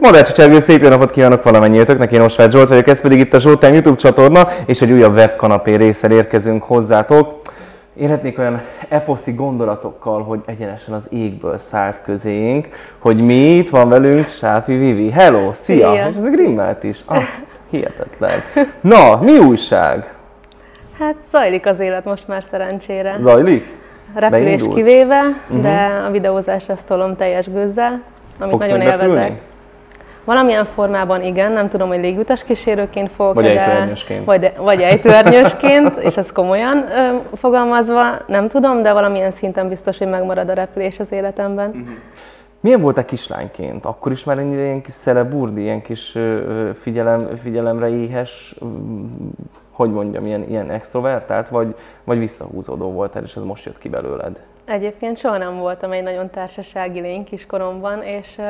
Modácsi 0.00 0.32
Csergő, 0.32 0.58
szép 0.58 0.82
jó 0.82 0.88
napot 0.88 1.10
kívánok 1.10 1.42
valamennyiőtöknek, 1.42 2.12
én 2.12 2.20
Osváth 2.20 2.50
Zsolt 2.50 2.68
vagyok, 2.68 2.86
ez 2.86 3.00
pedig 3.00 3.18
itt 3.18 3.34
a 3.34 3.38
Showtime 3.38 3.72
YouTube 3.72 3.96
csatorna, 3.96 4.46
és 4.66 4.82
egy 4.82 4.92
újabb 4.92 5.14
webkanapé 5.14 5.74
részsel 5.74 6.10
érkezünk 6.10 6.62
hozzátok. 6.62 7.40
Élhetnék 7.96 8.38
olyan 8.38 8.60
eposzi 8.88 9.32
gondolatokkal, 9.32 10.22
hogy 10.22 10.40
egyenesen 10.46 10.94
az 10.94 11.06
égből 11.10 11.58
szállt 11.58 12.02
közénk, 12.02 12.68
hogy 12.98 13.24
mi 13.24 13.56
itt 13.56 13.70
van 13.70 13.88
velünk 13.88 14.28
Sápi 14.28 14.76
Vivi. 14.76 15.10
Hello, 15.10 15.52
szia! 15.52 15.90
Szia. 15.90 16.06
És 16.08 16.16
ez 16.16 16.24
a 16.24 16.30
grimmelt 16.30 16.82
is. 16.82 17.00
Ah, 17.06 17.22
hihetetlen. 17.70 18.42
Na, 18.80 19.18
mi 19.20 19.38
újság? 19.38 20.14
Hát 20.98 21.14
zajlik 21.30 21.66
az 21.66 21.80
élet 21.80 22.04
most 22.04 22.28
már 22.28 22.44
szerencsére. 22.50 23.16
Zajlik? 23.20 23.76
Repülés 24.14 24.62
kivéve, 24.74 25.20
de 25.48 26.02
a 26.06 26.10
videózás 26.10 26.68
ezt 26.68 26.86
tolom 26.86 27.16
teljes 27.16 27.50
gőzzel, 27.50 28.02
amit 28.38 28.50
Fogsz 28.50 28.66
nagyon 28.66 28.78
még 28.78 28.88
repülni? 28.88 29.40
Valamilyen 30.30 30.64
formában 30.64 31.22
igen, 31.22 31.52
nem 31.52 31.68
tudom, 31.68 31.88
hogy 31.88 32.00
légutas 32.00 32.44
kísérőként 32.44 33.10
fogok, 33.10 33.34
Vagy 33.34 33.44
de, 33.44 33.60
ejtőernyősként. 33.60 34.24
Vagy, 34.24 34.52
vagy 34.56 34.80
ejtőernyősként, 34.80 35.96
és 35.96 36.16
ez 36.16 36.32
komolyan 36.32 36.76
ö, 36.76 37.36
fogalmazva, 37.36 38.02
nem 38.26 38.48
tudom, 38.48 38.82
de 38.82 38.92
valamilyen 38.92 39.30
szinten 39.30 39.68
biztos, 39.68 39.98
hogy 39.98 40.08
megmarad 40.08 40.48
a 40.48 40.52
repülés 40.52 41.00
az 41.00 41.12
életemben. 41.12 41.98
Milyen 42.60 42.80
voltál 42.80 43.04
kislányként? 43.04 43.84
Akkor 43.84 44.12
is 44.12 44.24
már 44.24 44.38
ennyire 44.38 44.62
ilyen 44.62 44.82
kis 44.82 44.92
szeleburdi, 44.92 45.60
ilyen 45.60 45.82
kis 45.82 46.18
figyelem, 46.74 47.36
figyelemre 47.36 47.88
éhes, 47.88 48.54
hogy 49.72 49.90
mondjam, 49.90 50.26
ilyen, 50.26 50.44
ilyen 50.48 50.70
extrovertált, 50.70 51.48
vagy, 51.48 51.74
vagy 52.04 52.18
visszahúzódó 52.18 52.90
voltál, 52.90 53.22
és 53.22 53.36
ez 53.36 53.42
most 53.42 53.64
jött 53.64 53.78
ki 53.78 53.88
belőled? 53.88 54.40
Egyébként 54.70 55.18
soha 55.18 55.36
nem 55.36 55.58
voltam 55.58 55.92
egy 55.92 56.02
nagyon 56.02 56.30
társasági 56.30 57.00
lény 57.00 57.24
kiskoromban, 57.24 58.02
és 58.02 58.40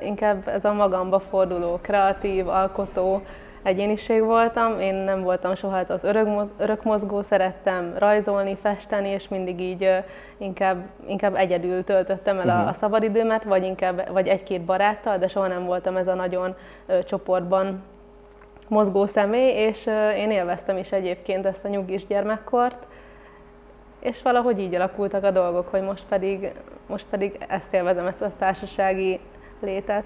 inkább 0.00 0.48
ez 0.48 0.64
a 0.64 0.72
magamba 0.72 1.18
forduló, 1.18 1.78
kreatív, 1.82 2.48
alkotó 2.48 3.22
egyéniség 3.62 4.24
voltam. 4.24 4.80
Én 4.80 4.94
nem 4.94 5.22
voltam 5.22 5.54
soha 5.54 5.78
ez 5.78 5.90
az 5.90 6.04
örökmoz, 6.04 6.52
örökmozgó, 6.58 7.22
szerettem 7.22 7.94
rajzolni, 7.98 8.56
festeni, 8.62 9.08
és 9.08 9.28
mindig 9.28 9.60
így 9.60 9.90
inkább, 10.38 10.84
inkább 11.06 11.34
egyedül 11.34 11.84
töltöttem 11.84 12.38
el 12.38 12.48
a, 12.48 12.68
a 12.68 12.72
szabadidőmet, 12.72 13.44
vagy, 13.44 13.64
inkább, 13.64 14.12
vagy 14.12 14.28
egy-két 14.28 14.60
baráttal, 14.60 15.18
de 15.18 15.28
soha 15.28 15.46
nem 15.46 15.64
voltam 15.64 15.96
ez 15.96 16.08
a 16.08 16.14
nagyon 16.14 16.54
csoportban 17.04 17.82
mozgó 18.68 19.06
személy, 19.06 19.50
és 19.50 19.86
én 20.16 20.30
élveztem 20.30 20.76
is 20.76 20.92
egyébként 20.92 21.46
ezt 21.46 21.64
a 21.64 21.68
nyugis 21.68 22.06
gyermekkort, 22.06 22.86
és 24.00 24.22
valahogy 24.22 24.58
így 24.58 24.74
alakultak 24.74 25.24
a 25.24 25.30
dolgok, 25.30 25.68
hogy 25.68 25.82
most 25.82 26.04
pedig, 26.08 26.52
most 26.86 27.06
pedig 27.10 27.38
ezt 27.48 27.74
élvezem, 27.74 28.06
ezt 28.06 28.22
a 28.22 28.30
társasági 28.38 29.20
létet. 29.60 30.04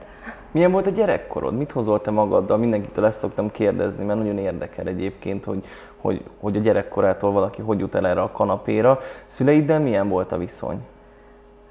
Milyen 0.50 0.72
volt 0.72 0.86
a 0.86 0.90
gyerekkorod? 0.90 1.56
Mit 1.56 1.72
hozol 1.72 2.00
te 2.00 2.10
magaddal? 2.10 2.56
Mindenkitől 2.56 3.04
ezt 3.04 3.18
szoktam 3.18 3.50
kérdezni, 3.50 4.04
mert 4.04 4.18
nagyon 4.18 4.38
érdekel 4.38 4.86
egyébként, 4.86 5.44
hogy, 5.44 5.64
hogy, 6.00 6.22
hogy 6.40 6.56
a 6.56 6.60
gyerekkorától 6.60 7.32
valaki 7.32 7.62
hogy 7.62 7.78
jut 7.78 7.94
el 7.94 8.06
erre 8.06 8.22
a 8.22 8.30
kanapéra. 8.30 8.98
Szüleiddel 9.24 9.80
milyen 9.80 10.08
volt 10.08 10.32
a 10.32 10.36
viszony? 10.36 10.86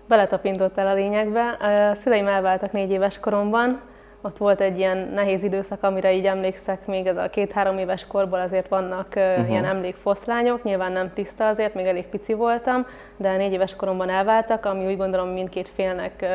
Beletapintottál 0.08 0.88
a 0.88 0.94
lényegbe. 0.94 1.58
A 1.92 1.94
szüleim 1.94 2.28
elváltak 2.28 2.72
négy 2.72 2.92
éves 2.92 3.20
koromban, 3.20 3.80
ott 4.26 4.38
volt 4.38 4.62
egy 4.62 4.78
ilyen 4.78 4.98
nehéz 4.98 5.44
időszak, 5.44 5.84
amire 5.84 6.14
így 6.14 6.26
emlékszek, 6.26 6.86
még 6.86 7.08
ez 7.08 7.18
a 7.18 7.30
két-három 7.30 7.78
éves 7.78 8.08
korból 8.08 8.40
azért 8.40 8.68
vannak 8.68 9.08
uh-huh. 9.16 9.50
ilyen 9.50 9.66
emlékfoszlányok, 9.66 10.64
nyilván 10.64 10.92
nem 10.92 11.14
tiszta 11.14 11.48
azért, 11.48 11.74
még 11.74 11.86
elég 11.86 12.06
pici 12.06 12.34
voltam, 12.34 12.86
de 13.18 13.36
négy 13.36 13.54
éves 13.54 13.76
koromban 13.76 14.10
elváltak, 14.10 14.66
ami 14.66 14.86
úgy 14.86 14.98
gondolom 14.98 15.28
mindkét 15.28 15.68
félnek 15.68 16.26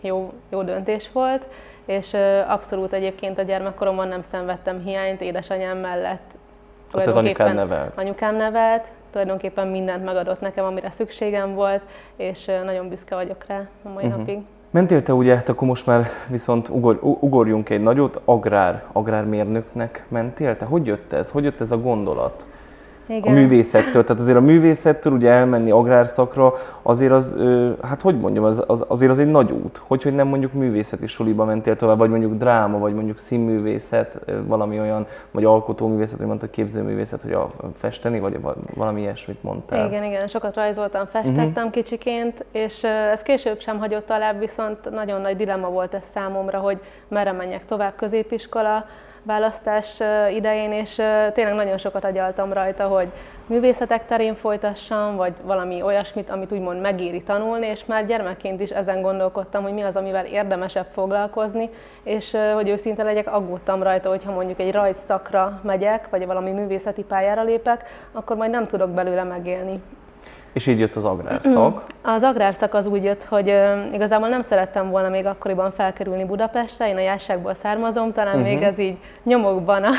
jó, 0.00 0.32
jó 0.48 0.62
döntés 0.62 1.12
volt, 1.12 1.44
és 1.84 2.16
abszolút 2.46 2.92
egyébként 2.92 3.38
a 3.38 3.42
gyermekkoromban 3.42 4.08
nem 4.08 4.22
szenvedtem 4.22 4.80
hiányt 4.80 5.20
édesanyám 5.20 5.78
mellett. 5.78 6.34
Tehát 6.90 7.08
anyukád 7.08 7.54
nevelt? 7.54 7.98
Anyukám 7.98 8.36
nevelt, 8.36 8.86
tulajdonképpen 9.10 9.68
mindent 9.68 10.04
megadott 10.04 10.40
nekem, 10.40 10.64
amire 10.64 10.90
szükségem 10.90 11.54
volt, 11.54 11.82
és 12.16 12.44
nagyon 12.64 12.88
büszke 12.88 13.14
vagyok 13.14 13.44
rá 13.46 13.68
a 13.82 13.88
mai 13.88 14.04
uh-huh. 14.04 14.18
napig. 14.18 14.38
Mentél 14.76 15.02
te 15.02 15.12
ugye, 15.12 15.34
hát 15.34 15.48
akkor 15.48 15.68
most 15.68 15.86
már 15.86 16.06
viszont 16.28 16.68
ugor, 16.68 16.98
ugorjunk 17.02 17.70
egy 17.70 17.82
nagyot, 17.82 18.20
agrár, 18.24 18.84
agrármérnöknek 18.92 20.04
mentél? 20.08 20.56
Te 20.56 20.64
hogy 20.64 20.86
jött 20.86 21.12
ez? 21.12 21.30
Hogy 21.30 21.44
jött 21.44 21.60
ez 21.60 21.70
a 21.70 21.78
gondolat? 21.78 22.46
Igen. 23.06 23.32
A 23.32 23.36
művészettől, 23.36 24.04
tehát 24.04 24.22
azért 24.22 24.36
a 24.36 24.40
művészettől 24.40 25.12
ugye 25.12 25.30
elmenni 25.30 25.70
agrárszakra, 25.70 26.52
azért 26.82 27.12
az, 27.12 27.36
hát 27.82 28.02
hogy 28.02 28.20
mondjam, 28.20 28.44
az, 28.44 28.64
az, 28.66 28.84
azért 28.88 29.10
az 29.10 29.18
egy 29.18 29.30
nagy 29.30 29.50
út. 29.50 29.82
Hogy, 29.86 30.02
hogy 30.02 30.14
nem 30.14 30.28
mondjuk 30.28 30.52
művészeti 30.52 31.06
suliba 31.06 31.44
mentél 31.44 31.76
tovább, 31.76 31.98
vagy 31.98 32.10
mondjuk 32.10 32.34
dráma, 32.34 32.78
vagy 32.78 32.94
mondjuk 32.94 33.18
színművészet, 33.18 34.18
valami 34.46 34.80
olyan, 34.80 35.06
vagy 35.30 35.44
alkotóművészet, 35.44 36.18
vagy 36.18 36.26
mondtad 36.26 36.50
képzőművészet, 36.50 37.22
hogy 37.22 37.32
a 37.32 37.48
festeni, 37.74 38.20
vagy 38.20 38.40
va- 38.40 38.56
valami 38.74 39.00
ilyesmit 39.00 39.42
mondtál. 39.42 39.86
Igen, 39.86 40.04
igen, 40.04 40.26
sokat 40.26 40.56
rajzoltam, 40.56 41.06
festettem 41.06 41.46
uh-huh. 41.46 41.70
kicsiként, 41.70 42.44
és 42.52 42.84
ez 42.84 43.22
később 43.22 43.60
sem 43.60 43.78
hagyott 43.78 44.10
alább, 44.10 44.38
viszont 44.38 44.90
nagyon 44.90 45.20
nagy 45.20 45.36
dilemma 45.36 45.68
volt 45.68 45.94
ez 45.94 46.02
számomra, 46.14 46.58
hogy 46.58 46.80
merre 47.08 47.32
menjek 47.32 47.66
tovább 47.66 47.92
középiskola, 47.96 48.84
választás 49.26 50.00
idején, 50.34 50.72
és 50.72 50.94
tényleg 51.32 51.54
nagyon 51.54 51.78
sokat 51.78 52.04
agyaltam 52.04 52.52
rajta, 52.52 52.86
hogy 52.86 53.08
művészetek 53.46 54.06
terén 54.06 54.34
folytassam, 54.34 55.16
vagy 55.16 55.32
valami 55.42 55.82
olyasmit, 55.82 56.30
amit 56.30 56.52
úgymond 56.52 56.80
megéri 56.80 57.22
tanulni, 57.22 57.66
és 57.66 57.84
már 57.84 58.06
gyermekként 58.06 58.60
is 58.60 58.70
ezen 58.70 59.02
gondolkodtam, 59.02 59.62
hogy 59.62 59.72
mi 59.72 59.82
az, 59.82 59.96
amivel 59.96 60.24
érdemesebb 60.24 60.86
foglalkozni, 60.92 61.70
és 62.02 62.36
hogy 62.54 62.68
őszinte 62.68 63.02
legyek, 63.02 63.32
aggódtam 63.32 63.82
rajta, 63.82 64.08
hogyha 64.08 64.32
mondjuk 64.32 64.60
egy 64.60 64.72
rajzszakra 64.72 65.60
megyek, 65.62 66.08
vagy 66.10 66.26
valami 66.26 66.50
művészeti 66.50 67.02
pályára 67.02 67.42
lépek, 67.42 67.84
akkor 68.12 68.36
majd 68.36 68.50
nem 68.50 68.66
tudok 68.66 68.90
belőle 68.90 69.22
megélni. 69.22 69.82
És 70.56 70.66
így 70.66 70.78
jött 70.78 70.94
az 70.94 71.04
agrárszak. 71.04 71.84
Az 72.02 72.22
agrárszak 72.22 72.74
az 72.74 72.86
úgy 72.86 73.04
jött, 73.04 73.24
hogy 73.24 73.48
ö, 73.48 73.72
igazából 73.92 74.28
nem 74.28 74.42
szerettem 74.42 74.90
volna 74.90 75.08
még 75.08 75.26
akkoriban 75.26 75.70
felkerülni 75.70 76.24
Budapestre, 76.24 76.88
én 76.88 76.96
a 76.96 77.00
jásságból 77.00 77.54
származom, 77.54 78.12
talán 78.12 78.34
uh-huh. 78.34 78.50
még 78.50 78.62
ez 78.62 78.78
így 78.78 78.96
nyomokban, 79.22 79.84
a, 79.84 79.90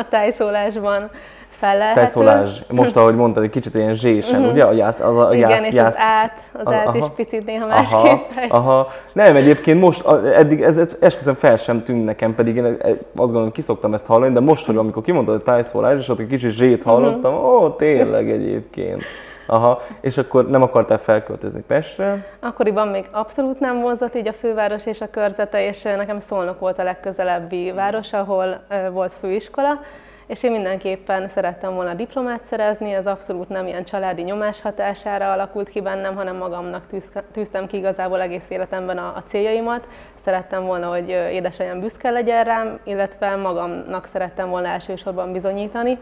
a 0.00 0.06
tájszólásban 0.08 1.10
fellelhető. 1.58 2.00
Tejszólás, 2.00 2.62
most 2.70 2.96
ahogy 3.00 3.14
mondtad, 3.14 3.42
egy 3.42 3.50
kicsit 3.50 3.74
ilyen 3.74 3.94
zsésen, 3.94 4.44
ugye? 4.44 4.64
A 4.64 4.72
jász, 4.72 5.00
az 5.00 5.16
a 5.16 5.34
Igen, 5.34 5.50
jász, 5.50 5.66
és 5.66 5.74
jász, 5.74 5.96
az 5.96 6.02
át, 6.02 6.32
az 6.52 6.72
át 6.72 6.94
is 6.94 7.00
aha. 7.00 7.10
picit 7.10 7.44
néha 7.46 7.66
Aha, 7.66 7.74
másképp. 7.74 8.50
aha. 8.50 8.88
Nem, 9.12 9.36
egyébként 9.36 9.80
most, 9.80 10.06
eddig 10.34 10.62
ez, 10.62 10.78
ez 10.78 10.96
esküszöm 11.00 11.34
fel 11.34 11.56
sem 11.56 11.82
tűnt 11.82 12.04
nekem, 12.04 12.34
pedig 12.34 12.56
én 12.56 12.64
e- 12.64 12.88
azt 12.88 12.98
gondolom, 13.14 13.52
kiszoktam 13.52 13.94
ezt 13.94 14.06
hallani, 14.06 14.32
de 14.32 14.40
most, 14.40 14.66
hogy 14.66 14.76
amikor 14.76 15.02
kimondtad 15.02 15.34
a 15.34 15.42
tájszólás, 15.42 15.98
és 15.98 16.08
ott 16.08 16.18
egy 16.18 16.26
kicsit 16.26 16.50
zsét 16.50 16.82
hallottam, 16.82 17.34
ó, 17.34 17.70
tényleg 17.70 18.30
egyébként. 18.30 19.02
Aha, 19.46 19.82
és 20.00 20.16
akkor 20.16 20.50
nem 20.50 20.62
akartál 20.62 20.98
felköltözni 20.98 21.62
Pestre? 21.66 22.26
Akkoriban 22.40 22.88
még 22.88 23.08
abszolút 23.10 23.60
nem 23.60 23.80
vonzott 23.80 24.14
így 24.14 24.28
a 24.28 24.32
főváros 24.32 24.86
és 24.86 25.00
a 25.00 25.10
körzete, 25.10 25.66
és 25.66 25.82
nekem 25.82 26.18
Szolnok 26.18 26.58
volt 26.58 26.78
a 26.78 26.82
legközelebbi 26.82 27.72
város, 27.72 28.12
ahol 28.12 28.66
volt 28.92 29.12
főiskola, 29.20 29.80
és 30.26 30.42
én 30.42 30.50
mindenképpen 30.50 31.28
szerettem 31.28 31.74
volna 31.74 31.94
diplomát 31.94 32.44
szerezni, 32.44 32.92
ez 32.92 33.06
abszolút 33.06 33.48
nem 33.48 33.66
ilyen 33.66 33.84
családi 33.84 34.22
nyomás 34.22 34.60
hatására 34.60 35.32
alakult 35.32 35.68
ki 35.68 35.80
bennem, 35.80 36.16
hanem 36.16 36.36
magamnak 36.36 36.84
tűztem 37.32 37.66
ki 37.66 37.76
igazából 37.76 38.20
egész 38.20 38.50
életemben 38.50 38.98
a, 38.98 39.06
a 39.16 39.22
céljaimat. 39.28 39.86
Szerettem 40.24 40.64
volna, 40.64 40.88
hogy 40.88 41.08
édesanyám 41.08 41.80
büszke 41.80 42.10
legyen 42.10 42.44
rám, 42.44 42.78
illetve 42.84 43.36
magamnak 43.36 44.06
szerettem 44.06 44.48
volna 44.48 44.68
elsősorban 44.68 45.32
bizonyítani, 45.32 45.98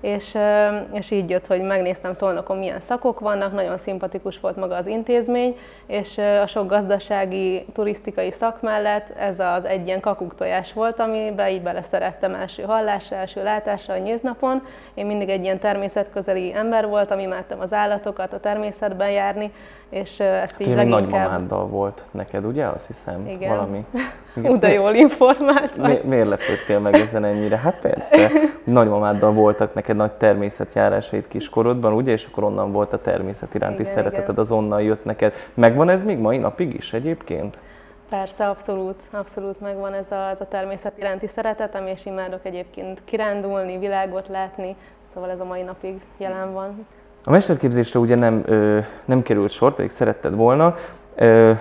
és, 0.00 0.38
és 0.92 1.10
így 1.10 1.30
jött, 1.30 1.46
hogy 1.46 1.62
megnéztem 1.62 2.14
Szolnokon 2.14 2.58
milyen 2.58 2.80
szakok 2.80 3.20
vannak, 3.20 3.52
nagyon 3.52 3.78
szimpatikus 3.78 4.40
volt 4.40 4.56
maga 4.56 4.74
az 4.74 4.86
intézmény, 4.86 5.56
és 5.86 6.18
a 6.42 6.46
sok 6.46 6.68
gazdasági, 6.68 7.64
turisztikai 7.72 8.30
szak 8.30 8.62
mellett 8.62 9.16
ez 9.16 9.38
az 9.38 9.64
egy 9.64 9.86
ilyen 9.86 10.00
kakuktojás 10.00 10.72
volt, 10.72 11.00
amiben 11.00 11.48
így 11.48 11.62
beleszerettem 11.62 12.34
első 12.34 12.62
hallásra, 12.62 13.16
első 13.16 13.42
látásra 13.42 13.94
a 13.94 13.98
nyílt 13.98 14.22
napon. 14.22 14.62
Én 14.94 15.06
mindig 15.06 15.28
egy 15.28 15.42
ilyen 15.42 15.58
természetközeli 15.58 16.54
ember 16.54 16.86
voltam, 16.86 17.18
imádtam 17.18 17.60
az 17.60 17.72
állatokat, 17.72 18.32
a 18.32 18.40
természetben 18.40 19.10
járni, 19.10 19.52
és 19.90 20.20
ezt 20.20 20.60
így 20.60 20.66
Ugye 20.66 20.76
még 20.76 20.90
leginkább... 20.90 21.20
nagymamáddal 21.20 21.66
volt 21.66 22.04
neked, 22.10 22.44
ugye? 22.44 22.66
Azt 22.66 22.86
hiszem, 22.86 23.26
Igen. 23.28 23.48
valami. 23.48 23.84
De 24.60 24.72
jól 24.72 24.94
informált 24.94 25.74
vagy. 25.76 26.00
Mi, 26.02 26.08
miért 26.08 26.28
lepődtél 26.28 26.78
meg 26.78 26.94
ezen 26.94 27.24
ennyire? 27.24 27.56
Hát 27.56 27.78
persze, 27.78 28.30
nagymamáddal 28.64 29.32
voltak 29.32 29.74
neked 29.74 29.87
nagy 29.96 30.12
természetjárásaid 30.12 31.28
kiskorodban, 31.28 31.92
ugye? 31.92 32.12
És 32.12 32.24
akkor 32.24 32.44
onnan 32.44 32.72
volt 32.72 32.92
a 32.92 33.00
természet 33.00 33.54
iránti 33.54 33.80
Igen, 33.80 33.92
szereteted, 33.92 34.22
igen. 34.22 34.36
az 34.36 34.50
onnan 34.50 34.82
jött 34.82 35.04
neked. 35.04 35.34
Megvan 35.54 35.88
ez 35.88 36.02
még 36.02 36.18
mai 36.18 36.38
napig 36.38 36.74
is 36.74 36.92
egyébként? 36.92 37.58
Persze, 38.08 38.48
abszolút, 38.48 38.96
abszolút 39.10 39.60
megvan 39.60 39.92
ez 39.92 40.10
a, 40.10 40.28
ez 40.28 40.40
a 40.40 40.48
természet 40.48 40.98
iránti 40.98 41.26
szeretetem, 41.26 41.86
és 41.86 42.06
imádok 42.06 42.40
egyébként 42.42 43.02
kirándulni, 43.04 43.78
világot 43.78 44.28
látni, 44.28 44.76
szóval 45.14 45.30
ez 45.30 45.40
a 45.40 45.44
mai 45.44 45.62
napig 45.62 46.00
jelen 46.16 46.52
van. 46.52 46.86
A 47.24 47.30
mesterképzésre 47.30 47.98
ugye 47.98 48.14
nem, 48.14 48.42
ö, 48.46 48.78
nem 49.04 49.22
került 49.22 49.50
sor, 49.50 49.74
pedig 49.74 49.90
szeretted 49.90 50.34
volna. 50.34 50.74
Ö, 51.14 51.52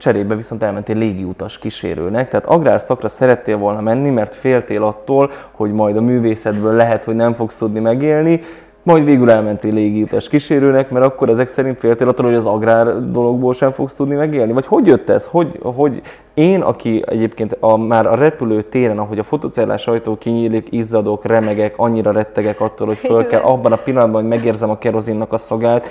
cserébe 0.00 0.34
viszont 0.34 0.62
elmentél 0.62 0.96
légiutas 0.96 1.58
kísérőnek, 1.58 2.28
tehát 2.28 2.46
agrárszakra 2.46 3.08
szerettél 3.08 3.56
volna 3.56 3.80
menni, 3.80 4.10
mert 4.10 4.34
féltél 4.34 4.82
attól, 4.82 5.30
hogy 5.50 5.72
majd 5.72 5.96
a 5.96 6.00
művészetből 6.00 6.72
lehet, 6.72 7.04
hogy 7.04 7.14
nem 7.14 7.34
fogsz 7.34 7.58
tudni 7.58 7.80
megélni, 7.80 8.40
majd 8.82 9.04
végül 9.04 9.30
elmentél 9.30 9.72
légiutas 9.72 10.28
kísérőnek, 10.28 10.90
mert 10.90 11.04
akkor 11.04 11.28
ezek 11.28 11.48
szerint 11.48 11.78
féltél 11.78 12.08
attól, 12.08 12.26
hogy 12.26 12.34
az 12.34 12.46
agrár 12.46 13.10
dologból 13.10 13.54
sem 13.54 13.72
fogsz 13.72 13.94
tudni 13.94 14.14
megélni? 14.14 14.52
Vagy 14.52 14.66
hogy 14.66 14.86
jött 14.86 15.08
ez? 15.08 15.26
Hogy, 15.26 15.58
hogy 15.62 16.00
én, 16.34 16.60
aki 16.60 17.02
egyébként 17.06 17.56
a, 17.60 17.76
már 17.76 18.06
a 18.06 18.14
repülő 18.14 18.62
téren, 18.62 18.98
ahogy 18.98 19.18
a 19.18 19.22
fotocellás 19.22 19.86
ajtó 19.86 20.16
kinyílik, 20.16 20.66
izzadok, 20.70 21.24
remegek, 21.24 21.74
annyira 21.76 22.10
rettegek 22.10 22.60
attól, 22.60 22.86
hogy 22.86 22.96
föl 22.96 23.26
kell, 23.26 23.40
abban 23.40 23.72
a 23.72 23.76
pillanatban, 23.76 24.20
hogy 24.20 24.30
megérzem 24.30 24.70
a 24.70 24.78
kerozinnak 24.78 25.32
a 25.32 25.38
szagát, 25.38 25.86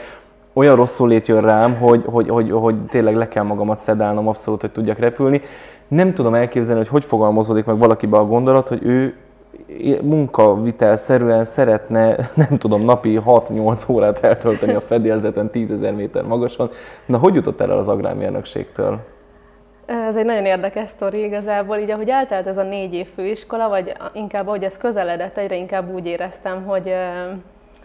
olyan 0.60 0.76
rosszul 0.76 1.08
lét 1.08 1.28
jön 1.28 1.42
rám, 1.42 1.76
hogy, 1.76 2.04
hogy, 2.06 2.30
hogy, 2.30 2.52
hogy 2.52 2.86
tényleg 2.86 3.16
le 3.16 3.28
kell 3.28 3.44
magamat 3.44 3.78
szedálnom 3.78 4.28
abszolút, 4.28 4.62
hogy 4.62 4.72
tudjak 4.72 5.00
repülni. 5.00 5.42
Nem 5.88 6.14
tudom 6.14 6.34
elképzelni, 6.34 6.80
hogy 6.80 6.90
hogy 6.90 7.06
fogalmazódik 7.06 7.66
meg 7.66 7.80
valakibe 7.80 8.18
a 8.18 8.26
gondolat, 8.26 8.68
hogy 8.68 8.84
ő 8.84 9.16
munkavitelszerűen 10.02 11.44
szeretne, 11.44 12.16
nem 12.48 12.58
tudom, 12.58 12.82
napi 12.82 13.20
6-8 13.26 13.90
órát 13.90 14.24
eltölteni 14.24 14.74
a 14.74 14.82
fedélzeten 14.82 15.50
10 15.50 15.72
ezer 15.72 15.94
méter 15.94 16.24
magasan. 16.24 16.70
Na, 17.06 17.18
hogy 17.18 17.36
jutott 17.36 17.62
el 17.62 17.72
az 17.72 17.88
agrármérnökségtől? 17.88 19.00
Ez 19.86 20.16
egy 20.16 20.26
nagyon 20.26 20.46
érdekes 20.46 20.90
sztori 20.90 21.24
igazából, 21.24 21.78
így 21.78 21.92
ahogy 21.92 22.10
eltelt 22.10 22.48
ez 22.48 22.58
a 22.58 22.64
négy 22.64 22.94
év 22.94 23.08
főiskola, 23.16 23.70
vagy 23.70 23.94
inkább 24.14 24.48
ahogy 24.48 24.64
ez 24.64 24.78
közeledett, 24.78 25.38
egyre 25.38 25.56
inkább 25.56 25.94
úgy 25.94 26.06
éreztem, 26.06 26.64
hogy 26.66 26.94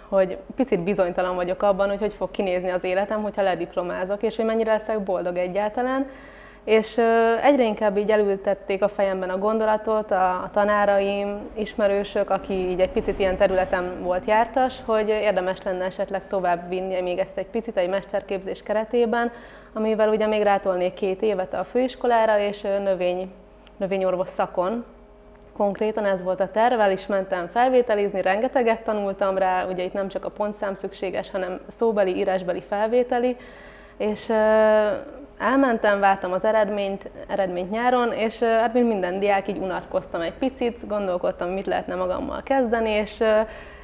hogy 0.09 0.39
picit 0.57 0.81
bizonytalan 0.81 1.35
vagyok 1.35 1.63
abban, 1.63 1.89
hogy 1.89 1.99
hogy 1.99 2.15
fog 2.15 2.31
kinézni 2.31 2.71
az 2.71 2.85
életem, 2.85 3.23
hogyha 3.23 3.43
lediplomázok, 3.43 4.23
és 4.23 4.37
hogy 4.37 4.45
mennyire 4.45 4.73
leszek 4.73 5.03
boldog 5.03 5.37
egyáltalán. 5.37 6.07
És 6.65 6.99
egyre 7.43 7.65
inkább 7.65 7.97
így 7.97 8.11
elültették 8.11 8.83
a 8.83 8.89
fejemben 8.89 9.31
a 9.31 9.39
gondolatot, 9.39 10.11
a 10.11 10.49
tanáraim, 10.53 11.39
ismerősök, 11.55 12.31
aki 12.31 12.53
így 12.53 12.81
egy 12.81 12.91
picit 12.91 13.19
ilyen 13.19 13.37
területen 13.37 14.03
volt 14.03 14.27
jártas, 14.27 14.75
hogy 14.85 15.09
érdemes 15.09 15.63
lenne 15.63 15.85
esetleg 15.85 16.27
tovább 16.29 16.69
vinni 16.69 17.01
még 17.01 17.19
ezt 17.19 17.39
egy 17.39 17.47
picit 17.47 17.77
egy 17.77 17.89
mesterképzés 17.89 18.63
keretében, 18.63 19.33
amivel 19.73 20.09
ugye 20.09 20.27
még 20.27 20.43
rátolnék 20.43 20.95
két 20.95 21.23
évet 21.23 21.55
a 21.55 21.65
főiskolára, 21.65 22.39
és 22.39 22.61
növény, 22.61 23.33
növényorvos 23.77 24.29
szakon, 24.29 24.85
Konkrétan 25.57 26.05
ez 26.05 26.23
volt 26.23 26.41
a 26.41 26.51
terv, 26.51 26.81
el 26.81 26.91
is 26.91 27.07
mentem 27.07 27.49
felvételizni, 27.53 28.23
rengeteget 28.23 28.85
tanultam 28.85 29.39
rá, 29.39 29.67
ugye 29.67 29.83
itt 29.83 29.93
nem 29.93 30.09
csak 30.09 30.25
a 30.25 30.31
pontszám 30.31 30.75
szükséges, 30.75 31.31
hanem 31.31 31.61
szóbeli, 31.69 32.17
írásbeli 32.17 32.61
felvételi, 32.61 33.37
és 33.97 34.29
elmentem, 35.39 36.01
vártam 36.01 36.33
az 36.33 36.45
eredményt, 36.45 37.11
eredményt 37.29 37.71
nyáron, 37.71 38.13
és 38.13 38.39
hát 38.39 38.73
mint 38.73 38.89
minden 38.89 39.19
diák 39.19 39.49
így 39.49 39.59
unatkoztam 39.59 40.21
egy 40.21 40.33
picit, 40.33 40.87
gondolkodtam, 40.87 41.49
mit 41.49 41.67
lehetne 41.67 41.95
magammal 41.95 42.43
kezdeni, 42.43 42.91
és 42.91 43.23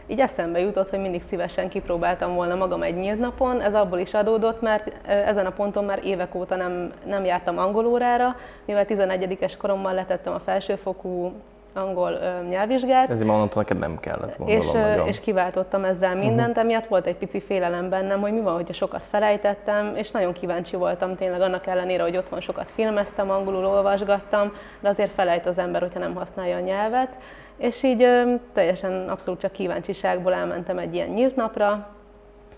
így 0.06 0.20
eszembe 0.20 0.60
jutott, 0.60 0.90
hogy 0.90 1.00
mindig 1.00 1.22
szívesen 1.22 1.68
kipróbáltam 1.68 2.34
volna 2.34 2.54
magam 2.54 2.82
egy 2.82 2.96
nyílt 2.96 3.18
napon. 3.18 3.60
Ez 3.60 3.74
abból 3.74 3.98
is 3.98 4.14
adódott, 4.14 4.60
mert 4.60 5.06
ezen 5.06 5.46
a 5.46 5.50
ponton 5.50 5.84
már 5.84 6.00
évek 6.04 6.34
óta 6.34 6.56
nem, 6.56 6.90
nem 7.06 7.24
jártam 7.24 7.58
angolórára, 7.58 8.36
mivel 8.64 8.84
11-es 8.88 9.52
korommal 9.58 9.94
letettem 9.94 10.32
a 10.32 10.40
felsőfokú 10.40 11.32
angol 11.74 12.18
nyelvvizsgát. 12.48 13.10
Ezért 13.10 13.28
mondtam, 13.28 13.62
neked 13.62 13.78
nem 13.78 14.00
kellett 14.00 14.36
gondolom 14.36 14.62
és, 14.62 14.70
nagyon. 14.72 15.06
és 15.06 15.20
kiváltottam 15.20 15.84
ezzel 15.84 16.14
mindent, 16.14 16.48
uh-huh. 16.48 16.64
emiatt 16.64 16.86
volt 16.86 17.06
egy 17.06 17.16
pici 17.16 17.40
félelem 17.40 17.88
bennem, 17.88 18.20
hogy 18.20 18.32
mi 18.32 18.40
van, 18.40 18.54
hogyha 18.54 18.72
sokat 18.72 19.02
felejtettem, 19.10 19.92
és 19.96 20.10
nagyon 20.10 20.32
kíváncsi 20.32 20.76
voltam 20.76 21.16
tényleg 21.16 21.40
annak 21.40 21.66
ellenére, 21.66 22.02
hogy 22.02 22.16
otthon 22.16 22.40
sokat 22.40 22.70
filmeztem, 22.70 23.30
angolul 23.30 23.66
olvasgattam, 23.66 24.52
de 24.80 24.88
azért 24.88 25.12
felejt 25.12 25.46
az 25.46 25.58
ember, 25.58 25.80
hogyha 25.80 25.98
nem 25.98 26.14
használja 26.14 26.56
a 26.56 26.60
nyelvet. 26.60 27.16
És 27.56 27.82
így 27.82 28.02
ö, 28.02 28.34
teljesen 28.52 29.08
abszolút 29.08 29.40
csak 29.40 29.52
kíváncsiságból 29.52 30.34
elmentem 30.34 30.78
egy 30.78 30.94
ilyen 30.94 31.08
nyílt 31.08 31.36
napra, 31.36 31.88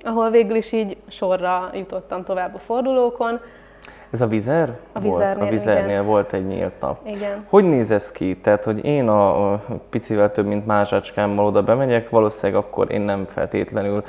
ahol 0.04 0.30
végül 0.30 0.56
is 0.56 0.72
így 0.72 0.96
sorra 1.08 1.70
jutottam 1.74 2.24
tovább 2.24 2.54
a 2.54 2.58
fordulókon, 2.58 3.40
ez 4.12 4.20
a 4.20 4.26
vizer? 4.26 4.76
A 4.92 5.00
vizernél, 5.00 5.36
volt, 5.36 5.48
a 5.48 5.50
vizernél 5.50 5.90
igen. 5.90 6.06
volt 6.06 6.32
egy 6.32 6.46
nyílt 6.46 6.72
nap. 6.80 6.98
Igen. 7.06 7.44
Hogy 7.48 7.64
néz 7.64 7.90
ez 7.90 8.12
ki? 8.12 8.36
Tehát, 8.36 8.64
hogy 8.64 8.84
én 8.84 9.08
a, 9.08 9.52
a 9.52 9.60
picivel 9.90 10.32
több, 10.32 10.46
mint 10.46 10.66
mázsacskámmal 10.66 11.46
oda 11.46 11.62
bemegyek, 11.62 12.10
valószínűleg 12.10 12.62
akkor 12.62 12.90
én 12.90 13.00
nem 13.00 13.24
feltétlenül 13.26 14.04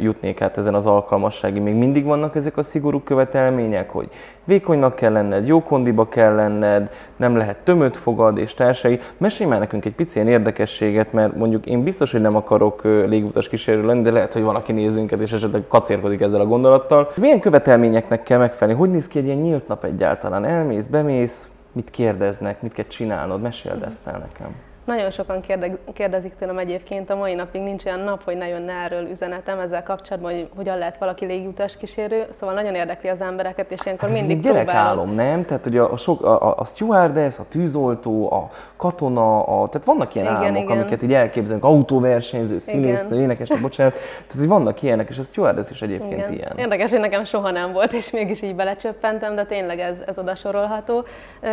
jutnék 0.00 0.40
át 0.40 0.56
ezen 0.56 0.74
az 0.74 0.86
alkalmassági. 0.86 1.58
Még 1.58 1.74
mindig 1.74 2.04
vannak 2.04 2.36
ezek 2.36 2.56
a 2.56 2.62
szigorú 2.62 3.00
követelmények, 3.00 3.90
hogy 3.90 4.08
vékonynak 4.44 4.94
kell 4.94 5.12
lenned, 5.12 5.46
jó 5.46 5.62
kondiba 5.62 6.08
kell 6.08 6.34
lenned, 6.34 6.90
nem 7.16 7.36
lehet 7.36 7.56
tömött 7.56 7.96
fogad 7.96 8.38
és 8.38 8.54
társai. 8.54 9.00
Mesélj 9.16 9.50
már 9.50 9.58
nekünk 9.58 9.84
egy 9.84 9.94
pici 9.94 10.18
ilyen 10.18 10.30
érdekességet, 10.30 11.12
mert 11.12 11.36
mondjuk 11.36 11.66
én 11.66 11.82
biztos, 11.82 12.12
hogy 12.12 12.20
nem 12.20 12.36
akarok 12.36 12.84
légutas 12.84 13.48
kísérő 13.48 13.86
lenni, 13.86 14.02
de 14.02 14.10
lehet, 14.10 14.32
hogy 14.32 14.42
van, 14.42 14.54
aki 14.54 14.72
nézünket 14.72 15.20
és 15.20 15.32
esetleg 15.32 15.62
kacérkodik 15.68 16.20
ezzel 16.20 16.40
a 16.40 16.46
gondolattal. 16.46 17.08
Milyen 17.16 17.40
követelményeknek 17.40 18.22
kell 18.22 18.38
megfelelni? 18.38 18.80
Hogy 18.80 18.90
néz 18.90 19.08
ki 19.08 19.18
egy 19.18 19.24
ilyen 19.24 19.37
nyílt 19.38 19.68
nap 19.68 19.84
egyáltalán? 19.84 20.44
Elmész, 20.44 20.86
bemész, 20.86 21.48
mit 21.72 21.90
kérdeznek, 21.90 22.62
mit 22.62 22.72
kell 22.72 22.86
csinálnod? 22.86 23.40
Meséld 23.40 23.82
ezt 23.82 24.06
el 24.06 24.18
nekem. 24.18 24.54
Nagyon 24.88 25.10
sokan 25.10 25.44
kérdezik 25.92 26.32
tőlem 26.38 26.58
egyébként, 26.58 27.10
a 27.10 27.16
mai 27.16 27.34
napig 27.34 27.62
nincs 27.62 27.84
olyan 27.84 28.00
nap, 28.00 28.24
hogy 28.24 28.36
ne 28.36 28.48
jönne 28.48 28.72
erről 28.72 29.10
üzenetem 29.10 29.58
ezzel 29.58 29.82
kapcsolatban, 29.82 30.32
hogy 30.32 30.48
hogyan 30.56 30.78
lehet 30.78 30.98
valaki 30.98 31.24
légiutas 31.24 31.76
kísérő, 31.76 32.26
szóval 32.38 32.54
nagyon 32.54 32.74
érdekli 32.74 33.08
az 33.08 33.20
embereket, 33.20 33.70
és 33.70 33.78
ilyenkor 33.84 34.08
hát 34.08 34.18
mindig 34.18 34.40
gyerek 34.40 34.68
álom, 34.68 35.14
nem? 35.14 35.44
Tehát, 35.44 35.64
hogy 35.64 35.76
a, 35.76 35.96
sok, 35.96 36.24
a, 36.24 36.58
a 36.58 36.64
stewardess, 36.64 37.38
a 37.38 37.42
tűzoltó, 37.48 38.32
a 38.32 38.48
katona, 38.76 39.42
a, 39.42 39.68
tehát 39.68 39.86
vannak 39.86 40.14
ilyen 40.14 40.26
igen, 40.26 40.36
álmok, 40.36 40.62
igen. 40.62 40.78
amiket 40.78 41.02
így 41.02 41.12
elképzelünk, 41.12 41.64
autóversenyző, 41.64 42.58
színésznő, 42.58 43.20
énekes, 43.20 43.48
bocsánat, 43.60 43.92
tehát, 43.92 44.34
hogy 44.36 44.48
vannak 44.48 44.82
ilyenek, 44.82 45.08
és 45.08 45.18
a 45.18 45.22
stewardess 45.22 45.70
is 45.70 45.82
egyébként 45.82 46.12
igen. 46.12 46.32
ilyen. 46.32 46.52
Érdekes, 46.56 46.90
hogy 46.90 47.00
nekem 47.00 47.24
soha 47.24 47.50
nem 47.50 47.72
volt, 47.72 47.92
és 47.92 48.10
mégis 48.10 48.42
így 48.42 48.54
belecsöppentem, 48.54 49.34
de 49.34 49.44
tényleg 49.44 49.78
ez, 49.78 49.96
ez 50.06 50.18
oda 50.18 50.34
sorolható. 50.34 51.04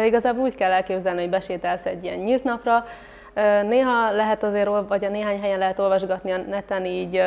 Igazából 0.06 0.44
úgy 0.44 0.56
kell 0.56 0.72
elképzelni, 0.72 1.20
hogy 1.20 1.30
besétálsz 1.30 1.86
egy 1.86 2.04
ilyen 2.04 2.18
nyílt 2.18 2.44
napra, 2.44 2.84
Néha 3.68 4.12
lehet 4.12 4.44
azért, 4.44 4.70
vagy 4.88 5.06
a 5.06 5.10
néhány 5.10 5.42
helyen 5.42 5.60
lehet 5.60 5.80
olvasgatni 5.80 6.32
a 6.32 6.38
neten 6.38 6.86
így 6.86 7.22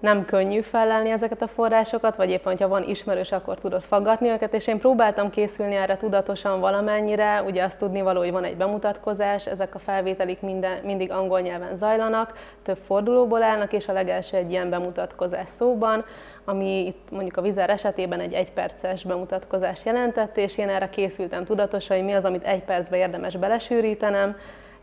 nem 0.00 0.24
könnyű 0.24 0.60
felelni 0.60 1.10
ezeket 1.10 1.42
a 1.42 1.48
forrásokat, 1.48 2.16
vagy 2.16 2.30
éppen, 2.30 2.56
ha 2.58 2.68
van 2.68 2.82
ismerős, 2.82 3.32
akkor 3.32 3.58
tudod 3.58 3.82
faggatni 3.82 4.28
őket, 4.28 4.54
és 4.54 4.66
én 4.66 4.78
próbáltam 4.78 5.30
készülni 5.30 5.74
erre 5.74 5.96
tudatosan 5.96 6.60
valamennyire, 6.60 7.42
ugye 7.42 7.64
azt 7.64 7.78
tudni 7.78 8.02
való, 8.02 8.20
hogy 8.20 8.30
van 8.30 8.44
egy 8.44 8.56
bemutatkozás, 8.56 9.46
ezek 9.46 9.74
a 9.74 9.78
felvételik 9.78 10.40
minden, 10.40 10.78
mindig 10.84 11.10
angol 11.10 11.40
nyelven 11.40 11.76
zajlanak, 11.76 12.32
több 12.62 12.78
fordulóból 12.86 13.42
állnak, 13.42 13.72
és 13.72 13.88
a 13.88 13.92
legelső 13.92 14.36
egy 14.36 14.50
ilyen 14.50 14.70
bemutatkozás 14.70 15.48
szóban, 15.58 16.04
ami 16.44 16.86
itt 16.86 17.10
mondjuk 17.10 17.36
a 17.36 17.42
vizer 17.42 17.70
esetében 17.70 18.20
egy 18.20 18.32
egyperces 18.32 19.04
bemutatkozás 19.04 19.84
jelentett, 19.84 20.36
és 20.36 20.58
én 20.58 20.68
erre 20.68 20.88
készültem 20.88 21.44
tudatosan, 21.44 21.96
hogy 21.96 22.06
mi 22.06 22.12
az, 22.12 22.24
amit 22.24 22.44
egy 22.44 22.62
percbe 22.62 22.96
érdemes 22.96 23.36
belesűrítenem, 23.36 24.36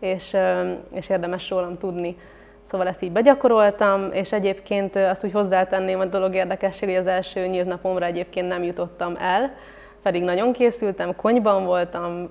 és, 0.03 0.37
és 0.93 1.09
érdemes 1.09 1.49
rólam 1.49 1.77
tudni. 1.77 2.17
Szóval 2.63 2.87
ezt 2.87 3.01
így 3.01 3.11
begyakoroltam, 3.11 4.11
és 4.11 4.31
egyébként 4.31 4.95
azt 4.95 5.23
úgy 5.23 5.31
hozzátenném 5.31 5.99
a 5.99 6.05
dolog 6.05 6.35
érdekesség, 6.35 6.89
hogy 6.89 6.97
az 6.97 7.07
első 7.07 7.45
nyílt 7.45 7.67
napomra 7.67 8.05
egyébként 8.05 8.47
nem 8.47 8.63
jutottam 8.63 9.15
el, 9.19 9.53
pedig 10.03 10.23
nagyon 10.23 10.51
készültem, 10.51 11.15
konyban 11.15 11.65
voltam, 11.65 12.29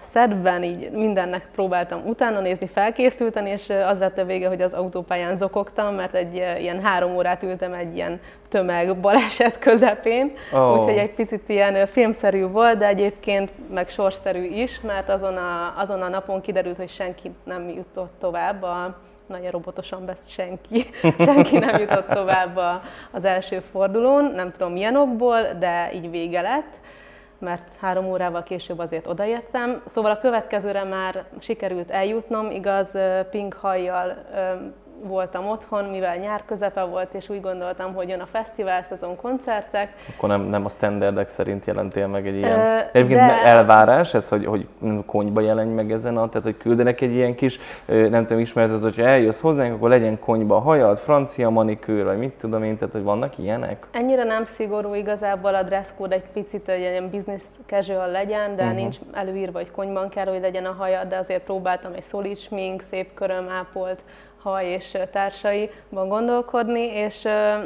szedben, 0.00 0.62
így 0.62 0.90
mindennek 0.90 1.48
próbáltam 1.54 2.00
utána 2.06 2.40
nézni, 2.40 2.66
felkészülten, 2.66 3.46
és 3.46 3.70
az 3.86 3.98
lett 3.98 4.18
a 4.18 4.24
vége, 4.24 4.48
hogy 4.48 4.62
az 4.62 4.72
autópályán 4.72 5.36
zokogtam, 5.36 5.94
mert 5.94 6.14
egy 6.14 6.34
ilyen 6.34 6.82
három 6.82 7.16
órát 7.16 7.42
ültem 7.42 7.72
egy 7.72 7.96
ilyen 7.96 8.20
tömeg 8.48 9.00
baleset 9.00 9.58
közepén, 9.68 10.32
oh. 10.52 10.78
úgyhogy 10.78 10.96
egy 10.96 11.14
picit 11.14 11.48
ilyen 11.48 11.86
filmszerű 11.86 12.46
volt, 12.46 12.78
de 12.78 12.86
egyébként 12.86 13.50
meg 13.70 13.88
sorsszerű 13.88 14.42
is, 14.42 14.80
mert 14.80 15.08
azon 15.08 15.36
a, 15.36 15.74
azon 15.76 16.02
a 16.02 16.08
napon 16.08 16.40
kiderült, 16.40 16.76
hogy 16.76 16.88
senki 16.88 17.30
nem 17.44 17.68
jutott 17.68 18.12
tovább 18.20 18.62
a 18.62 18.96
nagyon 19.26 19.50
robotosan 19.50 20.04
besz 20.04 20.28
senki, 20.28 20.86
senki 21.26 21.58
nem 21.58 21.80
jutott 21.80 22.08
tovább 22.08 22.60
az 23.10 23.24
első 23.24 23.62
fordulón, 23.70 24.32
nem 24.34 24.52
tudom 24.52 24.72
milyen 24.72 24.96
okból, 24.96 25.40
de 25.58 25.90
így 25.94 26.10
vége 26.10 26.40
lett 26.40 26.84
mert 27.40 27.74
három 27.78 28.06
órával 28.06 28.42
később 28.42 28.78
azért 28.78 29.06
odaértem. 29.06 29.82
Szóval 29.86 30.10
a 30.10 30.18
következőre 30.18 30.84
már 30.84 31.24
sikerült 31.38 31.90
eljutnom, 31.90 32.50
igaz, 32.50 32.98
pink 33.30 33.54
hajjal 33.54 34.16
voltam 35.02 35.48
otthon, 35.48 35.84
mivel 35.84 36.16
nyár 36.16 36.42
közepe 36.46 36.82
volt, 36.82 37.14
és 37.14 37.28
úgy 37.28 37.40
gondoltam, 37.40 37.94
hogy 37.94 38.08
jön 38.08 38.20
a 38.20 38.26
fesztivál 38.32 38.82
szezon 38.82 39.16
koncertek. 39.16 39.92
Akkor 40.16 40.28
nem, 40.28 40.40
nem 40.40 40.64
a 40.64 40.68
standardek 40.68 41.28
szerint 41.28 41.64
jelentél 41.64 42.06
meg 42.06 42.26
egy 42.26 42.36
ilyen... 42.36 42.58
Ö, 42.60 42.78
Egyébként 42.92 43.20
de... 43.20 43.44
elvárás 43.44 44.14
ez, 44.14 44.28
hogy, 44.28 44.46
hogy 44.46 44.68
konyba 45.06 45.40
jelenj 45.40 45.72
meg 45.72 45.92
ezen 45.92 46.16
a, 46.16 46.28
tehát 46.28 46.42
hogy 46.42 46.56
küldenek 46.56 47.00
egy 47.00 47.12
ilyen 47.12 47.34
kis, 47.34 47.58
nem 47.86 48.26
tudom, 48.26 48.38
ismeretet, 48.38 48.82
hogyha 48.82 49.02
eljössz 49.02 49.40
hozzánk, 49.40 49.74
akkor 49.74 49.88
legyen 49.88 50.18
konyba 50.18 50.56
a 50.56 50.60
hajad, 50.60 50.98
francia 50.98 51.50
manikűr, 51.50 52.04
vagy 52.04 52.18
mit 52.18 52.32
tudom 52.32 52.62
én, 52.62 52.76
tehát 52.76 52.92
hogy 52.92 53.02
vannak 53.02 53.38
ilyenek? 53.38 53.86
Ennyire 53.90 54.24
nem 54.24 54.44
szigorú 54.44 54.94
igazából 54.94 55.54
a 55.54 55.62
dresscode 55.62 56.14
egy 56.14 56.24
picit 56.32 56.68
egy 56.68 56.80
ilyen 56.80 57.10
business 57.10 57.42
casual 57.66 58.10
legyen, 58.10 58.56
de 58.56 58.62
uh-huh. 58.62 58.78
nincs 58.78 58.96
előírva, 59.12 59.58
hogy 59.58 59.70
konyban 59.70 60.08
kell, 60.08 60.26
hogy 60.26 60.40
legyen 60.40 60.64
a 60.64 60.74
hajad, 60.78 61.08
de 61.08 61.16
azért 61.16 61.42
próbáltam 61.42 61.92
egy 61.92 62.02
szolid 62.02 62.38
smink, 62.38 62.82
szép 62.90 63.14
köröm 63.14 63.48
ápolt 63.48 64.00
haj 64.46 64.66
és 64.66 64.98
társaiban 65.12 66.08
gondolkodni, 66.08 66.80
és 66.80 67.22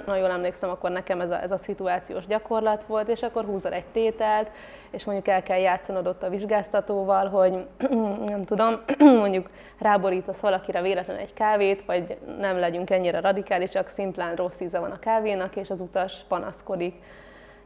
ha 0.06 0.16
jól 0.16 0.30
emlékszem, 0.30 0.70
akkor 0.70 0.90
nekem 0.90 1.20
ez 1.20 1.30
a, 1.30 1.42
ez 1.42 1.50
a 1.50 1.58
szituációs 1.58 2.26
gyakorlat 2.26 2.84
volt, 2.86 3.08
és 3.08 3.22
akkor 3.22 3.44
húzol 3.44 3.72
egy 3.72 3.84
tételt, 3.92 4.50
és 4.90 5.04
mondjuk 5.04 5.28
el 5.28 5.42
kell 5.42 5.58
játszanod 5.58 6.06
ott 6.06 6.22
a 6.22 6.28
vizsgáztatóval, 6.28 7.28
hogy 7.28 7.66
nem 8.32 8.44
tudom, 8.44 8.80
mondjuk 9.22 9.50
ráborítasz 9.78 10.40
valakire 10.40 10.82
véletlenül 10.82 11.22
egy 11.22 11.34
kávét, 11.34 11.84
vagy 11.84 12.18
nem 12.38 12.58
legyünk 12.58 12.90
ennyire 12.90 13.20
radikálisak, 13.20 13.88
szimplán 13.88 14.34
rossz 14.34 14.60
íze 14.60 14.78
van 14.78 14.90
a 14.90 14.98
kávénak, 14.98 15.56
és 15.56 15.70
az 15.70 15.80
utas 15.80 16.14
panaszkodik 16.28 16.94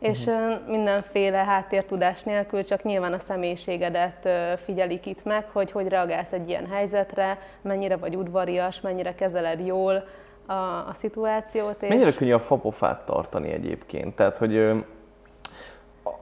és 0.04 0.26
uh-huh. 0.26 0.68
mindenféle 0.68 1.44
háttértudás 1.44 2.22
nélkül 2.22 2.64
csak 2.64 2.82
nyilván 2.82 3.12
a 3.12 3.18
személyiségedet 3.18 4.28
figyelik 4.64 5.06
itt 5.06 5.24
meg, 5.24 5.44
hogy 5.52 5.70
hogy 5.70 5.88
reagálsz 5.88 6.32
egy 6.32 6.48
ilyen 6.48 6.66
helyzetre, 6.66 7.38
mennyire 7.62 7.96
vagy 7.96 8.16
udvarias, 8.16 8.80
mennyire 8.80 9.14
kezeled 9.14 9.66
jól 9.66 10.04
a, 10.46 10.52
a 10.52 10.94
szituációt. 10.98 11.82
És... 11.82 11.88
Mennyire 11.88 12.12
könnyű 12.12 12.32
a 12.32 12.38
fapofát 12.38 13.06
tartani 13.06 13.52
egyébként? 13.52 14.14
Tehát, 14.14 14.36
hogy 14.36 14.84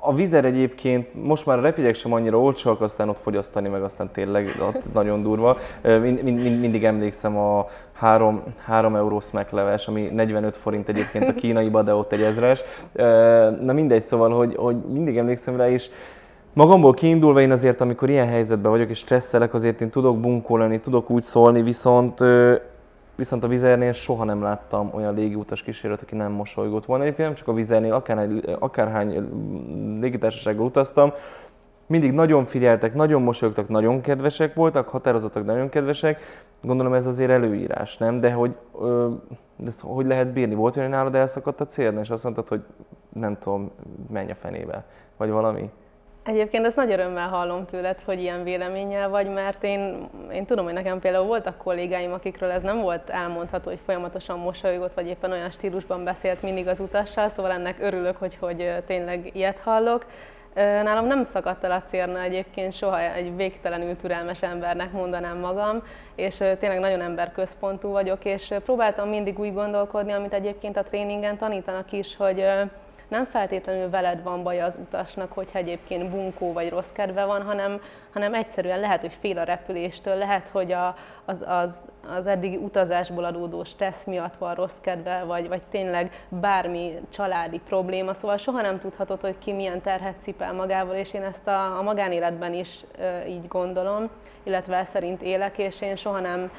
a 0.00 0.14
vizer 0.14 0.44
egyébként 0.44 1.24
most 1.24 1.46
már 1.46 1.58
a 1.58 1.60
repidek 1.60 1.94
sem 1.94 2.12
annyira 2.12 2.38
olcsóak, 2.38 2.80
aztán 2.80 3.08
ott 3.08 3.18
fogyasztani, 3.18 3.68
meg 3.68 3.82
aztán 3.82 4.10
tényleg 4.12 4.56
ott 4.60 4.92
nagyon 4.92 5.22
durva. 5.22 5.56
Mind, 5.82 6.22
mind, 6.22 6.60
mindig 6.60 6.84
emlékszem 6.84 7.36
a 7.36 7.66
3, 7.92 8.42
3 8.64 8.96
eurós 8.96 9.30
leves, 9.50 9.88
ami 9.88 10.08
45 10.12 10.56
forint 10.56 10.88
egyébként 10.88 11.28
a 11.28 11.34
kínaiba, 11.34 11.82
de 11.82 11.94
ott 11.94 12.12
egy 12.12 12.22
ezres. 12.22 12.62
Na 13.60 13.72
mindegy, 13.72 14.02
szóval, 14.02 14.30
hogy, 14.30 14.54
hogy 14.56 14.76
mindig 14.76 15.16
emlékszem 15.16 15.56
rá, 15.56 15.68
és 15.68 15.90
Magamból 16.54 16.92
kiindulva 16.92 17.40
én 17.40 17.50
azért, 17.50 17.80
amikor 17.80 18.10
ilyen 18.10 18.26
helyzetben 18.26 18.70
vagyok 18.70 18.90
és 18.90 18.98
stresszelek, 18.98 19.54
azért 19.54 19.80
én 19.80 19.90
tudok 19.90 20.20
bunkolni, 20.20 20.80
tudok 20.80 21.10
úgy 21.10 21.22
szólni, 21.22 21.62
viszont 21.62 22.20
Viszont 23.14 23.44
a 23.44 23.48
vizernél 23.48 23.92
soha 23.92 24.24
nem 24.24 24.42
láttam 24.42 24.90
olyan 24.94 25.14
légiutas 25.14 25.62
kísérőt, 25.62 26.02
aki 26.02 26.14
nem 26.14 26.32
mosolygott 26.32 26.84
volna. 26.84 27.02
Egyébként 27.02 27.28
nem 27.28 27.36
csak 27.36 27.48
a 27.48 27.52
vizernél, 27.52 27.92
akár, 27.92 28.28
akárhány 28.58 29.28
légitársasággal 30.00 30.64
utaztam, 30.64 31.12
mindig 31.86 32.12
nagyon 32.12 32.44
figyeltek, 32.44 32.94
nagyon 32.94 33.22
mosolyogtak, 33.22 33.68
nagyon 33.68 34.00
kedvesek 34.00 34.54
voltak, 34.54 34.88
határozottak, 34.88 35.44
nagyon 35.44 35.68
kedvesek. 35.68 36.20
Gondolom 36.62 36.92
ez 36.92 37.06
azért 37.06 37.30
előírás, 37.30 37.96
nem? 37.96 38.16
De 38.16 38.32
hogy, 38.32 38.56
de 39.56 39.70
hogy 39.80 40.06
lehet 40.06 40.32
bírni? 40.32 40.54
Volt 40.54 40.76
olyan, 40.76 40.90
nálad 40.90 41.14
elszakadt 41.14 41.60
a 41.60 41.66
célna, 41.66 42.00
és 42.00 42.10
azt 42.10 42.24
mondtad, 42.24 42.48
hogy 42.48 42.64
nem 43.12 43.38
tudom, 43.38 43.70
menj 44.12 44.30
a 44.30 44.34
fenébe, 44.34 44.84
vagy 45.16 45.30
valami? 45.30 45.70
Egyébként 46.24 46.66
ezt 46.66 46.76
nagy 46.76 46.92
örömmel 46.92 47.28
hallom 47.28 47.66
tőled, 47.66 48.00
hogy 48.04 48.20
ilyen 48.20 48.44
véleménnyel 48.44 49.08
vagy, 49.08 49.28
mert 49.28 49.64
én, 49.64 50.08
én 50.32 50.46
tudom, 50.46 50.64
hogy 50.64 50.74
nekem 50.74 51.00
például 51.00 51.26
voltak 51.26 51.56
kollégáim, 51.56 52.12
akikről 52.12 52.50
ez 52.50 52.62
nem 52.62 52.80
volt 52.80 53.10
elmondható, 53.10 53.70
hogy 53.70 53.80
folyamatosan 53.84 54.38
mosolygott, 54.38 54.94
vagy 54.94 55.06
éppen 55.06 55.32
olyan 55.32 55.50
stílusban 55.50 56.04
beszélt 56.04 56.42
mindig 56.42 56.66
az 56.66 56.80
utassal, 56.80 57.28
szóval 57.28 57.50
ennek 57.50 57.76
örülök, 57.80 58.16
hogy, 58.16 58.36
hogy 58.40 58.72
tényleg 58.86 59.30
ilyet 59.32 59.58
hallok. 59.58 60.06
Nálam 60.54 61.06
nem 61.06 61.24
szakadt 61.24 61.64
el 61.64 61.70
a 61.70 61.82
cérna 61.90 62.20
egyébként, 62.20 62.72
soha 62.72 63.00
egy 63.00 63.36
végtelenül 63.36 63.96
türelmes 63.96 64.42
embernek 64.42 64.92
mondanám 64.92 65.38
magam, 65.38 65.82
és 66.14 66.36
tényleg 66.36 66.78
nagyon 66.80 67.00
emberközpontú 67.00 67.90
vagyok, 67.90 68.24
és 68.24 68.54
próbáltam 68.64 69.08
mindig 69.08 69.38
úgy 69.38 69.52
gondolkodni, 69.52 70.12
amit 70.12 70.32
egyébként 70.32 70.76
a 70.76 70.82
tréningen 70.82 71.38
tanítanak 71.38 71.92
is, 71.92 72.16
hogy 72.16 72.44
nem 73.12 73.24
feltétlenül 73.24 73.90
veled 73.90 74.22
van 74.22 74.42
baj 74.42 74.60
az 74.60 74.78
utasnak, 74.80 75.32
hogyha 75.32 75.58
egyébként 75.58 76.10
bunkó 76.10 76.52
vagy 76.52 76.70
rossz 76.70 76.92
kedve 76.92 77.24
van, 77.24 77.42
hanem, 77.42 77.80
hanem 78.12 78.34
egyszerűen 78.34 78.80
lehet, 78.80 79.00
hogy 79.00 79.16
fél 79.20 79.38
a 79.38 79.42
repüléstől, 79.42 80.16
lehet, 80.16 80.48
hogy 80.48 80.72
a, 80.72 80.96
az, 81.24 81.44
az, 81.46 81.80
az 82.16 82.26
eddigi 82.26 82.56
utazásból 82.56 83.24
adódó 83.24 83.64
stressz 83.64 84.04
miatt 84.04 84.36
van 84.36 84.54
rossz 84.54 84.80
kedve, 84.80 85.22
vagy, 85.26 85.48
vagy 85.48 85.62
tényleg 85.70 86.24
bármi 86.28 86.94
családi 87.10 87.60
probléma, 87.68 88.14
szóval 88.14 88.36
soha 88.36 88.60
nem 88.60 88.78
tudhatod, 88.78 89.20
hogy 89.20 89.38
ki 89.38 89.52
milyen 89.52 89.80
terhet 89.80 90.22
cipel 90.22 90.52
magával, 90.52 90.94
és 90.94 91.14
én 91.14 91.22
ezt 91.22 91.46
a, 91.46 91.78
a 91.78 91.82
magánéletben 91.82 92.54
is 92.54 92.84
e, 92.98 93.28
így 93.28 93.48
gondolom, 93.48 94.10
illetve 94.42 94.84
szerint 94.84 95.22
élek, 95.22 95.58
és 95.58 95.80
én 95.80 95.96
soha 95.96 96.20
nem 96.20 96.50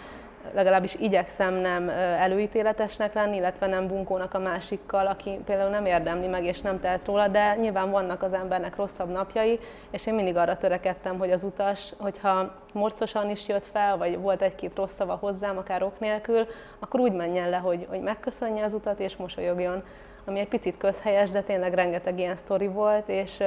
legalábbis 0.53 0.95
igyekszem 0.95 1.53
nem 1.53 1.89
előítéletesnek 1.89 3.13
lenni, 3.13 3.35
illetve 3.35 3.67
nem 3.67 3.87
bunkónak 3.87 4.33
a 4.33 4.39
másikkal, 4.39 5.07
aki 5.07 5.39
például 5.45 5.69
nem 5.69 5.85
érdemli 5.85 6.27
meg 6.27 6.45
és 6.45 6.61
nem 6.61 6.79
tehet 6.79 7.05
róla, 7.05 7.27
de 7.27 7.55
nyilván 7.55 7.91
vannak 7.91 8.23
az 8.23 8.33
embernek 8.33 8.75
rosszabb 8.75 9.09
napjai, 9.09 9.59
és 9.89 10.05
én 10.05 10.13
mindig 10.13 10.35
arra 10.35 10.57
törekedtem, 10.57 11.17
hogy 11.17 11.31
az 11.31 11.43
utas, 11.43 11.93
hogyha 11.97 12.55
morcosan 12.73 13.29
is 13.29 13.47
jött 13.47 13.65
fel, 13.65 13.97
vagy 13.97 14.17
volt 14.17 14.41
egy-két 14.41 14.75
rossz 14.75 14.93
szava 14.97 15.15
hozzám, 15.15 15.57
akár 15.57 15.83
ok 15.83 15.99
nélkül, 15.99 16.47
akkor 16.79 16.99
úgy 16.99 17.13
menjen 17.13 17.49
le, 17.49 17.57
hogy, 17.57 17.85
hogy 17.89 18.01
megköszönje 18.01 18.63
az 18.63 18.73
utat 18.73 18.99
és 18.99 19.15
mosolyogjon 19.15 19.83
ami 20.25 20.39
egy 20.39 20.47
picit 20.47 20.77
közhelyes, 20.77 21.29
de 21.29 21.41
tényleg 21.41 21.73
rengeteg 21.73 22.19
ilyen 22.19 22.35
sztori 22.35 22.67
volt, 22.67 23.09
és 23.09 23.43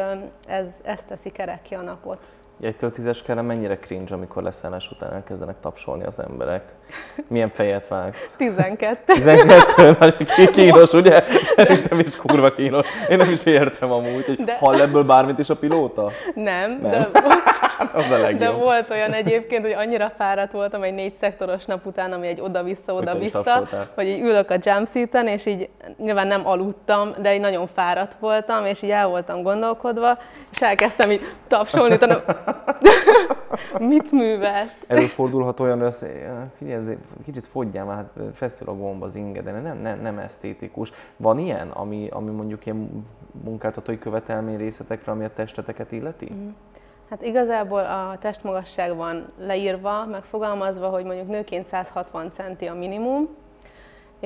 ez, 0.47 0.69
ez 0.83 1.05
teszi 1.05 1.33
ki 1.63 1.75
a 1.75 1.81
napot. 1.81 2.19
Egytől 2.61 2.93
tízes 2.93 3.17
skálán 3.17 3.45
mennyire 3.45 3.79
cringe, 3.79 4.15
amikor 4.15 4.43
leszállás 4.43 4.91
után 4.91 5.13
elkezdenek 5.13 5.61
tapsolni 5.61 6.05
az 6.05 6.19
emberek? 6.19 6.63
Milyen 7.29 7.51
fejet 7.51 7.89
vágsz? 7.89 8.35
12. 8.37 9.13
12? 9.13 9.97
Nagyon 10.01 10.53
kínos, 10.53 10.93
ugye? 10.93 11.25
Szerintem 11.57 11.99
is 11.99 12.17
kurva 12.17 12.55
kínos. 12.55 12.87
Én 13.09 13.17
nem 13.17 13.31
is 13.31 13.45
értem 13.45 13.91
amúgy, 13.91 14.27
hogy 14.27 14.45
de... 14.45 14.57
hall 14.57 14.81
ebből 14.81 15.05
bármit 15.05 15.39
is 15.39 15.51
a 15.51 15.57
pilóta? 15.57 16.11
Nem, 16.35 16.79
nem. 16.83 16.91
de... 17.13 17.21
hát 17.79 17.95
az 17.95 18.11
a 18.11 18.19
legjobb. 18.19 18.41
De 18.41 18.51
volt 18.51 18.91
olyan 18.91 19.13
egyébként, 19.13 19.63
hogy 19.63 19.73
annyira 19.73 20.13
fáradt 20.17 20.53
voltam 20.53 20.83
egy 20.83 20.95
négy 20.95 21.15
szektoros 21.15 21.65
nap 21.65 21.87
után, 21.87 22.13
ami 22.13 22.27
egy 22.27 22.41
oda-vissza, 22.41 22.95
oda-vissza, 22.95 23.69
hogy 23.95 24.07
így 24.07 24.21
ülök 24.21 24.51
a 24.51 24.57
jumpseaten, 24.63 25.27
és 25.27 25.47
így 25.47 25.69
nyilván 25.99 26.27
nem 26.27 26.47
aludtam, 26.47 27.11
de 27.19 27.35
így 27.35 27.41
nagyon 27.41 27.67
fáradt 27.67 28.17
voltam, 28.21 28.65
és 28.65 28.83
így 28.83 28.91
el 28.91 29.09
voltam 29.09 29.43
gondolkodva, 29.43 30.19
és 30.51 30.63
elkezdtem 30.63 31.11
így 31.11 31.21
tapsolni, 31.49 31.95
utána 31.95 32.23
Mit 33.79 34.13
művelsz? 34.13 34.73
Előfordulhat 34.87 35.61
olyan, 35.61 35.81
hogy 35.81 35.95
figyelj, 36.57 36.97
kicsit 37.25 37.47
fogyjál 37.47 37.85
már, 37.85 37.97
hát 37.97 38.11
feszül 38.35 38.69
a 38.69 38.75
gomb 38.77 39.03
az 39.03 39.17
inge, 39.17 39.43
de 39.43 39.51
nem, 39.51 39.79
nem, 39.79 40.01
nem 40.01 40.19
esztétikus. 40.19 40.93
Van 41.17 41.39
ilyen, 41.39 41.69
ami, 41.69 42.09
ami 42.11 42.31
mondjuk 42.31 42.67
ilyen 42.67 43.07
munkáltatói 43.45 43.99
követelmény 43.99 44.57
részletekre, 44.57 45.13
ami 45.13 45.25
a 45.25 45.33
testeteket 45.33 45.93
illeti? 45.93 46.33
Mm. 46.33 46.49
Hát 47.11 47.23
igazából 47.23 47.85
a 47.85 48.19
testmagasság 48.21 48.97
van 48.97 49.33
leírva, 49.39 50.07
megfogalmazva, 50.07 50.89
hogy 50.89 51.05
mondjuk 51.05 51.29
nőként 51.29 51.67
160 51.67 52.33
centi 52.33 52.67
a 52.67 52.75
minimum, 52.75 53.29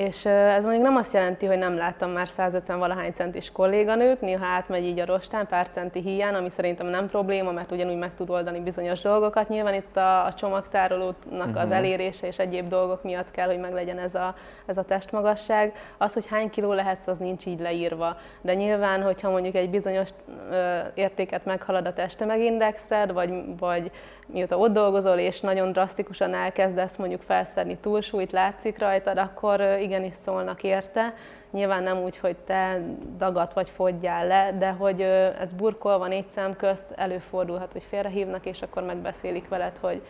és 0.06 0.24
ez 0.24 0.64
mondjuk 0.64 0.84
nem 0.84 0.96
azt 0.96 1.12
jelenti, 1.12 1.46
hogy 1.46 1.58
nem 1.58 1.76
láttam 1.76 2.10
már 2.10 2.28
150 2.28 2.78
valahány 2.78 3.12
centis 3.12 3.52
kolléganőt, 3.52 4.20
néha 4.20 4.46
átmegy 4.46 4.84
így 4.84 4.98
a 4.98 5.04
rostán 5.04 5.46
pár 5.46 5.68
centi 5.70 6.00
hiány, 6.00 6.34
ami 6.34 6.50
szerintem 6.50 6.86
nem 6.86 7.08
probléma, 7.08 7.52
mert 7.52 7.72
ugyanúgy 7.72 7.98
meg 7.98 8.14
tud 8.16 8.30
oldani 8.30 8.60
bizonyos 8.60 9.00
dolgokat. 9.00 9.48
Nyilván 9.48 9.74
itt 9.74 9.96
a, 9.96 10.24
a 10.24 10.34
csomagtárolónak 10.34 11.16
uh-huh. 11.30 11.60
az 11.60 11.64
mhm. 11.64 11.72
elérése 11.72 12.26
és 12.26 12.38
egyéb 12.38 12.68
dolgok 12.68 13.02
miatt 13.02 13.30
kell, 13.30 13.46
hogy 13.46 13.58
meglegyen 13.58 13.98
ez 13.98 14.14
a, 14.14 14.34
ez 14.66 14.76
a 14.76 14.82
testmagasság. 14.82 15.72
Az, 15.96 16.12
hogy 16.12 16.26
hány 16.26 16.50
kiló 16.50 16.72
lehetsz, 16.72 17.06
az 17.06 17.18
nincs 17.18 17.46
így 17.46 17.60
leírva. 17.60 18.16
De 18.40 18.54
nyilván, 18.54 19.02
hogyha 19.02 19.30
mondjuk 19.30 19.54
egy 19.54 19.70
bizonyos 19.70 20.08
ö, 20.50 20.78
értéket 20.94 21.44
meghalad 21.44 21.86
a 21.86 21.92
testtömegindexed, 21.92 23.12
vagy, 23.12 23.58
vagy 23.58 23.90
mióta 24.32 24.58
ott 24.58 24.72
dolgozol, 24.72 25.18
és 25.18 25.40
nagyon 25.40 25.72
drasztikusan 25.72 26.34
elkezdesz 26.34 26.96
mondjuk 26.96 27.22
felszedni 27.22 27.76
túlsúlyt, 27.76 28.32
látszik 28.32 28.78
rajtad, 28.78 29.18
akkor 29.18 29.60
igenis 29.60 30.14
szólnak 30.24 30.62
érte. 30.62 31.14
Nyilván 31.50 31.82
nem 31.82 31.98
úgy, 31.98 32.16
hogy 32.16 32.36
te 32.36 32.80
dagat 33.16 33.52
vagy 33.52 33.68
fogyjál 33.70 34.26
le, 34.26 34.52
de 34.58 34.70
hogy 34.70 35.00
ez 35.40 35.52
burkolva 35.52 36.06
négy 36.06 36.26
szem 36.34 36.56
közt 36.56 36.90
előfordulhat, 36.94 37.72
hogy 37.72 37.82
félrehívnak, 37.82 38.46
és 38.46 38.62
akkor 38.62 38.84
megbeszélik 38.84 39.48
veled, 39.48 39.76
hogy... 39.80 40.02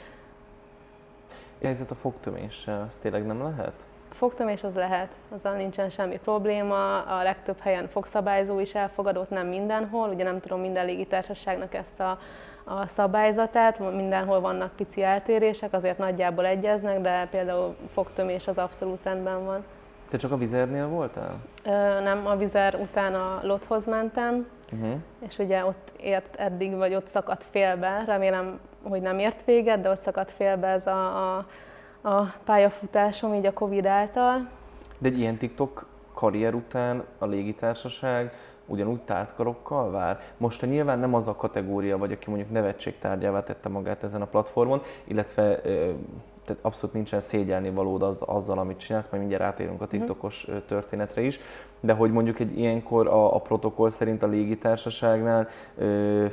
Helyzet 1.62 1.90
a 1.90 1.94
fogtöméssel, 1.94 2.84
az 2.88 2.98
tényleg 2.98 3.26
nem 3.26 3.42
lehet? 3.42 3.86
A 4.10 4.14
fogtömés 4.14 4.62
az 4.62 4.74
lehet, 4.74 5.08
azzal 5.28 5.54
nincsen 5.54 5.90
semmi 5.90 6.18
probléma, 6.18 7.02
a 7.02 7.22
legtöbb 7.22 7.58
helyen 7.60 7.88
fogszabályzó 7.88 8.60
is 8.60 8.74
elfogadott, 8.74 9.30
nem 9.30 9.46
mindenhol, 9.46 10.08
ugye 10.08 10.24
nem 10.24 10.40
tudom 10.40 10.60
minden 10.60 10.86
légitársaságnak 10.86 11.74
ezt 11.74 12.00
a 12.00 12.18
a 12.64 12.86
szabályzatát, 12.86 13.78
mindenhol 13.94 14.40
vannak 14.40 14.72
pici 14.76 15.02
eltérések, 15.02 15.72
azért 15.72 15.98
nagyjából 15.98 16.46
egyeznek, 16.46 17.00
de 17.00 17.28
például 17.30 17.76
fogtömés 17.92 18.46
az 18.46 18.58
abszolút 18.58 19.02
rendben 19.02 19.44
van. 19.44 19.64
Te 20.08 20.16
csak 20.16 20.32
a 20.32 20.36
vizernél 20.36 20.88
voltál? 20.88 21.36
Ö, 21.64 22.00
nem, 22.00 22.26
a 22.26 22.36
vizer 22.36 22.74
után 22.74 23.14
a 23.14 23.40
lothoz 23.42 23.86
mentem, 23.86 24.46
uh-huh. 24.72 24.94
és 25.26 25.38
ugye 25.38 25.64
ott 25.64 25.92
ért 26.00 26.36
eddig, 26.36 26.76
vagy 26.76 26.94
ott 26.94 27.08
szakadt 27.08 27.46
félbe, 27.50 28.02
remélem, 28.06 28.60
hogy 28.82 29.00
nem 29.00 29.18
ért 29.18 29.44
véget, 29.44 29.80
de 29.80 29.90
ott 29.90 30.00
szakadt 30.00 30.30
félbe 30.30 30.66
ez 30.66 30.86
a, 30.86 31.36
a, 31.36 31.46
a 32.02 32.22
pályafutásom 32.44 33.34
így 33.34 33.46
a 33.46 33.52
Covid 33.52 33.86
által. 33.86 34.48
De 34.98 35.08
egy 35.08 35.18
ilyen 35.18 35.36
TikTok 35.36 35.86
karrier 36.14 36.54
után 36.54 37.04
a 37.18 37.26
légitársaság 37.26 38.32
ugyanúgy 38.66 39.00
tártkarokkal 39.00 39.90
vár? 39.90 40.20
Most 40.36 40.66
nyilván 40.66 40.98
nem 40.98 41.14
az 41.14 41.28
a 41.28 41.36
kategória 41.36 41.98
vagy, 41.98 42.12
aki 42.12 42.30
mondjuk 42.30 42.50
nevetségtárgyává 42.50 43.42
tette 43.42 43.68
magát 43.68 44.02
ezen 44.02 44.22
a 44.22 44.26
platformon, 44.26 44.80
illetve 45.04 45.60
tehát 46.44 46.64
abszolút 46.64 46.94
nincsen 46.94 47.20
szégyelni 47.20 47.70
valód 47.70 48.02
az, 48.02 48.22
azzal, 48.26 48.58
amit 48.58 48.78
csinálsz, 48.78 49.08
majd 49.08 49.22
mindjárt 49.22 49.44
átérünk 49.44 49.80
a 49.80 49.84
mhm. 49.84 49.96
TikTokos 49.96 50.46
történetre 50.66 51.20
is, 51.20 51.40
de 51.80 51.92
hogy 51.92 52.12
mondjuk 52.12 52.38
egy 52.40 52.58
ilyenkor 52.58 53.06
a, 53.06 53.34
a 53.34 53.38
protokoll 53.38 53.88
szerint 53.88 54.22
a 54.22 54.26
légitársaságnál 54.26 55.48
ö, 55.76 56.26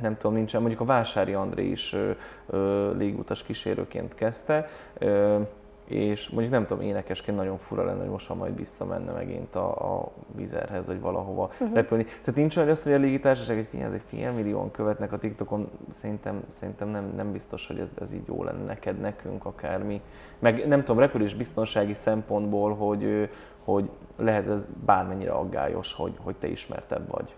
nem 0.00 0.14
tudom, 0.14 0.34
nincsen, 0.34 0.60
mondjuk 0.60 0.80
a 0.80 0.84
Vásári 0.84 1.34
André 1.34 1.70
is 1.70 1.92
ö, 1.92 2.10
ö, 2.46 2.92
légutas 2.96 3.42
kísérőként 3.42 4.14
kezdte, 4.14 4.68
ö, 4.98 5.40
és 5.86 6.28
mondjuk 6.28 6.52
nem 6.52 6.66
tudom, 6.66 6.82
énekesként 6.82 7.36
nagyon 7.36 7.56
fura 7.56 7.84
lenne, 7.84 8.00
hogy 8.00 8.08
most 8.08 8.34
majd 8.34 8.56
visszamenne 8.56 9.12
megint 9.12 9.54
a, 9.54 9.94
a 9.94 10.12
vizerhez, 10.36 10.86
vagy 10.86 11.00
valahova 11.00 11.50
uh-huh. 11.52 11.74
repülni. 11.74 12.04
Tehát 12.04 12.34
nincs 12.34 12.56
olyan, 12.56 12.76
hogy 12.82 12.92
a 12.92 12.96
légitársaság 12.96 13.58
egy, 13.58 13.80
egy 13.80 14.02
fél 14.06 14.32
millióan 14.32 14.70
követnek 14.70 15.12
a 15.12 15.18
TikTokon, 15.18 15.70
szerintem, 15.90 16.44
szerintem 16.48 16.88
nem, 16.88 17.12
nem 17.16 17.32
biztos, 17.32 17.66
hogy 17.66 17.78
ez, 17.78 17.92
ez 18.00 18.12
így 18.12 18.26
jó 18.26 18.44
lenne 18.44 18.64
neked, 18.64 19.00
nekünk, 19.00 19.44
akármi. 19.44 20.00
Meg 20.38 20.68
nem 20.68 20.84
tudom, 20.84 20.98
repülés 20.98 21.34
biztonsági 21.34 21.94
szempontból, 21.94 22.74
hogy, 22.74 23.30
hogy 23.64 23.90
lehet 24.16 24.48
ez 24.48 24.68
bármennyire 24.84 25.32
aggályos, 25.32 25.92
hogy, 25.92 26.14
hogy 26.22 26.36
te 26.36 26.48
ismertebb 26.48 27.10
vagy. 27.10 27.34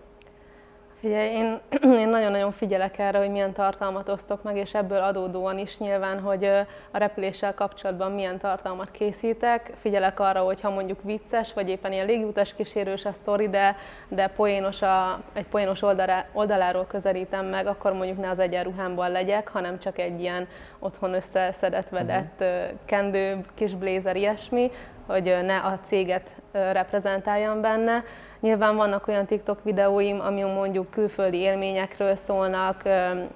Figyelj, 0.99 1.29
én, 1.29 1.59
én 2.03 2.07
nagyon-nagyon 2.07 2.51
figyelek 2.51 2.99
erre, 2.99 3.17
hogy 3.17 3.29
milyen 3.29 3.53
tartalmat 3.53 4.09
osztok 4.09 4.43
meg, 4.43 4.57
és 4.57 4.73
ebből 4.73 5.01
adódóan 5.01 5.57
is 5.57 5.77
nyilván, 5.77 6.19
hogy 6.19 6.45
a 6.91 6.97
repüléssel 6.97 7.53
kapcsolatban 7.53 8.11
milyen 8.11 8.39
tartalmat 8.39 8.91
készítek. 8.91 9.71
Figyelek 9.81 10.19
arra, 10.19 10.41
hogy 10.41 10.61
ha 10.61 10.69
mondjuk 10.69 11.03
vicces, 11.03 11.53
vagy 11.53 11.69
éppen 11.69 11.91
ilyen 11.91 12.05
légiutas 12.05 12.53
kísérős 12.53 13.05
a 13.05 13.11
sztori, 13.11 13.49
de, 13.49 13.75
de 14.07 14.27
poénos 14.27 14.81
a, 14.81 15.21
egy 15.33 15.47
poénos 15.47 15.81
oldalá, 15.81 16.25
oldaláról 16.33 16.85
közelítem 16.85 17.45
meg, 17.45 17.67
akkor 17.67 17.93
mondjuk 17.93 18.17
ne 18.17 18.29
az 18.29 18.39
egyenruhámban 18.39 19.11
legyek, 19.11 19.47
hanem 19.47 19.79
csak 19.79 19.97
egy 19.99 20.19
ilyen 20.19 20.47
otthon 20.79 21.13
összeszedett, 21.13 21.89
vedett 21.89 22.39
uh-huh. 22.39 22.79
kendő, 22.85 23.45
kis 23.53 23.75
blézer, 23.75 24.15
ilyesmi, 24.15 24.71
hogy 25.07 25.37
ne 25.45 25.57
a 25.57 25.79
céget 25.85 26.29
reprezentáljam 26.51 27.61
benne. 27.61 28.03
Nyilván 28.41 28.75
vannak 28.75 29.07
olyan 29.07 29.25
TikTok 29.25 29.63
videóim, 29.63 30.19
ami 30.19 30.41
mondjuk 30.41 30.89
külföldi 30.89 31.37
élményekről 31.37 32.15
szólnak, 32.15 32.81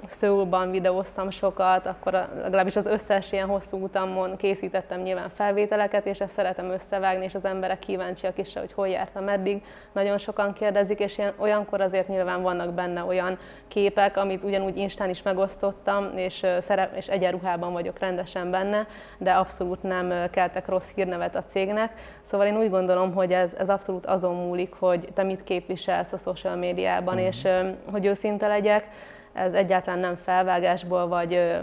Szöulban 0.07 0.71
videóztam 0.71 1.29
sokat, 1.29 1.85
akkor 1.85 2.27
legalábbis 2.41 2.75
az 2.75 2.85
összes 2.85 3.31
ilyen 3.31 3.47
hosszú 3.47 3.77
utamon 3.77 4.37
készítettem 4.37 5.01
nyilván 5.01 5.29
felvételeket, 5.29 6.05
és 6.05 6.19
ezt 6.19 6.33
szeretem 6.33 6.69
összevágni, 6.69 7.23
és 7.23 7.35
az 7.35 7.45
emberek 7.45 7.79
kíváncsiak 7.79 8.37
is, 8.37 8.53
hogy 8.53 8.73
hol 8.73 8.87
jártam 8.87 9.27
eddig. 9.27 9.63
Nagyon 9.91 10.17
sokan 10.17 10.53
kérdezik, 10.53 10.99
és 10.99 11.17
ilyen, 11.17 11.33
olyankor 11.37 11.81
azért 11.81 12.07
nyilván 12.07 12.41
vannak 12.41 12.73
benne 12.73 13.03
olyan 13.03 13.37
képek, 13.67 14.17
amit 14.17 14.43
ugyanúgy 14.43 14.77
Instán 14.77 15.09
is 15.09 15.21
megosztottam, 15.21 16.17
és, 16.17 16.45
szerep, 16.59 16.95
és 16.95 17.07
egyenruhában 17.07 17.73
vagyok 17.73 17.99
rendesen 17.99 18.51
benne, 18.51 18.87
de 19.17 19.31
abszolút 19.31 19.83
nem 19.83 20.13
keltek 20.31 20.67
rossz 20.67 20.89
hírnevet 20.95 21.35
a 21.35 21.43
cégnek. 21.49 21.93
Szóval 22.21 22.47
én 22.47 22.57
úgy 22.57 22.69
gondolom, 22.69 23.13
hogy 23.13 23.33
ez, 23.33 23.53
ez 23.53 23.69
abszolút 23.69 24.05
azon 24.05 24.35
múlik, 24.35 24.73
hogy 24.79 24.92
hogy 24.93 25.13
te 25.13 25.23
mit 25.23 25.43
képviselsz 25.43 26.13
a 26.13 26.17
social 26.17 26.55
médiában, 26.55 27.13
uh-huh. 27.13 27.27
és 27.27 27.47
hogy 27.91 28.05
őszinte 28.05 28.47
legyek, 28.47 28.87
ez 29.33 29.53
egyáltalán 29.53 29.99
nem 29.99 30.15
felvágásból, 30.15 31.07
vagy 31.07 31.61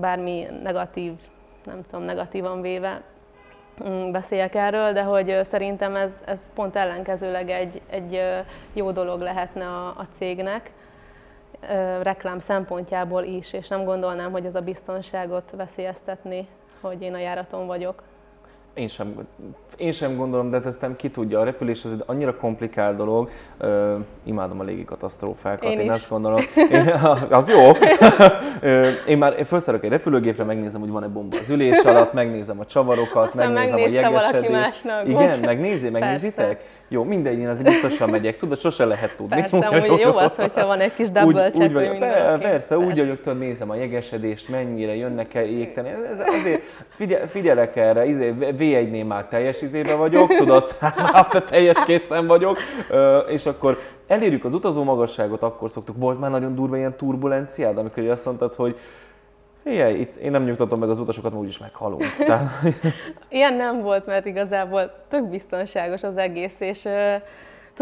bármi 0.00 0.46
negatív, 0.62 1.12
nem 1.64 1.82
tudom, 1.90 2.04
negatívan 2.04 2.60
véve 2.60 3.02
mm, 3.88 4.10
beszéljek 4.10 4.54
erről, 4.54 4.92
de 4.92 5.02
hogy 5.02 5.38
szerintem 5.42 5.96
ez, 5.96 6.12
ez 6.24 6.50
pont 6.54 6.76
ellenkezőleg 6.76 7.50
egy, 7.50 7.82
egy 7.90 8.20
jó 8.72 8.90
dolog 8.90 9.20
lehetne 9.20 9.66
a, 9.66 9.86
a 9.86 10.06
cégnek, 10.16 10.72
reklám 12.02 12.38
szempontjából 12.38 13.22
is, 13.22 13.52
és 13.52 13.68
nem 13.68 13.84
gondolnám, 13.84 14.32
hogy 14.32 14.46
ez 14.46 14.54
a 14.54 14.60
biztonságot 14.60 15.50
veszélyeztetni, 15.56 16.46
hogy 16.80 17.02
én 17.02 17.14
a 17.14 17.18
járaton 17.18 17.66
vagyok. 17.66 18.02
Én 18.74 18.88
sem, 18.88 19.14
én 19.76 19.92
sem 19.92 20.16
gondolom, 20.16 20.50
de 20.50 20.60
ezt 20.64 20.80
nem 20.80 20.96
ki 20.96 21.10
tudja. 21.10 21.40
A 21.40 21.44
repülés 21.44 21.84
az 21.84 21.92
egy 21.92 22.02
annyira 22.06 22.36
komplikált 22.36 22.96
dolog. 22.96 23.30
Ö, 23.58 23.96
imádom 24.24 24.60
a 24.60 24.62
légi 24.62 24.84
katasztrófákat, 24.84 25.70
én, 25.70 25.78
én 25.78 25.90
azt 25.90 26.08
gondolom. 26.08 26.40
Én, 26.70 26.88
az 27.30 27.48
jó. 27.48 27.70
én 29.06 29.18
már 29.18 29.34
én 29.38 29.44
felszállok 29.44 29.84
egy 29.84 29.90
repülőgépre, 29.90 30.44
megnézem, 30.44 30.80
hogy 30.80 30.90
van-e 30.90 31.06
bomba 31.06 31.38
az 31.38 31.50
ülés 31.50 31.78
alatt, 31.78 32.12
megnézem 32.12 32.60
a 32.60 32.64
csavarokat, 32.64 33.28
Aztán 33.28 33.52
megnézem 33.52 33.76
a 33.76 33.88
jegesedést. 33.88 34.84
Igen, 35.04 35.38
megnézi, 35.40 35.88
megnézitek? 35.88 36.64
Jó, 36.92 37.04
mindegy, 37.04 37.38
én 37.38 37.48
azért 37.48 37.68
biztosan 37.68 38.10
megyek. 38.10 38.36
Tudod, 38.36 38.60
sose 38.60 38.84
lehet 38.84 39.16
tudni. 39.16 39.40
Persze, 39.40 39.80
úgy, 39.80 39.86
jó, 39.86 39.96
jó 39.98 40.16
az, 40.16 40.36
hogyha 40.36 40.66
van 40.66 40.80
egy 40.80 40.94
kis 40.94 41.10
double 41.10 41.46
úgy, 41.46 41.52
check, 41.52 41.68
úgy 41.68 41.72
vagyok, 41.72 41.98
persze, 41.98 42.38
persze, 42.38 42.78
úgy 42.78 42.98
vagyok, 42.98 43.20
tudod, 43.20 43.38
nézem 43.38 43.70
a 43.70 43.74
jegesedést, 43.74 44.48
mennyire 44.48 44.94
jönnek 44.94 45.34
el 45.34 45.44
égteni. 45.44 45.88
Ez, 45.88 46.24
azért 46.40 46.62
figyel, 46.88 47.26
figyelek 47.26 47.76
erre, 47.76 48.06
izé, 48.06 48.34
V1-nél 48.40 49.06
már 49.06 49.24
teljes 49.24 49.62
izébe 49.62 49.94
vagyok, 49.94 50.34
tudod, 50.34 50.70
hát 51.12 51.44
teljes 51.44 51.84
készen 51.84 52.26
vagyok, 52.26 52.58
és 53.28 53.46
akkor 53.46 53.78
elérjük 54.06 54.44
az 54.44 54.54
utazó 54.54 54.82
magasságot, 54.82 55.42
akkor 55.42 55.70
szoktuk. 55.70 55.96
Volt 55.98 56.20
már 56.20 56.30
nagyon 56.30 56.54
durva 56.54 56.76
ilyen 56.76 56.96
turbulenciád, 56.96 57.78
amikor 57.78 58.08
azt 58.08 58.24
mondtad, 58.24 58.54
hogy 58.54 58.78
Figyelj, 59.62 59.98
itt 59.98 60.16
én 60.16 60.30
nem 60.30 60.42
nyugtatom 60.42 60.78
meg 60.78 60.88
az 60.88 60.98
utasokat, 60.98 61.30
mert 61.30 61.42
úgyis 61.42 61.58
meghalunk. 61.58 62.16
Tehát... 62.26 62.50
Ilyen 63.28 63.54
nem 63.54 63.82
volt, 63.82 64.06
mert 64.06 64.26
igazából 64.26 64.92
tök 65.08 65.28
biztonságos 65.28 66.02
az 66.02 66.16
egész, 66.16 66.56
és 66.58 66.88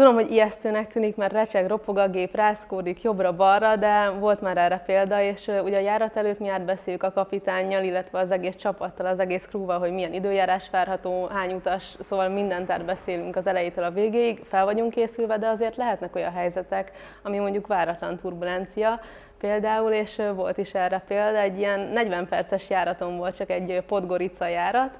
Tudom, 0.01 0.15
hogy 0.15 0.31
ijesztőnek 0.31 0.91
tűnik, 0.91 1.15
mert 1.15 1.33
recseg, 1.33 1.67
ropog 1.67 1.97
a 1.97 2.09
gép, 2.09 2.35
rászkódik 2.35 3.01
jobbra-balra, 3.01 3.75
de 3.75 4.09
volt 4.09 4.41
már 4.41 4.57
erre 4.57 4.83
példa, 4.85 5.21
és 5.21 5.47
ugye 5.63 5.77
a 5.77 5.81
járat 5.81 6.17
előtt 6.17 6.39
mi 6.39 6.49
átbeszéljük 6.49 7.03
a 7.03 7.11
kapitánnyal, 7.11 7.83
illetve 7.83 8.19
az 8.19 8.31
egész 8.31 8.55
csapattal, 8.55 9.05
az 9.05 9.19
egész 9.19 9.45
krúval, 9.45 9.79
hogy 9.79 9.91
milyen 9.91 10.13
időjárás 10.13 10.69
várható, 10.69 11.25
hány 11.25 11.53
utas, 11.53 11.95
szóval 11.99 12.29
mindent 12.29 12.71
átbeszélünk 12.71 13.35
az 13.35 13.47
elejétől 13.47 13.83
a 13.83 13.91
végéig, 13.91 14.41
fel 14.49 14.65
vagyunk 14.65 14.91
készülve, 14.91 15.37
de 15.37 15.47
azért 15.47 15.75
lehetnek 15.75 16.15
olyan 16.15 16.33
helyzetek, 16.33 16.91
ami 17.23 17.37
mondjuk 17.37 17.67
váratlan 17.67 18.19
turbulencia, 18.19 18.99
például, 19.39 19.91
és 19.91 20.21
volt 20.35 20.57
is 20.57 20.73
erre 20.73 21.03
példa, 21.07 21.37
egy 21.37 21.57
ilyen 21.57 21.79
40 21.79 22.27
perces 22.27 22.69
járaton 22.69 23.17
volt, 23.17 23.35
csak 23.35 23.49
egy 23.49 23.83
Podgorica 23.87 24.47
járat, 24.47 24.97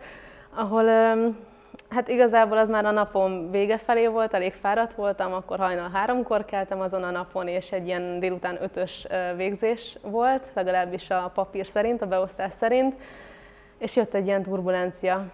ahol 0.55 0.83
Hát 1.89 2.07
igazából 2.07 2.57
az 2.57 2.69
már 2.69 2.85
a 2.85 2.91
napom 2.91 3.51
vége 3.51 3.77
felé 3.77 4.07
volt, 4.07 4.33
elég 4.33 4.53
fáradt 4.53 4.93
voltam, 4.93 5.33
akkor 5.33 5.57
hajnal 5.57 5.89
háromkor 5.93 6.45
keltem 6.45 6.81
azon 6.81 7.03
a 7.03 7.11
napon, 7.11 7.47
és 7.47 7.71
egy 7.71 7.87
ilyen 7.87 8.19
délután 8.19 8.57
ötös 8.61 9.07
végzés 9.35 9.97
volt, 10.01 10.43
legalábbis 10.53 11.09
a 11.09 11.31
papír 11.33 11.67
szerint, 11.67 12.01
a 12.01 12.07
beosztás 12.07 12.53
szerint, 12.59 12.95
és 13.77 13.95
jött 13.95 14.13
egy 14.13 14.25
ilyen 14.25 14.43
turbulencia 14.43 15.25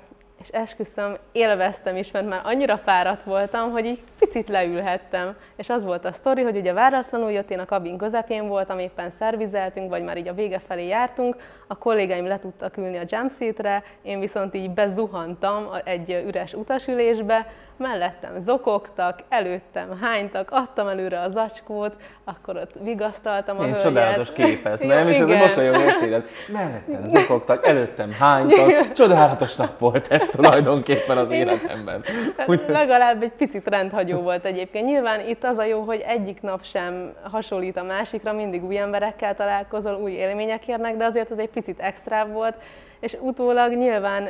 és 0.42 0.48
esküszöm, 0.50 1.18
élveztem 1.32 1.96
is, 1.96 2.12
mert 2.12 2.28
már 2.28 2.42
annyira 2.44 2.78
fáradt 2.78 3.24
voltam, 3.24 3.72
hogy 3.72 3.86
így 3.86 4.02
picit 4.20 4.48
leülhettem. 4.48 5.36
És 5.56 5.70
az 5.70 5.84
volt 5.84 6.06
a 6.06 6.12
sztori, 6.12 6.42
hogy 6.42 6.58
ugye 6.58 6.74
váratlanul 6.74 7.32
jött, 7.32 7.52
én 7.52 7.60
a 7.60 7.66
kabin 7.66 7.98
közepén 7.98 8.48
voltam, 8.48 8.80
éppen 8.80 9.10
szervizeltünk, 9.10 9.90
vagy 9.90 10.04
már 10.04 10.18
így 10.18 10.28
a 10.28 10.34
vége 10.34 10.60
felé 10.68 10.88
jártunk, 10.88 11.36
a 11.68 11.78
kollégáim 11.78 12.26
le 12.26 12.40
tudtak 12.40 12.78
ülni 12.78 12.98
a 12.98 13.06
jumpseatre, 13.08 13.84
én 14.02 14.20
viszont 14.20 14.54
így 14.54 14.70
bezuhantam 14.70 15.68
egy 15.84 16.24
üres 16.28 16.54
utasülésbe, 16.54 17.46
mellettem 17.78 18.40
zokogtak, 18.40 19.20
előttem 19.30 20.00
hánytak, 20.02 20.48
adtam 20.52 20.88
előre 20.88 21.20
az 21.20 21.32
zacskót, 21.34 21.96
akkor 22.24 22.56
ott 22.58 22.72
vigasztaltam 22.84 23.58
a 23.58 23.62
Én 23.62 23.66
hölgyet. 23.66 23.84
csodálatos 23.84 24.32
kép 24.32 24.66
ez, 24.66 24.80
nem? 24.94 25.08
És 25.08 25.18
ez 25.18 25.30
a 25.30 25.36
mosolyog 25.36 25.76
meséled. 25.76 26.28
Mellettem 26.54 27.06
zokogtak, 27.06 27.66
előttem 27.68 28.12
hánytak, 28.12 28.92
csodálatos 28.92 29.56
nap 29.56 29.80
volt 29.80 30.08
ez 30.08 30.28
tulajdonképpen 30.28 31.18
az 31.18 31.30
életemben. 31.30 32.04
Úgy... 32.48 32.64
Legalább 32.68 33.24
egy 33.24 33.32
picit 33.32 33.68
rendhagyó 33.68 34.22
volt 34.22 34.46
egyébként. 34.46 34.86
Nyilván 34.86 35.28
itt 35.28 35.44
az 35.44 35.58
a 35.58 35.64
jó, 35.64 35.82
hogy 35.82 36.04
egyik 36.08 36.42
nap 36.42 36.64
sem 36.64 37.14
hasonlít 37.32 37.78
a 37.78 37.84
másikra, 37.84 38.34
mindig 38.34 38.64
új 38.64 38.78
emberekkel 38.78 39.36
találkozol, 39.36 39.96
új 39.96 40.12
élmények 40.12 40.68
érnek, 40.68 40.98
de 40.98 41.06
azért 41.06 41.32
az 41.32 41.40
egy 41.40 41.50
picit 41.50 41.80
extra 41.80 42.26
volt, 42.28 42.56
és 43.00 43.18
utólag 43.22 43.74
nyilván 43.74 44.30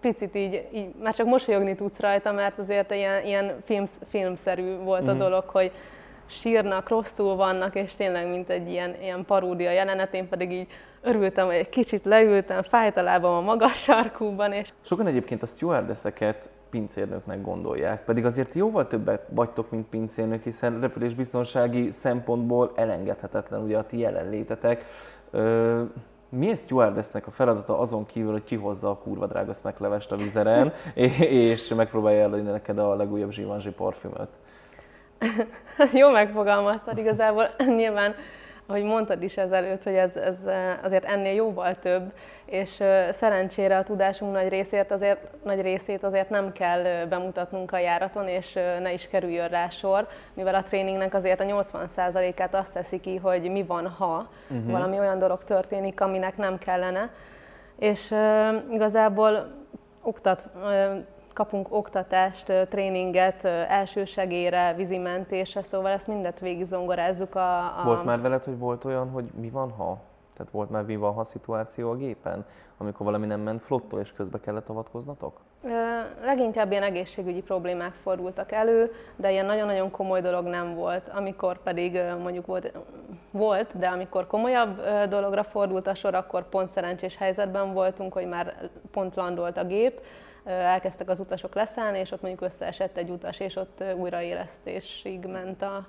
picit 0.00 0.34
így, 0.34 0.68
így 0.72 0.94
már 1.02 1.14
csak 1.14 1.26
mosolyogni 1.26 1.74
tudsz 1.74 1.98
rajta, 1.98 2.32
mert 2.32 2.58
azért 2.58 2.94
ilyen, 2.94 3.24
ilyen 3.24 3.54
film, 3.64 3.84
filmszerű 4.08 4.76
volt 4.76 5.02
mm. 5.02 5.08
a 5.08 5.10
mhm. 5.10 5.20
dolog, 5.20 5.44
hogy 5.46 5.72
sírnak, 6.26 6.88
rosszul 6.88 7.36
vannak, 7.36 7.74
és 7.74 7.94
tényleg 7.94 8.28
mint 8.28 8.50
egy 8.50 8.70
ilyen, 8.70 8.94
ilyen 9.00 9.24
paródia 9.24 9.70
jelenet, 9.70 10.14
én 10.14 10.28
pedig 10.28 10.52
így 10.52 10.66
örültem, 11.02 11.46
hogy 11.46 11.54
egy 11.54 11.68
kicsit 11.68 12.04
leültem, 12.04 12.62
fájt 12.62 12.96
a 12.96 13.02
lábam 13.02 13.34
a 13.34 13.40
magas 13.40 13.82
sarkúban. 13.82 14.52
És... 14.52 14.72
Sokan 14.80 15.06
egyébként 15.06 15.42
a 15.42 15.46
stewardesseket 15.46 16.50
pincérnöknek 16.70 17.42
gondolják, 17.42 18.04
pedig 18.04 18.24
azért 18.24 18.54
jóval 18.54 18.86
többet 18.86 19.22
vagytok, 19.28 19.70
mint 19.70 19.88
pincérnök, 19.88 20.42
hiszen 20.42 20.80
repülésbiztonsági 20.80 21.90
szempontból 21.90 22.72
elengedhetetlen 22.76 23.62
ugye 23.62 23.78
a 23.78 23.86
ti 23.86 23.98
jelenlétetek. 23.98 24.84
Ö, 25.30 25.82
mi 26.28 26.50
egy 26.50 26.58
stewardessnek 26.58 27.26
a 27.26 27.30
feladata 27.30 27.78
azon 27.78 28.06
kívül, 28.06 28.32
hogy 28.32 28.44
kihozza 28.44 28.90
a 28.90 28.96
kurva 28.96 29.26
drága 29.26 29.52
smeklevest 29.52 30.12
a 30.12 30.16
vizeren, 30.16 30.72
és 31.54 31.68
megpróbálja 31.68 32.22
eladni 32.22 32.50
neked 32.50 32.78
a 32.78 32.94
legújabb 32.94 33.30
Givenchy 33.30 33.70
parfümöt? 33.70 34.28
Jó 36.00 36.10
megfogalmaztad 36.10 36.98
igazából. 36.98 37.48
Nyilván 37.76 38.14
ahogy 38.66 38.82
mondtad 38.82 39.22
is 39.22 39.36
ezelőtt, 39.36 39.82
hogy 39.82 39.94
ez, 39.94 40.16
ez 40.16 40.36
azért 40.82 41.04
ennél 41.04 41.34
jóval 41.34 41.74
több, 41.74 42.12
és 42.44 42.82
szerencsére 43.10 43.76
a 43.76 43.82
tudásunk 43.82 44.32
nagy 44.32 44.48
részét 44.48 44.90
azért, 44.90 45.20
nagy 45.44 45.60
részét 45.60 46.04
azért 46.04 46.30
nem 46.30 46.52
kell 46.52 47.04
bemutatnunk 47.04 47.72
a 47.72 47.78
járaton, 47.78 48.28
és 48.28 48.52
ne 48.80 48.92
is 48.92 49.08
kerüljön 49.08 49.48
rá 49.48 49.68
sor, 49.68 50.08
mivel 50.34 50.54
a 50.54 50.62
tréningnek 50.62 51.14
azért 51.14 51.40
a 51.40 51.44
80%-át 51.44 52.54
azt 52.54 52.72
teszi 52.72 53.00
ki, 53.00 53.16
hogy 53.16 53.50
mi 53.50 53.64
van, 53.64 53.88
ha 53.88 54.28
uh-huh. 54.50 54.70
valami 54.70 54.98
olyan 54.98 55.18
dolog 55.18 55.44
történik, 55.44 56.00
aminek 56.00 56.36
nem 56.36 56.58
kellene. 56.58 57.10
És 57.78 58.14
igazából 58.70 59.54
oktat, 60.02 60.44
kapunk 61.36 61.66
oktatást, 61.70 62.52
tréninget, 62.68 63.44
elsősegére, 63.44 64.74
vízimentésre, 64.76 65.62
szóval 65.62 65.90
ezt 65.90 66.06
mindet 66.06 66.40
végig 66.40 66.64
zongorázzuk 66.64 67.34
a, 67.34 67.58
a... 67.58 67.82
Volt 67.84 68.04
már 68.04 68.20
veled, 68.20 68.44
hogy 68.44 68.58
volt 68.58 68.84
olyan, 68.84 69.10
hogy 69.10 69.24
mi 69.40 69.50
van, 69.50 69.70
ha? 69.70 69.98
Tehát 70.36 70.52
volt 70.52 70.70
már 70.70 70.84
mi 70.84 70.96
van, 70.96 71.12
ha 71.12 71.24
szituáció 71.24 71.90
a 71.90 71.94
gépen, 71.94 72.44
amikor 72.76 73.06
valami 73.06 73.26
nem 73.26 73.40
ment 73.40 73.62
flottól, 73.62 74.00
és 74.00 74.12
közbe 74.12 74.40
kellett 74.40 74.68
avatkoznatok? 74.68 75.40
Leginkább 76.24 76.70
ilyen 76.70 76.82
egészségügyi 76.82 77.42
problémák 77.42 77.92
fordultak 78.02 78.52
elő, 78.52 78.92
de 79.16 79.30
ilyen 79.30 79.46
nagyon-nagyon 79.46 79.90
komoly 79.90 80.20
dolog 80.20 80.46
nem 80.46 80.74
volt. 80.74 81.08
Amikor 81.08 81.62
pedig 81.62 82.00
mondjuk 82.22 82.46
volt, 82.46 82.72
volt, 83.30 83.78
de 83.78 83.86
amikor 83.86 84.26
komolyabb 84.26 84.80
dologra 85.08 85.44
fordult 85.44 85.86
a 85.86 85.94
sor, 85.94 86.14
akkor 86.14 86.48
pont 86.48 86.70
szerencsés 86.70 87.16
helyzetben 87.16 87.72
voltunk, 87.72 88.12
hogy 88.12 88.26
már 88.26 88.70
pont 88.90 89.16
landolt 89.16 89.56
a 89.56 89.64
gép, 89.64 90.00
elkezdtek 90.46 91.08
az 91.08 91.18
utasok 91.18 91.54
leszállni, 91.54 91.98
és 91.98 92.10
ott 92.10 92.22
mondjuk 92.22 92.50
összeesett 92.50 92.96
egy 92.96 93.10
utas, 93.10 93.40
és 93.40 93.56
ott 93.56 93.84
újraélesztésig 93.96 95.26
ment 95.26 95.62
a, 95.62 95.86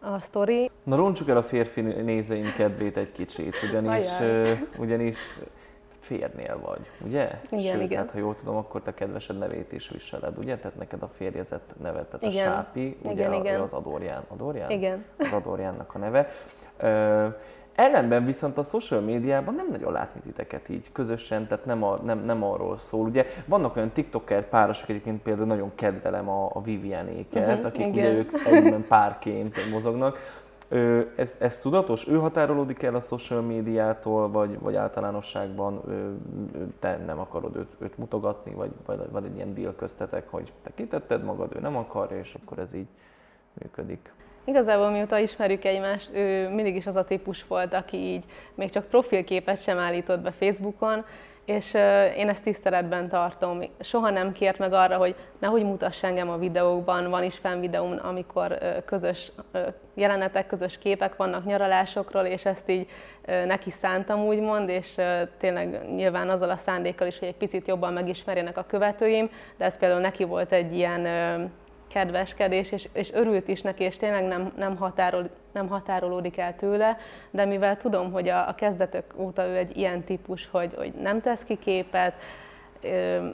a 0.00 0.20
sztori. 0.20 0.70
Na 0.82 0.96
roncsuk 0.96 1.28
el 1.28 1.36
a 1.36 1.42
férfi 1.42 1.80
nézőink 1.80 2.54
kedvét 2.54 2.96
egy 2.96 3.12
kicsit, 3.12 3.54
ugyanis, 3.68 4.06
ugyanis 4.78 5.18
férnél 6.06 6.60
vagy, 6.60 6.90
ugye? 7.00 7.40
Igen, 7.50 7.72
Sőt, 7.72 7.82
igen. 7.82 7.98
Hát, 7.98 8.10
ha 8.10 8.18
jól 8.18 8.36
tudom, 8.36 8.56
akkor 8.56 8.82
te 8.82 8.94
kedvesed 8.94 9.38
nevét 9.38 9.72
is 9.72 9.88
viseled, 9.88 10.38
ugye? 10.38 10.56
Tehát 10.56 10.76
neked 10.76 11.02
a 11.02 11.08
férjezett 11.08 11.72
nevet, 11.82 12.06
tehát 12.06 12.34
igen. 12.34 12.48
a 12.48 12.54
Sápi, 12.54 12.96
ugye 13.02 13.12
igen, 13.12 13.32
a, 13.32 13.36
igen. 13.36 13.60
az 13.60 13.72
Adorján. 13.72 14.24
Adorján? 14.28 14.70
Igen. 14.70 15.04
Az 15.16 15.32
Adorjánnak 15.32 15.94
a 15.94 15.98
neve. 15.98 16.28
Ellenben 17.76 18.24
viszont 18.24 18.58
a 18.58 18.62
social 18.62 19.00
médiában 19.00 19.54
nem 19.54 19.66
nagyon 19.70 19.92
látni 19.92 20.20
titeket 20.20 20.68
így 20.68 20.92
közösen, 20.92 21.46
tehát 21.46 21.64
nem, 21.64 21.82
a, 21.82 21.96
nem, 21.96 22.24
nem 22.24 22.42
arról 22.42 22.78
szól. 22.78 23.06
Ugye 23.06 23.26
vannak 23.46 23.76
olyan 23.76 23.90
TikToker 23.90 24.48
párosok, 24.48 24.88
egyébként 24.88 25.22
például 25.22 25.46
nagyon 25.46 25.72
kedvelem 25.74 26.28
a, 26.28 26.50
a 26.52 26.62
Vivianéket, 26.62 27.48
uh-huh, 27.48 27.66
akik 27.66 27.86
igen. 27.86 27.92
ugye 27.92 28.12
ők 28.12 28.46
egyben 28.46 28.86
párként 28.88 29.70
mozognak. 29.70 30.18
Ez, 31.16 31.36
ez 31.40 31.58
tudatos? 31.58 32.08
Ő 32.08 32.16
határolódik 32.16 32.82
el 32.82 32.94
a 32.94 33.00
social 33.00 33.40
médiától, 33.40 34.30
vagy, 34.30 34.58
vagy 34.58 34.74
általánosságban 34.74 35.82
te 36.78 36.96
nem 37.06 37.18
akarod 37.18 37.56
őt, 37.56 37.76
őt 37.78 37.98
mutogatni, 37.98 38.52
vagy, 38.54 38.70
vagy 38.86 38.98
vagy 39.10 39.24
egy 39.24 39.36
ilyen 39.36 39.54
deal 39.54 39.74
köztetek, 39.74 40.30
hogy 40.30 40.52
te 40.62 40.70
kitetted 40.74 41.24
magad, 41.24 41.56
ő 41.56 41.60
nem 41.60 41.76
akar, 41.76 42.12
és 42.12 42.36
akkor 42.42 42.58
ez 42.58 42.74
így 42.74 42.88
működik? 43.52 44.12
Igazából 44.48 44.90
mióta 44.90 45.18
ismerjük 45.18 45.64
egymást, 45.64 46.10
ő 46.14 46.48
mindig 46.48 46.76
is 46.76 46.86
az 46.86 46.96
a 46.96 47.04
típus 47.04 47.44
volt, 47.48 47.74
aki 47.74 47.96
így 47.96 48.24
még 48.54 48.70
csak 48.70 48.84
profilképet 48.84 49.62
sem 49.62 49.78
állított 49.78 50.20
be 50.20 50.30
Facebookon, 50.30 51.04
és 51.44 51.74
én 52.16 52.28
ezt 52.28 52.42
tiszteletben 52.42 53.08
tartom. 53.08 53.62
Soha 53.80 54.10
nem 54.10 54.32
kért 54.32 54.58
meg 54.58 54.72
arra, 54.72 54.96
hogy 54.96 55.14
nehogy 55.38 55.64
mutass 55.64 56.02
engem 56.02 56.30
a 56.30 56.36
videókban, 56.36 57.10
van 57.10 57.22
is 57.22 57.34
fenn 57.34 57.60
videóm, 57.60 57.98
amikor 58.02 58.58
közös 58.84 59.32
jelenetek, 59.94 60.46
közös 60.46 60.78
képek 60.78 61.16
vannak 61.16 61.44
nyaralásokról, 61.44 62.24
és 62.24 62.44
ezt 62.44 62.68
így 62.68 62.88
neki 63.46 63.70
szántam 63.70 64.26
úgymond, 64.26 64.68
és 64.68 64.94
tényleg 65.38 65.94
nyilván 65.94 66.28
azzal 66.28 66.50
a 66.50 66.56
szándékkal 66.56 67.06
is, 67.06 67.18
hogy 67.18 67.28
egy 67.28 67.36
picit 67.36 67.66
jobban 67.66 67.92
megismerjenek 67.92 68.58
a 68.58 68.66
követőim, 68.66 69.30
de 69.56 69.64
ez 69.64 69.78
például 69.78 70.00
neki 70.00 70.24
volt 70.24 70.52
egy 70.52 70.76
ilyen 70.76 71.02
kedveskedés, 71.88 72.72
és, 72.72 72.88
és 72.92 73.12
örült 73.12 73.48
is 73.48 73.62
neki, 73.62 73.84
és 73.84 73.96
tényleg 73.96 74.24
nem, 74.24 74.52
nem, 74.56 74.76
határol, 74.76 75.30
nem 75.52 75.68
határolódik 75.68 76.38
el 76.38 76.56
tőle, 76.56 76.96
de 77.30 77.44
mivel 77.44 77.76
tudom, 77.76 78.12
hogy 78.12 78.28
a, 78.28 78.48
a 78.48 78.54
kezdetek 78.54 79.04
óta 79.16 79.46
ő 79.46 79.56
egy 79.56 79.76
ilyen 79.76 80.04
típus, 80.04 80.48
hogy, 80.50 80.74
hogy 80.76 80.92
nem 80.92 81.20
tesz 81.20 81.42
ki 81.42 81.58
képet, 81.58 82.14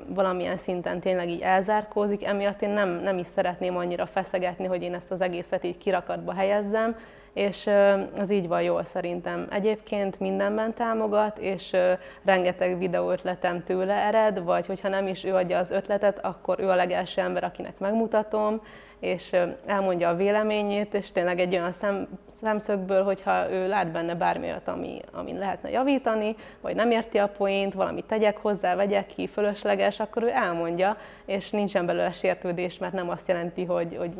valamilyen 0.06 0.56
szinten 0.56 1.00
tényleg 1.00 1.28
így 1.28 1.40
elzárkózik, 1.40 2.24
emiatt 2.24 2.62
én 2.62 2.70
nem, 2.70 2.88
nem 2.88 3.18
is 3.18 3.26
szeretném 3.26 3.76
annyira 3.76 4.06
feszegetni, 4.06 4.66
hogy 4.66 4.82
én 4.82 4.94
ezt 4.94 5.10
az 5.10 5.20
egészet 5.20 5.64
így 5.64 5.78
kirakatba 5.78 6.32
helyezzem, 6.32 6.96
és 7.32 7.70
az 8.18 8.30
így 8.30 8.48
van 8.48 8.62
jól 8.62 8.84
szerintem. 8.84 9.46
Egyébként 9.50 10.20
mindenben 10.20 10.74
támogat, 10.74 11.38
és 11.38 11.76
rengeteg 12.24 12.78
videó 12.78 13.10
ötletem 13.10 13.64
tőle 13.64 13.94
ered, 13.94 14.44
vagy 14.44 14.66
hogyha 14.66 14.88
nem 14.88 15.06
is 15.06 15.24
ő 15.24 15.34
adja 15.34 15.58
az 15.58 15.70
ötletet, 15.70 16.24
akkor 16.24 16.60
ő 16.60 16.68
a 16.68 16.74
legelső 16.74 17.20
ember, 17.20 17.44
akinek 17.44 17.78
megmutatom, 17.78 18.60
és 19.00 19.36
elmondja 19.66 20.08
a 20.08 20.14
véleményét, 20.14 20.94
és 20.94 21.12
tényleg 21.12 21.40
egy 21.40 21.54
olyan 21.54 21.72
szem, 21.72 22.08
szemszögből, 22.42 23.02
hogyha 23.04 23.50
ő 23.50 23.68
lát 23.68 23.92
benne 23.92 24.14
bármi 24.14 24.46
olyat, 24.46 24.68
ami, 24.68 25.00
amin 25.12 25.38
lehetne 25.38 25.70
javítani, 25.70 26.36
vagy 26.60 26.74
nem 26.74 26.90
érti 26.90 27.18
a 27.18 27.28
poént, 27.28 27.74
valamit 27.74 28.04
tegyek 28.04 28.36
hozzá, 28.36 28.74
vegyek 28.74 29.06
ki, 29.06 29.26
fölösleges, 29.26 30.00
akkor 30.00 30.22
ő 30.22 30.30
elmondja, 30.30 30.96
és 31.24 31.50
nincsen 31.50 31.86
belőle 31.86 32.12
sértődés, 32.12 32.78
mert 32.78 32.92
nem 32.92 33.08
azt 33.08 33.28
jelenti, 33.28 33.64
hogy, 33.64 33.96
hogy 33.98 34.10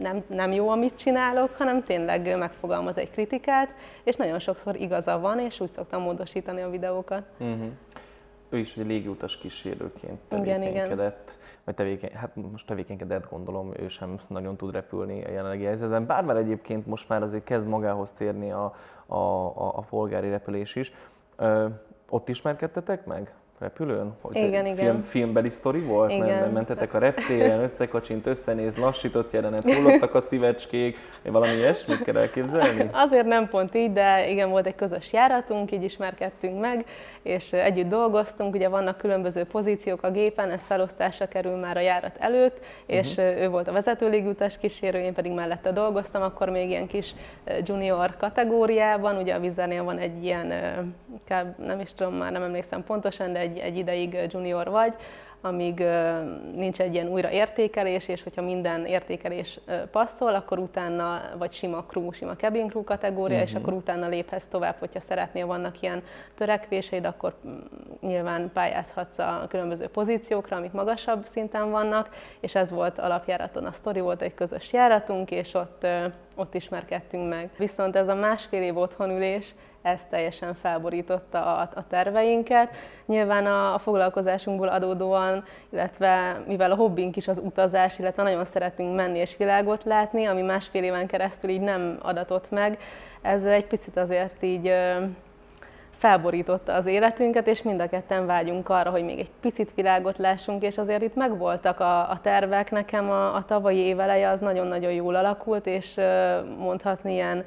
nem, 0.00 0.24
nem 0.28 0.52
jó, 0.52 0.68
amit 0.68 0.96
csinálok, 0.96 1.54
hanem 1.56 1.82
tényleg 1.82 2.38
megfogalmaz 2.38 2.98
egy 2.98 3.10
kritikát, 3.10 3.68
és 4.04 4.16
nagyon 4.16 4.38
sokszor 4.38 4.76
igaza 4.76 5.18
van, 5.18 5.38
és 5.38 5.60
úgy 5.60 5.70
szoktam 5.70 6.02
módosítani 6.02 6.60
a 6.60 6.70
videókat. 6.70 7.22
Uh-huh. 7.38 7.66
Ő 8.48 8.58
is 8.58 8.76
egy 8.76 8.86
légiutas 8.86 9.38
kísérőként 9.38 10.18
tevékenykedett, 10.28 11.38
igen, 11.38 11.60
vagy 11.64 11.74
tevékeny, 11.74 12.10
hát 12.14 12.36
most 12.52 12.66
tevékenykedett 12.66 13.30
gondolom, 13.30 13.72
ő 13.78 13.88
sem 13.88 14.14
nagyon 14.26 14.56
tud 14.56 14.72
repülni 14.72 15.24
a 15.24 15.30
jelenlegi 15.30 15.64
helyzetben, 15.64 16.06
bár 16.06 16.24
már 16.24 16.36
egyébként 16.36 16.86
most 16.86 17.08
már 17.08 17.22
azért 17.22 17.44
kezd 17.44 17.66
magához 17.66 18.12
térni 18.12 18.52
a, 18.52 18.74
a, 19.06 19.16
a, 19.16 19.76
a 19.76 19.80
polgári 19.80 20.28
repülés 20.28 20.76
is. 20.76 20.92
Ö, 21.36 21.66
ott 22.08 22.28
ismerkedtetek 22.28 23.06
meg? 23.06 23.34
Repülőn? 23.58 24.12
Hogy 24.20 24.36
igen, 24.36 24.64
film, 24.64 24.76
igen. 24.76 25.02
Filmbeli 25.02 25.48
sztori 25.48 25.80
volt? 25.80 26.10
Igen. 26.10 26.26
Mert 26.26 26.52
mentetek 26.52 26.94
a 26.94 26.98
reptéren, 26.98 27.60
összekacsint, 27.60 28.26
összenéz, 28.26 28.76
lassított 28.76 29.30
jelenet, 29.30 29.72
hullottak 29.72 30.14
a 30.14 30.20
szívecskék, 30.20 30.98
valami 31.22 31.52
ilyesmit 31.52 32.02
kell 32.02 32.16
elképzelni? 32.16 32.88
Azért 33.06 33.26
nem 33.26 33.48
pont 33.48 33.74
így, 33.74 33.92
de 33.92 34.30
igen, 34.30 34.50
volt 34.50 34.66
egy 34.66 34.74
közös 34.74 35.12
járatunk, 35.12 35.72
így 35.72 35.82
ismerkedtünk 35.82 36.60
meg, 36.60 36.84
és 37.22 37.52
együtt 37.52 37.88
dolgoztunk, 37.88 38.54
ugye 38.54 38.68
vannak 38.68 38.96
különböző 38.96 39.44
pozíciók 39.44 40.02
a 40.02 40.10
gépen, 40.10 40.50
ez 40.50 40.62
felosztásra 40.62 41.26
kerül 41.26 41.56
már 41.56 41.76
a 41.76 41.80
járat 41.80 42.16
előtt, 42.18 42.60
és 42.86 43.10
uh-huh. 43.10 43.40
ő 43.40 43.48
volt 43.48 43.68
a 43.68 43.72
vezető 43.72 44.08
légutas 44.08 44.58
kísérő, 44.58 44.98
én 44.98 45.14
pedig 45.14 45.32
mellette 45.32 45.72
dolgoztam, 45.72 46.22
akkor 46.22 46.48
még 46.48 46.68
ilyen 46.68 46.86
kis 46.86 47.14
junior 47.64 48.16
kategóriában, 48.16 49.16
ugye 49.16 49.34
a 49.34 49.40
Vizernél 49.40 49.84
van 49.84 49.98
egy 49.98 50.24
ilyen, 50.24 50.52
nem 51.56 51.80
is 51.80 51.92
tudom, 51.92 52.14
már 52.14 52.32
nem 52.32 52.42
emlékszem 52.42 52.84
pontosan, 52.84 53.32
de 53.32 53.45
egy, 53.46 53.58
egy 53.58 53.76
ideig 53.76 54.18
junior 54.32 54.70
vagy, 54.70 54.94
amíg 55.40 55.84
nincs 56.54 56.80
egy 56.80 56.94
ilyen 56.94 57.08
újraértékelés, 57.08 58.08
és 58.08 58.22
hogyha 58.22 58.42
minden 58.42 58.84
értékelés 58.84 59.60
passzol, 59.90 60.34
akkor 60.34 60.58
utána, 60.58 61.20
vagy 61.38 61.52
sima 61.52 61.84
crew, 61.84 62.12
sima 62.12 62.36
cabin 62.36 62.68
crew 62.68 62.84
kategória, 62.84 63.36
uh-huh. 63.36 63.50
és 63.50 63.54
mhm. 63.54 63.62
akkor 63.62 63.72
utána 63.72 64.08
léphetsz 64.08 64.46
tovább, 64.50 64.76
hogyha 64.78 65.00
szeretnél, 65.00 65.46
vannak 65.46 65.80
ilyen 65.80 66.02
törekvéseid, 66.36 67.04
akkor 67.04 67.34
mm, 67.46 67.58
nyilván 68.00 68.50
pályázhatsz 68.52 69.18
a 69.18 69.46
különböző 69.48 69.86
pozíciókra, 69.86 70.56
amik 70.56 70.72
magasabb 70.72 71.26
szinten 71.32 71.70
vannak, 71.70 72.14
és 72.40 72.54
ez 72.54 72.70
volt 72.70 72.98
alapjáraton 72.98 73.64
a 73.64 73.72
sztori, 73.72 74.00
volt 74.00 74.22
egy 74.22 74.34
közös 74.34 74.72
járatunk, 74.72 75.30
és 75.30 75.54
ott 75.54 75.86
ott 76.36 76.54
ismerkedtünk 76.54 77.28
meg. 77.28 77.50
Viszont 77.58 77.96
ez 77.96 78.08
a 78.08 78.14
másfél 78.14 78.62
év 78.62 78.76
otthonülés, 78.76 79.54
ez 79.86 80.00
teljesen 80.10 80.54
felborította 80.54 81.56
a, 81.56 81.68
a 81.74 81.86
terveinket. 81.86 82.76
Nyilván 83.06 83.46
a, 83.46 83.74
a 83.74 83.78
foglalkozásunkból 83.78 84.68
adódóan, 84.68 85.44
illetve 85.72 86.42
mivel 86.46 86.70
a 86.70 86.74
hobbink 86.76 87.16
is 87.16 87.28
az 87.28 87.38
utazás, 87.38 87.98
illetve 87.98 88.22
nagyon 88.22 88.44
szeretünk 88.44 88.94
menni 88.96 89.18
és 89.18 89.36
világot 89.36 89.84
látni, 89.84 90.24
ami 90.24 90.42
másfél 90.42 90.82
éven 90.82 91.06
keresztül 91.06 91.50
így 91.50 91.60
nem 91.60 91.98
adatott 92.02 92.50
meg, 92.50 92.78
ez 93.22 93.44
egy 93.44 93.66
picit 93.66 93.96
azért 93.96 94.42
így 94.42 94.72
felborította 95.98 96.72
az 96.72 96.86
életünket, 96.86 97.46
és 97.46 97.62
mind 97.62 97.80
a 97.80 97.88
ketten 97.88 98.26
vágyunk 98.26 98.68
arra, 98.68 98.90
hogy 98.90 99.04
még 99.04 99.18
egy 99.18 99.30
picit 99.40 99.70
világot 99.74 100.18
lássunk, 100.18 100.62
és 100.62 100.78
azért 100.78 101.02
itt 101.02 101.14
megvoltak 101.14 101.80
a, 101.80 102.10
a 102.10 102.20
tervek. 102.22 102.70
Nekem 102.70 103.10
a, 103.10 103.34
a 103.34 103.44
tavalyi 103.44 103.78
éveleje 103.78 104.28
az 104.28 104.40
nagyon-nagyon 104.40 104.92
jól 104.92 105.14
alakult, 105.14 105.66
és 105.66 106.00
mondhatni 106.58 107.12
ilyen 107.12 107.44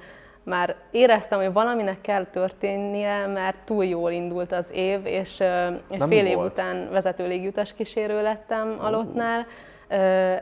már 0.50 0.76
éreztem, 0.92 1.40
hogy 1.40 1.54
valaminek 1.54 2.02
kell 2.02 2.26
történnie, 2.26 3.28
mert 3.28 3.58
túl 3.66 3.86
jól 3.86 4.12
indult 4.12 4.52
az 4.52 4.72
év, 4.72 5.06
és, 5.06 5.44
és 5.90 6.04
fél 6.08 6.26
év 6.26 6.36
volt? 6.36 6.52
után 6.52 6.90
vezető 6.92 7.28
légiutas 7.28 7.74
kísérő 7.74 8.22
lettem. 8.22 8.76
Alottnál. 8.80 9.46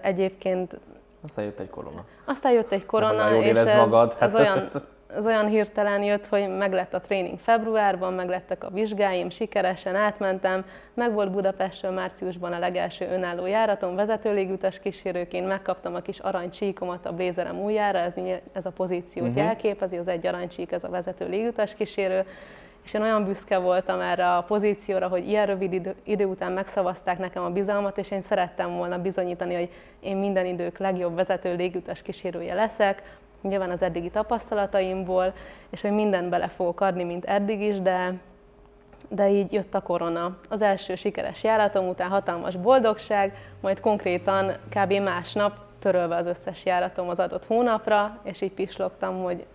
Egyébként... 0.01 0.79
Aztán 1.23 1.45
jött 1.45 1.59
egy 1.59 1.69
korona. 1.69 2.05
Aztán 2.25 2.51
jött 2.51 2.71
egy 2.71 2.85
korona, 2.85 3.35
és 3.35 3.57
ez, 3.57 3.77
magad. 3.77 4.13
Hát 4.13 4.29
ez 4.29 4.35
olyan 4.35 4.61
az 5.15 5.25
olyan 5.25 5.47
hirtelen 5.47 6.03
jött, 6.03 6.27
hogy 6.27 6.47
meglett 6.57 6.93
a 6.93 7.01
tréning 7.01 7.39
februárban, 7.39 8.13
meglettek 8.13 8.63
a 8.63 8.69
vizsgáim, 8.69 9.29
sikeresen 9.29 9.95
átmentem, 9.95 10.65
meg 10.93 11.13
volt 11.13 11.31
Budapestről 11.31 11.91
márciusban 11.91 12.53
a 12.53 12.59
legelső 12.59 13.07
önálló 13.07 13.45
járatom, 13.45 13.95
vezetőlégutas 13.95 14.79
kísérőként 14.79 15.47
megkaptam 15.47 15.95
a 15.95 15.99
kis 15.99 16.19
aranycsíkomat 16.19 17.05
a 17.05 17.13
blézerem 17.13 17.59
újjára, 17.59 17.97
ez, 17.97 18.13
ez 18.53 18.65
a 18.65 18.71
pozíciót 18.71 19.27
uh-huh. 19.27 19.43
jelképezi, 19.43 19.97
az 19.97 20.07
egy 20.07 20.27
aranycsík, 20.27 20.71
ez 20.71 20.83
a 20.83 20.89
vezető 20.89 21.27
légutas 21.27 21.73
kísérő, 21.73 22.25
és 22.83 22.93
én 22.93 23.01
olyan 23.01 23.25
büszke 23.25 23.57
voltam 23.57 23.99
erre 23.99 24.35
a 24.35 24.41
pozícióra, 24.41 25.07
hogy 25.07 25.27
ilyen 25.27 25.45
rövid 25.45 25.73
idő, 25.73 25.95
idő 26.03 26.25
után 26.25 26.51
megszavazták 26.51 27.17
nekem 27.17 27.43
a 27.43 27.49
bizalmat, 27.49 27.97
és 27.97 28.11
én 28.11 28.21
szerettem 28.21 28.77
volna 28.77 29.01
bizonyítani, 29.01 29.55
hogy 29.55 29.69
én 29.99 30.17
minden 30.17 30.45
idők 30.45 30.77
legjobb 30.77 31.15
vezető 31.15 31.55
légutas 31.55 32.01
kísérője 32.01 32.53
leszek, 32.53 33.03
nyilván 33.47 33.69
az 33.69 33.81
eddigi 33.81 34.09
tapasztalataimból, 34.09 35.33
és 35.69 35.81
hogy 35.81 35.91
mindent 35.91 36.29
bele 36.29 36.47
fogok 36.47 36.81
adni, 36.81 37.03
mint 37.03 37.25
eddig 37.25 37.61
is, 37.61 37.81
de, 37.81 38.13
de 39.09 39.29
így 39.29 39.53
jött 39.53 39.75
a 39.75 39.81
korona. 39.81 40.37
Az 40.49 40.61
első 40.61 40.95
sikeres 40.95 41.43
járatom 41.43 41.87
után 41.87 42.09
hatalmas 42.09 42.55
boldogság, 42.55 43.33
majd 43.61 43.79
konkrétan 43.79 44.51
kb. 44.69 44.93
másnap 44.93 45.53
törölve 45.79 46.15
az 46.15 46.25
összes 46.25 46.65
járatom 46.65 47.09
az 47.09 47.19
adott 47.19 47.45
hónapra, 47.45 48.19
és 48.23 48.41
így 48.41 48.51
pislogtam, 48.51 49.23
hogy 49.23 49.45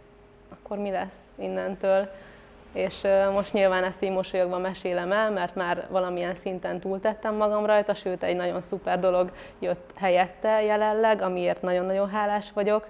akkor 0.48 0.78
mi 0.78 0.90
lesz 0.90 1.20
innentől. 1.34 2.08
És 2.72 3.06
most 3.32 3.52
nyilván 3.52 3.84
ezt 3.84 4.02
így 4.02 4.10
mosolyogva 4.10 4.58
mesélem 4.58 5.12
el, 5.12 5.30
mert 5.30 5.54
már 5.54 5.86
valamilyen 5.90 6.34
szinten 6.34 6.80
túltettem 6.80 7.34
magam 7.34 7.66
rajta, 7.66 7.94
sőt 7.94 8.22
egy 8.22 8.36
nagyon 8.36 8.60
szuper 8.60 9.00
dolog 9.00 9.32
jött 9.58 9.90
helyette 9.94 10.62
jelenleg, 10.62 11.22
amiért 11.22 11.62
nagyon-nagyon 11.62 12.08
hálás 12.08 12.52
vagyok 12.52 12.86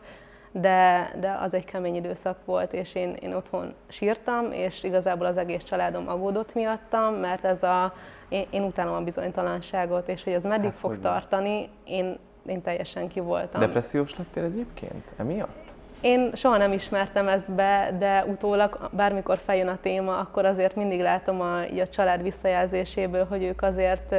de, 0.52 1.10
de 1.20 1.38
az 1.40 1.54
egy 1.54 1.64
kemény 1.64 1.94
időszak 1.94 2.36
volt, 2.44 2.72
és 2.72 2.94
én, 2.94 3.16
én 3.20 3.34
otthon 3.34 3.74
sírtam, 3.88 4.52
és 4.52 4.84
igazából 4.84 5.26
az 5.26 5.36
egész 5.36 5.62
családom 5.62 6.08
aggódott 6.08 6.54
miattam, 6.54 7.14
mert 7.14 7.44
ez 7.44 7.62
a, 7.62 7.94
én, 8.28 8.46
én 8.50 8.62
utálom 8.62 8.94
a 8.94 9.00
bizonytalanságot, 9.00 10.08
és 10.08 10.24
hogy 10.24 10.32
ez 10.32 10.44
meddig 10.44 10.70
hát, 10.70 10.78
fog 10.78 11.00
tartani, 11.00 11.68
én, 11.84 12.18
én 12.46 12.62
teljesen 12.62 13.08
ki 13.08 13.20
voltam. 13.20 13.60
Depressziós 13.60 14.16
lettél 14.16 14.44
egyébként 14.44 15.14
emiatt? 15.16 15.74
Én 16.00 16.30
soha 16.34 16.56
nem 16.56 16.72
ismertem 16.72 17.28
ezt 17.28 17.50
be, 17.50 17.96
de 17.98 18.24
utólag 18.24 18.88
bármikor 18.92 19.38
feljön 19.38 19.68
a 19.68 19.78
téma, 19.82 20.18
akkor 20.18 20.44
azért 20.44 20.76
mindig 20.76 21.00
látom 21.00 21.40
a, 21.40 21.60
a 21.60 21.88
család 21.88 22.22
visszajelzéséből, 22.22 23.24
hogy 23.24 23.42
ők 23.42 23.62
azért 23.62 24.14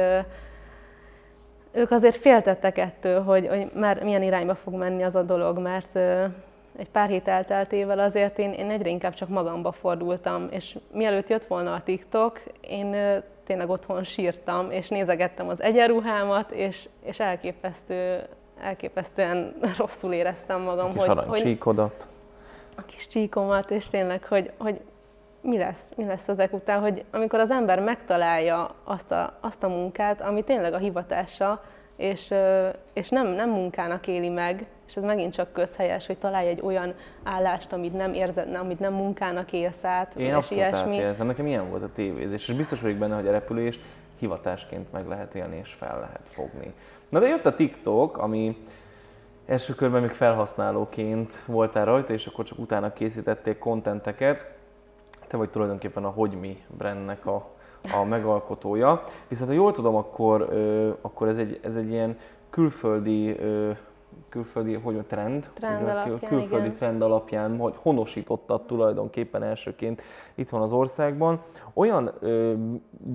ők 1.74 1.90
azért 1.90 2.16
féltettek 2.16 2.78
ettől, 2.78 3.22
hogy, 3.22 3.48
hogy 3.48 3.70
már 3.74 4.02
milyen 4.02 4.22
irányba 4.22 4.54
fog 4.54 4.74
menni 4.74 5.02
az 5.02 5.14
a 5.14 5.22
dolog, 5.22 5.58
mert 5.58 5.96
egy 6.76 6.88
pár 6.92 7.08
hét 7.08 7.28
elteltével 7.28 7.98
azért 7.98 8.38
én, 8.38 8.52
én 8.52 8.70
egyre 8.70 8.88
inkább 8.88 9.14
csak 9.14 9.28
magamba 9.28 9.72
fordultam, 9.72 10.48
és 10.50 10.78
mielőtt 10.92 11.28
jött 11.28 11.46
volna 11.46 11.72
a 11.72 11.82
TikTok, 11.82 12.40
én 12.60 12.96
tényleg 13.46 13.70
otthon 13.70 14.04
sírtam, 14.04 14.70
és 14.70 14.88
nézegettem 14.88 15.48
az 15.48 15.62
egyenruhámat, 15.62 16.50
és, 16.50 16.88
és 17.04 17.20
elképesztő, 17.20 18.22
elképesztően 18.60 19.54
rosszul 19.78 20.12
éreztem 20.12 20.60
magam. 20.60 20.86
A 20.86 20.92
kis 20.92 21.04
hogy, 21.04 21.24
hogy, 21.26 21.40
a 22.76 22.82
kis 22.82 23.08
csíkomat, 23.08 23.70
és 23.70 23.88
tényleg, 23.88 24.24
hogy, 24.24 24.50
hogy 24.58 24.80
mi 25.44 25.58
lesz, 25.58 25.82
mi 25.96 26.04
lesz 26.04 26.28
ezek 26.28 26.52
után, 26.52 26.80
hogy 26.80 27.04
amikor 27.10 27.38
az 27.38 27.50
ember 27.50 27.80
megtalálja 27.80 28.74
azt 28.84 29.12
a, 29.12 29.38
azt 29.40 29.62
a 29.62 29.68
munkát, 29.68 30.20
ami 30.20 30.42
tényleg 30.42 30.72
a 30.72 30.78
hivatása, 30.78 31.62
és, 31.96 32.34
és 32.92 33.08
nem, 33.08 33.26
nem 33.26 33.50
munkának 33.50 34.06
éli 34.06 34.28
meg, 34.28 34.66
és 34.86 34.96
ez 34.96 35.02
megint 35.02 35.32
csak 35.32 35.52
közhelyes, 35.52 36.06
hogy 36.06 36.18
találj 36.18 36.48
egy 36.48 36.60
olyan 36.60 36.94
állást, 37.22 37.72
amit 37.72 37.92
nem 37.92 38.12
érzed, 38.12 38.54
amit 38.54 38.78
nem 38.78 38.92
munkának 38.92 39.52
élsz 39.52 39.84
át. 39.84 40.16
Én 40.16 40.34
abszolút 40.34 40.64
ilyesmi. 40.64 40.96
átérzem, 40.96 41.26
nekem 41.26 41.46
ilyen 41.46 41.70
volt 41.70 41.82
a 41.82 41.92
tévézés, 41.92 42.48
és 42.48 42.54
biztos 42.54 42.80
vagyok 42.80 42.96
benne, 42.96 43.14
hogy 43.14 43.26
a 43.26 43.30
repülést 43.30 43.80
hivatásként 44.18 44.92
meg 44.92 45.06
lehet 45.06 45.34
élni, 45.34 45.56
és 45.56 45.72
fel 45.72 45.98
lehet 46.00 46.28
fogni. 46.28 46.72
Na 47.08 47.18
de 47.18 47.26
jött 47.26 47.46
a 47.46 47.54
TikTok, 47.54 48.18
ami 48.18 48.56
első 49.46 49.74
körben 49.74 50.00
még 50.00 50.10
felhasználóként 50.10 51.42
voltál 51.46 51.84
rajta, 51.84 52.12
és 52.12 52.26
akkor 52.26 52.44
csak 52.44 52.58
utána 52.58 52.92
készítették 52.92 53.58
kontenteket, 53.58 54.52
te 55.34 55.40
vagy 55.40 55.50
tulajdonképpen 55.50 56.04
a 56.04 56.08
Hogy 56.08 56.38
Mi 56.40 56.62
brandnek 56.76 57.26
a, 57.26 57.46
a 57.92 58.04
megalkotója. 58.04 59.02
Viszont 59.28 59.50
ha 59.50 59.56
jól 59.56 59.72
tudom, 59.72 59.94
akkor, 59.94 60.48
ö, 60.50 60.90
akkor 61.00 61.28
ez, 61.28 61.38
egy, 61.38 61.60
ez 61.62 61.76
egy 61.76 61.90
ilyen 61.90 62.18
külföldi 62.50 63.38
ö, 63.38 63.70
külföldi 64.28 64.74
hogy 64.74 65.06
trend, 65.06 65.50
trend 65.54 65.82
ugye, 65.82 65.90
alapján, 65.90 66.18
külföldi 66.18 66.64
igen. 66.64 66.72
trend 66.72 67.02
alapján, 67.02 67.58
hogy 67.58 67.74
honosítottad 67.76 68.66
tulajdonképpen 68.66 69.42
elsőként 69.42 70.02
itt 70.34 70.48
van 70.48 70.62
az 70.62 70.72
országban. 70.72 71.42
Olyan 71.72 72.10
ö, 72.20 72.54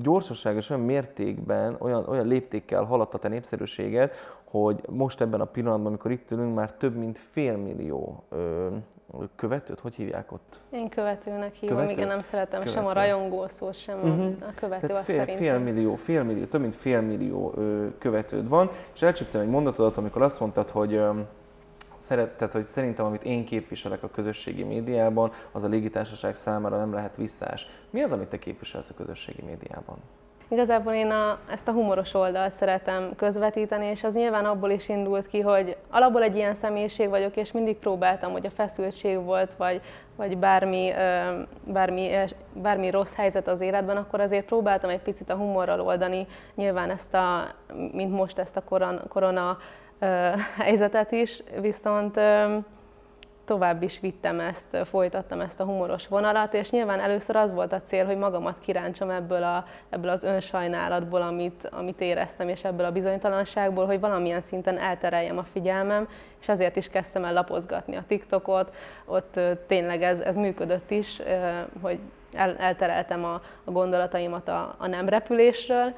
gyorsaság 0.01 0.55
és 0.55 0.69
olyan 0.69 0.83
mértékben, 0.83 1.75
olyan, 1.79 2.05
olyan 2.07 2.27
léptékkel 2.27 2.83
haladt 2.83 3.13
a 3.13 3.17
te 3.17 3.27
népszerűséged, 3.27 4.13
hogy 4.43 4.81
most 4.89 5.21
ebben 5.21 5.41
a 5.41 5.45
pillanatban, 5.45 5.87
amikor 5.87 6.11
itt 6.11 6.31
ülünk, 6.31 6.55
már 6.55 6.73
több 6.73 6.95
mint 6.95 7.17
fél 7.17 7.57
millió 7.57 8.23
ö, 8.29 8.67
követőt, 9.35 9.79
hogy 9.79 9.95
hívják 9.95 10.31
ott? 10.31 10.59
Én 10.69 10.89
követőnek 10.89 11.53
hívom, 11.53 11.75
Követő? 11.75 11.93
igen, 11.93 12.07
nem 12.07 12.21
szeretem 12.21 12.59
Követő. 12.59 12.77
sem 12.77 12.85
a 12.85 12.93
rajongó 12.93 13.47
szót, 13.47 13.75
sem 13.75 13.97
uh-huh. 13.97 14.35
a 14.41 14.53
követő, 14.55 14.87
Tehát 14.87 15.03
fél, 15.03 15.25
fél 15.25 15.59
millió, 15.59 15.95
fél 15.95 16.23
millió, 16.23 16.45
több 16.45 16.61
mint 16.61 16.75
fél 16.75 17.01
millió 17.01 17.53
ö, 17.55 17.87
követőd 17.97 18.49
van, 18.49 18.69
és 18.93 19.01
elcsíptem 19.01 19.41
egy 19.41 19.49
mondatodat, 19.49 19.97
amikor 19.97 20.21
azt 20.21 20.39
mondtad, 20.39 20.69
hogy 20.69 20.93
ö, 20.93 21.19
szeretted, 21.97 22.51
hogy 22.51 22.65
szerintem, 22.65 23.05
amit 23.05 23.23
én 23.23 23.45
képviselek 23.45 24.03
a 24.03 24.09
közösségi 24.09 24.63
médiában, 24.63 25.31
az 25.51 25.63
a 25.63 25.67
légitársaság 25.67 26.35
számára 26.35 26.77
nem 26.77 26.93
lehet 26.93 27.15
visszás. 27.15 27.67
Mi 27.89 28.01
az, 28.01 28.11
amit 28.11 28.27
te 28.27 28.39
képviselsz 28.39 28.89
a 28.89 28.93
közösségi 28.93 29.41
médiában? 29.41 29.97
Igazából 30.51 30.93
én 30.93 31.11
a, 31.11 31.39
ezt 31.51 31.67
a 31.67 31.71
humoros 31.71 32.13
oldalt 32.13 32.53
szeretem 32.53 33.15
közvetíteni, 33.15 33.85
és 33.85 34.03
az 34.03 34.13
nyilván 34.13 34.45
abból 34.45 34.69
is 34.69 34.89
indult 34.89 35.27
ki, 35.27 35.39
hogy 35.39 35.77
alapból 35.89 36.23
egy 36.23 36.35
ilyen 36.35 36.55
személyiség 36.55 37.09
vagyok, 37.09 37.35
és 37.35 37.51
mindig 37.51 37.77
próbáltam, 37.77 38.31
hogy 38.31 38.45
a 38.45 38.49
feszültség 38.49 39.23
volt, 39.23 39.53
vagy, 39.53 39.81
vagy 40.15 40.37
bármi, 40.37 40.93
bármi, 41.63 42.11
bármi 42.53 42.89
rossz 42.89 43.13
helyzet 43.13 43.47
az 43.47 43.61
életben, 43.61 43.97
akkor 43.97 44.19
azért 44.19 44.45
próbáltam 44.45 44.89
egy 44.89 45.01
picit 45.01 45.29
a 45.29 45.35
humorral 45.35 45.81
oldani, 45.81 46.27
nyilván 46.55 46.89
ezt 46.89 47.13
a, 47.13 47.47
mint 47.91 48.11
most 48.11 48.37
ezt 48.37 48.57
a 48.57 48.63
korona, 48.63 49.07
korona 49.07 49.57
helyzetet 50.65 51.11
is, 51.11 51.43
viszont 51.61 52.19
tovább 53.49 53.83
is 53.83 53.99
vittem 53.99 54.39
ezt, 54.39 54.77
folytattam 54.85 55.41
ezt 55.41 55.59
a 55.59 55.63
humoros 55.63 56.07
vonalat, 56.07 56.53
és 56.53 56.69
nyilván 56.69 56.99
először 56.99 57.35
az 57.35 57.51
volt 57.51 57.73
a 57.73 57.81
cél, 57.81 58.05
hogy 58.05 58.17
magamat 58.17 58.59
kiráncsam 58.59 59.09
ebből, 59.09 59.43
a, 59.43 59.65
ebből 59.89 60.09
az 60.09 60.23
önsajnálatból, 60.23 61.21
amit, 61.21 61.69
amit 61.71 62.01
éreztem, 62.01 62.49
és 62.49 62.63
ebből 62.63 62.85
a 62.85 62.91
bizonytalanságból, 62.91 63.85
hogy 63.85 63.99
valamilyen 63.99 64.41
szinten 64.41 64.77
eltereljem 64.77 65.37
a 65.37 65.43
figyelmem, 65.43 66.07
és 66.41 66.47
ezért 66.47 66.75
is 66.75 66.87
kezdtem 66.87 67.23
el 67.23 67.33
lapozgatni 67.33 67.95
a 67.95 68.03
TikTokot, 68.07 68.75
ott 69.05 69.39
tényleg 69.67 70.03
ez, 70.03 70.19
ez 70.19 70.35
működött 70.35 70.91
is, 70.91 71.21
hogy 71.81 71.99
el, 72.33 72.55
eltereltem 72.57 73.25
a, 73.25 73.41
a 73.63 73.71
gondolataimat 73.71 74.47
a, 74.47 74.75
a 74.77 74.87
nem 74.87 75.09
repülésről, 75.09 75.93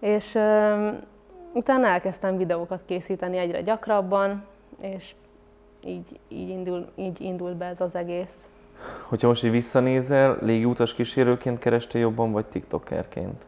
és 0.00 0.38
utána 1.52 1.86
elkezdtem 1.86 2.36
videókat 2.36 2.80
készíteni 2.86 3.36
egyre 3.36 3.60
gyakrabban, 3.60 4.44
és 4.80 5.14
így, 5.86 6.18
így, 6.28 6.48
indul, 6.48 6.88
így 6.94 7.20
indul 7.20 7.54
be 7.54 7.64
ez 7.64 7.80
az 7.80 7.94
egész. 7.94 8.48
Hogyha 9.08 9.28
most 9.28 9.44
így 9.44 9.50
visszanézel, 9.50 10.38
légiutas 10.40 10.94
kísérőként 10.94 11.58
kerestél 11.58 12.00
jobban, 12.00 12.32
vagy 12.32 12.46
tiktokerként? 12.46 13.46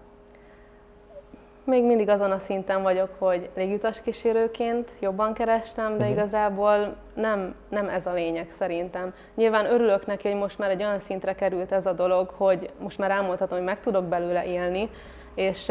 még 1.69 1.85
mindig 1.85 2.09
azon 2.09 2.31
a 2.31 2.39
szinten 2.39 2.83
vagyok, 2.83 3.09
hogy 3.19 3.51
légutas 3.55 4.01
kísérőként 4.01 4.89
jobban 5.01 5.33
kerestem, 5.33 5.89
de 5.89 5.95
uh-huh. 5.95 6.11
igazából 6.11 6.95
nem, 7.15 7.55
nem 7.69 7.89
ez 7.89 8.07
a 8.07 8.13
lényeg 8.13 8.49
szerintem. 8.59 9.15
Nyilván 9.35 9.67
örülök 9.67 10.07
neki, 10.07 10.29
hogy 10.29 10.41
most 10.41 10.59
már 10.59 10.71
egy 10.71 10.83
olyan 10.83 11.01
szintre 11.01 11.35
került 11.35 11.73
ez 11.73 11.87
a 11.87 11.93
dolog, 11.93 12.31
hogy 12.31 12.71
most 12.79 12.99
már 12.99 13.11
elmondhatom, 13.11 13.57
hogy 13.59 13.67
meg 13.67 13.81
tudok 13.81 14.05
belőle 14.05 14.47
élni, 14.47 14.91
és 15.39 15.67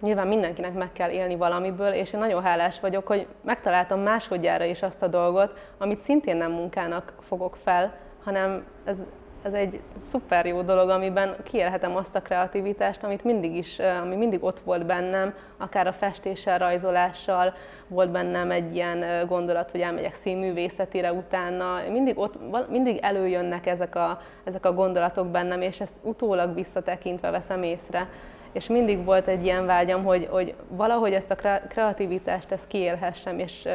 nyilván 0.00 0.26
mindenkinek 0.26 0.74
meg 0.74 0.92
kell 0.92 1.10
élni 1.10 1.36
valamiből, 1.36 1.92
és 1.92 2.12
én 2.12 2.20
nagyon 2.20 2.42
hálás 2.42 2.80
vagyok, 2.80 3.06
hogy 3.06 3.26
megtaláltam 3.44 4.00
másodjára 4.00 4.64
is 4.64 4.82
azt 4.82 5.02
a 5.02 5.06
dolgot, 5.06 5.58
amit 5.78 6.00
szintén 6.00 6.36
nem 6.36 6.52
munkának 6.52 7.12
fogok 7.20 7.56
fel, 7.64 7.94
hanem 8.24 8.64
ez 8.84 8.96
ez 9.42 9.52
egy 9.52 9.80
szuper 10.10 10.46
jó 10.46 10.62
dolog, 10.62 10.88
amiben 10.88 11.36
kiélhetem 11.42 11.96
azt 11.96 12.14
a 12.14 12.22
kreativitást, 12.22 13.02
amit 13.02 13.24
mindig 13.24 13.56
is, 13.56 13.78
ami 13.78 14.16
mindig 14.16 14.44
ott 14.44 14.60
volt 14.60 14.86
bennem, 14.86 15.34
akár 15.56 15.86
a 15.86 15.92
festéssel, 15.92 16.58
rajzolással, 16.58 17.54
volt 17.88 18.10
bennem 18.10 18.50
egy 18.50 18.74
ilyen 18.74 19.26
gondolat, 19.26 19.70
hogy 19.70 19.80
elmegyek 19.80 20.14
színművészetire 20.14 21.12
utána, 21.12 21.80
mindig, 21.90 22.18
ott, 22.18 22.34
mindig 22.68 22.98
előjönnek 23.00 23.66
ezek 23.66 23.94
a, 23.94 24.20
ezek 24.44 24.66
a 24.66 24.72
gondolatok 24.72 25.26
bennem, 25.26 25.60
és 25.60 25.80
ezt 25.80 25.96
utólag 26.02 26.54
visszatekintve 26.54 27.30
veszem 27.30 27.62
észre. 27.62 28.08
És 28.52 28.66
mindig 28.66 29.04
volt 29.04 29.26
egy 29.26 29.44
ilyen 29.44 29.66
vágyam, 29.66 30.04
hogy, 30.04 30.28
hogy 30.30 30.54
valahogy 30.68 31.12
ezt 31.12 31.30
a 31.30 31.60
kreativitást 31.68 32.52
ezt 32.52 32.66
kiélhessem 32.66 33.38
és, 33.38 33.68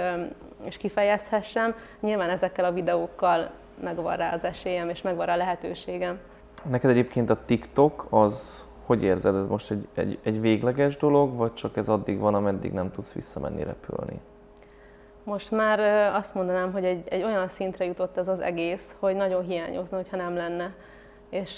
és 0.64 0.78
kifejezhessem. 0.78 1.76
Nyilván 2.00 2.30
ezekkel 2.30 2.66
a 2.66 2.72
videókkal 2.72 3.50
megvan 3.84 4.16
rá 4.16 4.34
az 4.34 4.44
esélyem, 4.44 4.90
és 4.90 5.02
megvan 5.02 5.26
rá 5.26 5.34
a 5.34 5.38
lehetőségem. 5.38 6.20
Neked 6.70 6.90
egyébként 6.90 7.30
a 7.30 7.46
TikTok 7.46 8.08
az, 8.10 8.66
hogy 8.86 9.04
érzed, 9.04 9.36
ez 9.36 9.48
most 9.48 9.72
egy, 9.72 9.88
egy, 9.94 10.20
egy 10.24 10.42
végleges 10.42 10.98
dolog, 10.98 11.36
vagy 11.36 11.54
csak 11.54 11.78
ez 11.78 11.90
addig 11.90 12.20
van, 12.20 12.34
ameddig 12.34 12.72
nem 12.72 12.92
tudsz 12.92 13.14
visszamenni 13.14 13.64
repülni? 13.64 14.20
Most 15.24 15.52
már 15.52 15.80
azt 16.16 16.34
mondanám, 16.34 16.72
hogy 16.72 16.86
egy, 16.86 17.08
egy 17.10 17.24
olyan 17.24 17.48
szintre 17.48 17.86
jutott 17.86 18.18
ez 18.18 18.28
az 18.28 18.40
egész, 18.40 18.96
hogy 19.00 19.16
nagyon 19.16 19.44
hiányozna, 19.44 19.98
hogyha 19.98 20.18
nem 20.18 20.36
lenne. 20.36 20.74
És 21.30 21.58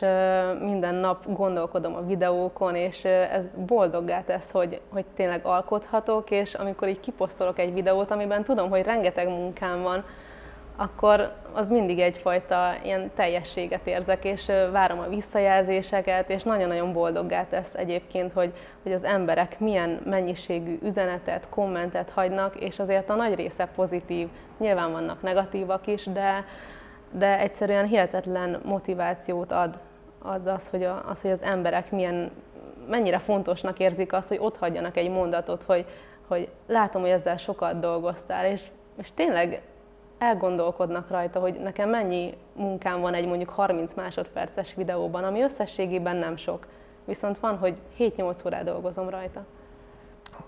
minden 0.60 0.96
nap 0.96 1.34
gondolkodom 1.34 1.96
a 1.96 2.06
videókon, 2.06 2.76
és 2.76 3.04
ez 3.06 3.46
boldoggá 3.68 4.22
tesz, 4.24 4.52
hogy, 4.52 4.82
hogy 4.90 5.06
tényleg 5.16 5.46
alkothatok, 5.46 6.32
és 6.32 6.54
amikor 6.54 6.88
így 6.88 7.00
kiposztolok 7.00 7.60
egy 7.60 7.74
videót, 7.74 8.12
amiben 8.12 8.44
tudom, 8.44 8.70
hogy 8.70 8.84
rengeteg 8.84 9.28
munkám 9.28 9.82
van, 9.82 10.04
akkor 10.80 11.34
az 11.54 11.70
mindig 11.70 12.00
egyfajta 12.00 12.76
ilyen 12.84 13.12
teljességet 13.16 13.88
érzek, 13.88 14.26
és 14.26 14.46
várom 14.72 15.00
a 15.00 15.08
visszajelzéseket, 15.08 16.30
és 16.30 16.44
nagyon-nagyon 16.44 16.94
boldoggá 16.94 17.46
tesz 17.46 17.74
egyébként, 17.74 18.34
hogy, 18.34 18.54
hogy 18.84 18.92
az 18.92 19.04
emberek 19.04 19.60
milyen 19.60 20.02
mennyiségű 20.06 20.78
üzenetet, 20.84 21.48
kommentet 21.50 22.10
hagynak, 22.10 22.56
és 22.56 22.80
azért 22.80 23.10
a 23.10 23.16
nagy 23.16 23.36
része 23.36 23.68
pozitív. 23.76 24.28
Nyilván 24.58 24.92
vannak 24.92 25.22
negatívak 25.22 25.88
is, 25.88 26.04
de, 26.06 26.46
de 27.12 27.40
egyszerűen 27.40 27.86
hihetetlen 27.86 28.62
motivációt 28.64 29.52
ad, 29.52 29.78
ad 30.22 30.48
az, 30.48 30.68
hogy, 30.70 30.84
a, 30.84 31.04
az, 31.10 31.22
hogy 31.22 31.32
az 31.32 31.42
emberek 31.42 31.92
milyen, 31.92 32.32
mennyire 32.88 33.20
fontosnak 33.20 33.80
érzik 33.80 34.14
azt, 34.14 34.28
hogy 34.28 34.40
ott 34.42 34.58
hagyjanak 34.58 34.98
egy 34.98 35.10
mondatot, 35.10 35.64
hogy, 35.66 35.86
hogy 36.28 36.50
látom, 36.68 37.02
hogy 37.02 37.12
ezzel 37.12 37.38
sokat 37.38 37.80
dolgoztál, 37.80 38.46
és, 38.46 38.62
és 38.98 39.12
tényleg 39.14 39.62
elgondolkodnak 40.18 41.10
rajta, 41.10 41.40
hogy 41.40 41.60
nekem 41.60 41.90
mennyi 41.90 42.38
munkám 42.54 43.02
van 43.02 43.14
egy 43.14 43.28
mondjuk 43.28 43.50
30 43.50 43.94
másodperces 43.94 44.74
videóban, 44.74 45.24
ami 45.24 45.42
összességében 45.42 46.16
nem 46.16 46.38
sok. 46.38 46.68
Viszont 47.06 47.40
van, 47.40 47.58
hogy 47.58 47.78
7-8 48.00 48.46
órát 48.46 48.64
dolgozom 48.64 49.10
rajta. 49.10 49.46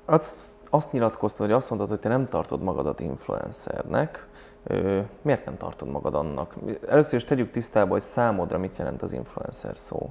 Azt, 0.05 0.57
azt 0.69 0.91
nyilatkoztad, 0.91 1.45
hogy 1.45 1.55
azt 1.55 1.69
mondtad, 1.69 1.89
hogy 1.89 1.99
te 1.99 2.09
nem 2.09 2.25
tartod 2.25 2.61
magadat 2.61 2.99
influencernek. 2.99 4.27
Miért 5.21 5.45
nem 5.45 5.57
tartod 5.57 5.87
magad 5.87 6.15
annak? 6.15 6.55
Először 6.89 7.19
is 7.19 7.23
tegyük 7.23 7.49
tisztába, 7.49 7.91
hogy 7.91 8.01
számodra 8.01 8.57
mit 8.57 8.77
jelent 8.77 9.01
az 9.01 9.13
influencer 9.13 9.77
szó. 9.77 10.09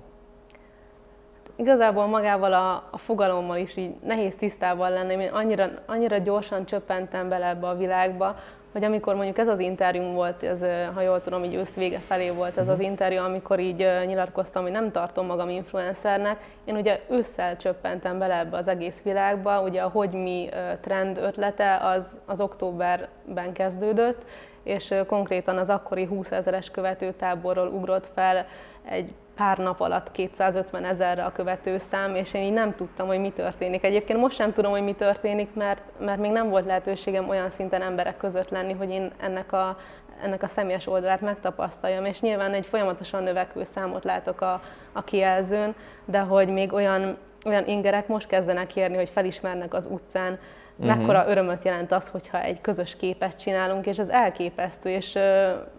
Igazából 1.56 2.06
magával 2.06 2.52
a, 2.52 2.88
a 2.90 2.98
fogalommal 2.98 3.56
is 3.56 3.76
így 3.76 3.94
nehéz 4.02 4.36
tisztában 4.36 4.90
lenni, 4.90 5.12
én 5.12 5.30
annyira, 5.32 5.68
annyira 5.86 6.18
gyorsan 6.18 6.64
csöppentem 6.64 7.28
bele 7.28 7.48
ebbe 7.48 7.68
a 7.68 7.76
világba, 7.76 8.36
hogy 8.72 8.84
amikor 8.84 9.14
mondjuk 9.14 9.38
ez 9.38 9.48
az 9.48 9.58
interjú 9.58 10.02
volt, 10.02 10.42
ez, 10.42 10.60
ha 10.94 11.00
jól 11.00 11.22
tudom, 11.22 11.44
így 11.44 11.54
ősz 11.54 11.74
vége 11.74 11.98
felé 11.98 12.30
volt 12.30 12.56
ez 12.56 12.68
az 12.68 12.76
mhm. 12.76 12.84
interjú, 12.84 13.18
amikor 13.18 13.58
így 13.58 13.86
nyilatkoztam, 14.06 14.62
hogy 14.62 14.72
nem 14.72 14.90
tartom 14.90 15.26
magam 15.26 15.48
influencernek, 15.48 16.40
én 16.64 16.76
ugye 16.76 17.00
ősszel 17.08 17.56
csöppentem 17.56 18.18
bele 18.18 18.38
ebbe 18.38 18.56
az 18.56 18.68
egész 18.68 19.02
világba, 19.02 19.62
ugye 19.62 19.82
a 19.82 19.88
hogy 19.88 20.10
mi 20.10 20.48
trend 20.80 21.16
ötlete 21.16 21.76
az, 21.76 22.16
az 22.26 22.40
októberben 22.40 23.52
kezdődött, 23.52 24.22
és 24.62 24.94
konkrétan 25.06 25.58
az 25.58 25.68
akkori 25.68 26.04
20 26.04 26.30
ezeres 26.30 26.70
követőtáborról 26.70 27.68
ugrott 27.68 28.10
fel 28.14 28.46
egy 28.84 29.12
pár 29.40 29.58
nap 29.58 29.80
alatt 29.80 30.10
250 30.10 30.84
ezerre 30.84 31.24
a 31.24 31.32
követőszám, 31.32 32.14
és 32.14 32.34
én 32.34 32.42
így 32.42 32.52
nem 32.52 32.74
tudtam, 32.74 33.06
hogy 33.06 33.20
mi 33.20 33.30
történik. 33.30 33.84
Egyébként 33.84 34.18
most 34.18 34.36
sem 34.36 34.52
tudom, 34.52 34.70
hogy 34.70 34.82
mi 34.82 34.94
történik, 34.94 35.54
mert, 35.54 35.82
mert 35.98 36.20
még 36.20 36.30
nem 36.30 36.48
volt 36.48 36.66
lehetőségem 36.66 37.28
olyan 37.28 37.50
szinten 37.50 37.82
emberek 37.82 38.16
között 38.16 38.48
lenni, 38.48 38.72
hogy 38.72 38.90
én 38.90 39.12
ennek 39.20 39.52
a, 39.52 39.76
ennek 40.22 40.42
a 40.42 40.46
személyes 40.46 40.86
oldalát 40.86 41.20
megtapasztaljam, 41.20 42.04
és 42.04 42.20
nyilván 42.20 42.52
egy 42.52 42.66
folyamatosan 42.66 43.22
növekvő 43.22 43.64
számot 43.74 44.04
látok 44.04 44.40
a, 44.40 44.60
a 44.92 45.04
kijelzőn, 45.04 45.74
de 46.04 46.18
hogy 46.18 46.48
még 46.48 46.72
olyan, 46.72 47.18
olyan 47.46 47.66
ingerek 47.66 48.08
most 48.08 48.26
kezdenek 48.26 48.76
érni, 48.76 48.96
hogy 48.96 49.10
felismernek 49.10 49.74
az 49.74 49.88
utcán, 49.90 50.38
Uh-huh. 50.80 50.96
Mekkora 50.96 51.28
örömöt 51.28 51.64
jelent 51.64 51.92
az, 51.92 52.08
hogyha 52.08 52.42
egy 52.42 52.60
közös 52.60 52.96
képet 52.96 53.38
csinálunk, 53.38 53.86
és 53.86 53.98
ez 53.98 54.08
elképesztő, 54.08 54.90
és 54.90 55.18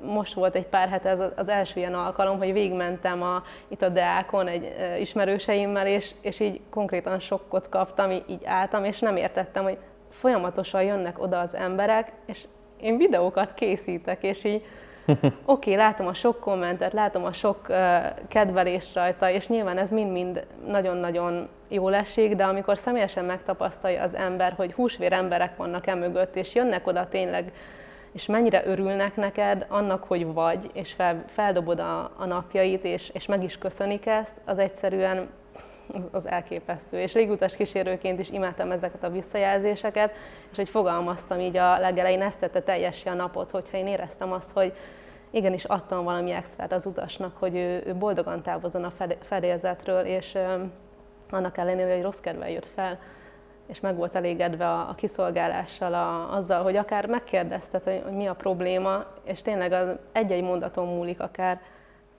most 0.04 0.34
volt 0.34 0.56
egy 0.56 0.68
pár 0.68 0.90
hete 0.90 1.32
az 1.36 1.48
első 1.48 1.80
ilyen 1.80 1.94
alkalom, 1.94 2.38
hogy 2.38 2.54
végigmentem 2.54 3.22
a, 3.22 3.44
itt 3.68 3.82
a 3.82 3.90
Deákon 3.90 4.48
egy 4.48 4.76
ismerőseimmel, 5.00 5.88
és, 5.88 6.12
és 6.22 6.40
így 6.40 6.62
konkrétan 6.70 7.20
sokkot 7.20 7.70
kaptam, 7.70 8.12
így 8.12 8.42
álltam, 8.46 8.84
és 8.84 9.00
nem 9.00 9.16
értettem, 9.16 9.64
hogy 9.64 9.78
folyamatosan 10.10 10.84
jönnek 10.84 11.22
oda 11.22 11.40
az 11.40 11.56
emberek, 11.56 12.12
és 12.26 12.46
én 12.82 12.98
videókat 12.98 13.54
készítek, 13.54 14.24
és 14.24 14.44
így 14.44 14.66
oké, 15.16 15.34
okay, 15.46 15.76
látom 15.76 16.08
a 16.08 16.14
sok 16.14 16.40
kommentet, 16.40 16.94
látom 16.94 17.26
a 17.26 17.34
sok 17.34 17.66
uh, 17.70 17.78
kedvelést 18.28 18.96
rajta, 18.96 19.30
és 19.30 19.48
nyilván 19.48 19.78
ez 19.78 19.92
mind-mind 19.92 20.46
nagyon-nagyon 20.68 21.50
jó 21.68 21.90
esik, 21.90 22.36
de 22.36 22.44
amikor 22.44 22.78
személyesen 22.78 23.26
megtapasztalja 23.26 24.04
az 24.04 24.16
ember, 24.16 24.54
hogy 24.54 24.74
húsvér 24.74 25.14
emberek 25.14 25.56
vannak 25.58 25.88
e 25.88 26.30
és 26.34 26.56
jönnek 26.56 26.88
oda 26.88 27.08
tényleg, 27.08 27.52
és 28.12 28.26
mennyire 28.26 28.62
örülnek 28.66 29.16
neked 29.16 29.66
annak, 29.70 30.04
hogy 30.04 30.34
vagy, 30.34 30.70
és 30.74 30.94
fel, 30.94 31.24
feldobod 31.28 31.80
a, 31.80 32.12
a 32.18 32.26
napjait, 32.26 32.84
és, 32.84 33.10
és 33.14 33.26
meg 33.26 33.44
is 33.44 33.58
köszönik 33.58 34.06
ezt, 34.06 34.34
az 34.46 34.58
egyszerűen 34.58 35.30
az 36.12 36.28
elképesztő. 36.28 37.00
És 37.00 37.14
légutas 37.14 37.56
kísérőként 37.56 38.20
is 38.20 38.30
imádtam 38.30 38.72
ezeket 38.72 39.04
a 39.04 39.10
visszajelzéseket, 39.10 40.12
és 40.52 40.58
hogy 40.58 40.70
fogalmaztam 40.70 41.40
így 41.40 41.58
a 41.58 41.80
legelején, 41.80 42.22
ezt 42.22 42.40
tette 42.40 42.62
teljessé 42.62 43.10
a 43.10 43.14
napot, 43.14 43.52
hogyha 43.52 43.78
én 43.78 43.88
éreztem 43.88 44.32
azt, 44.32 44.52
hogy 44.52 44.74
igenis 45.32 45.64
adtam 45.64 46.04
valami 46.04 46.32
extrát 46.32 46.72
az 46.72 46.86
utasnak, 46.86 47.38
hogy 47.38 47.56
ő, 47.56 47.84
ő 47.86 47.96
boldogan 47.96 48.42
távozon 48.42 48.84
a 48.84 48.94
fedélzetről, 49.22 50.06
és 50.06 50.38
annak 51.30 51.58
ellenére, 51.58 51.94
hogy 51.94 52.04
rossz 52.04 52.20
kedvel 52.20 52.50
jött 52.50 52.68
fel, 52.76 53.00
és 53.68 53.80
meg 53.80 53.96
volt 53.96 54.16
elégedve 54.16 54.68
a, 54.68 54.90
a 54.90 54.96
kiszolgálással, 54.96 55.94
a, 55.94 56.36
azzal, 56.36 56.64
hogy 56.64 56.76
akár 56.76 57.06
megkérdezted, 57.06 57.84
hogy, 57.84 58.02
hogy 58.04 58.14
mi 58.14 58.28
a 58.28 58.34
probléma, 58.34 59.06
és 59.24 59.42
tényleg 59.42 59.72
az 59.72 59.96
egy-egy 60.12 60.44
mondaton 60.44 60.88
múlik 60.88 61.20
akár, 61.22 61.62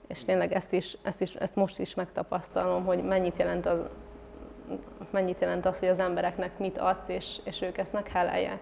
és 0.07 0.23
tényleg 0.23 0.53
ezt, 0.53 0.73
is, 0.73 0.97
ezt, 1.03 1.21
is, 1.21 1.33
ezt 1.33 1.55
most 1.55 1.79
is 1.79 1.95
megtapasztalom, 1.95 2.85
hogy 2.85 3.03
mennyit 3.03 3.37
jelent 3.37 3.65
az, 3.65 3.77
mennyit 5.11 5.39
jelent 5.39 5.65
az, 5.65 5.79
hogy 5.79 5.87
az 5.87 5.99
embereknek 5.99 6.59
mit 6.59 6.77
adsz, 6.77 7.07
és, 7.07 7.39
és 7.43 7.61
ők 7.61 7.77
ezt 7.77 7.93
meghálálják. 7.93 8.59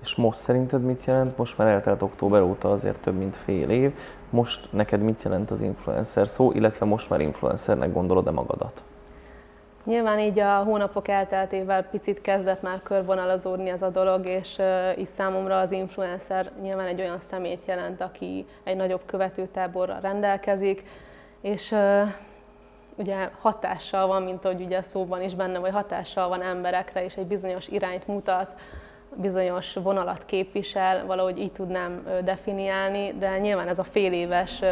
És 0.00 0.14
most 0.14 0.38
szerinted 0.38 0.82
mit 0.82 1.04
jelent? 1.04 1.36
Most 1.36 1.58
már 1.58 1.68
eltelt 1.68 2.02
október 2.02 2.42
óta 2.42 2.70
azért 2.70 3.00
több 3.00 3.16
mint 3.16 3.36
fél 3.36 3.70
év. 3.70 3.92
Most 4.30 4.72
neked 4.72 5.00
mit 5.00 5.22
jelent 5.22 5.50
az 5.50 5.60
influencer 5.60 6.28
szó, 6.28 6.52
illetve 6.52 6.86
most 6.86 7.10
már 7.10 7.20
influencernek 7.20 7.92
gondolod-e 7.92 8.30
magadat? 8.30 8.84
Nyilván 9.86 10.18
így 10.18 10.38
a 10.38 10.62
hónapok 10.62 11.08
elteltével 11.08 11.82
picit 11.82 12.20
kezdett 12.20 12.62
már 12.62 12.82
körvonalazódni 12.82 13.70
ez 13.70 13.82
a 13.82 13.88
dolog, 13.88 14.26
és 14.26 14.60
így 14.98 15.06
számomra 15.06 15.58
az 15.58 15.70
influencer 15.70 16.50
nyilván 16.62 16.86
egy 16.86 17.00
olyan 17.00 17.18
szemét 17.18 17.62
jelent, 17.66 18.00
aki 18.00 18.46
egy 18.64 18.76
nagyobb 18.76 19.02
követőtáborral 19.06 20.00
rendelkezik, 20.00 20.82
és 21.40 21.74
ugye 22.96 23.28
hatással 23.40 24.06
van, 24.06 24.22
mint 24.22 24.44
ahogy 24.44 24.60
ugye 24.60 24.82
szóban 24.82 25.22
is 25.22 25.34
benne, 25.34 25.58
vagy 25.58 25.72
hatással 25.72 26.28
van 26.28 26.42
emberekre, 26.42 27.04
és 27.04 27.14
egy 27.14 27.26
bizonyos 27.26 27.68
irányt 27.68 28.06
mutat, 28.06 28.60
bizonyos 29.14 29.74
vonalat 29.74 30.24
képvisel, 30.24 31.06
valahogy 31.06 31.38
így 31.38 31.52
tudnám 31.52 32.06
definiálni, 32.24 33.14
de 33.18 33.38
nyilván 33.38 33.68
ez 33.68 33.78
a 33.78 33.84
fél 33.84 34.12
éves 34.12 34.62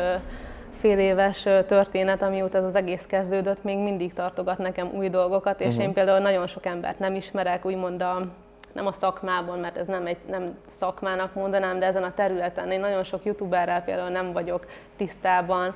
fél 0.84 0.98
éves 0.98 1.42
történet, 1.42 2.22
amióta 2.22 2.58
ez 2.58 2.64
az 2.64 2.74
egész 2.74 3.06
kezdődött, 3.06 3.62
még 3.62 3.78
mindig 3.78 4.14
tartogat 4.14 4.58
nekem 4.58 4.90
új 4.94 5.08
dolgokat, 5.08 5.60
és 5.60 5.66
uh-huh. 5.66 5.82
én 5.82 5.92
például 5.92 6.18
nagyon 6.18 6.46
sok 6.46 6.66
embert 6.66 6.98
nem 6.98 7.14
ismerek, 7.14 7.64
úgymond 7.64 8.02
a, 8.02 8.26
nem 8.72 8.86
a 8.86 8.92
szakmában, 8.92 9.58
mert 9.58 9.76
ez 9.76 9.86
nem 9.86 10.06
egy 10.06 10.16
nem 10.30 10.56
szakmának 10.68 11.34
mondanám, 11.34 11.78
de 11.78 11.86
ezen 11.86 12.02
a 12.02 12.14
területen 12.14 12.70
én 12.70 12.80
nagyon 12.80 13.04
sok 13.04 13.24
youtuberrel 13.24 13.82
például 13.82 14.08
nem 14.08 14.32
vagyok 14.32 14.66
tisztában. 14.96 15.74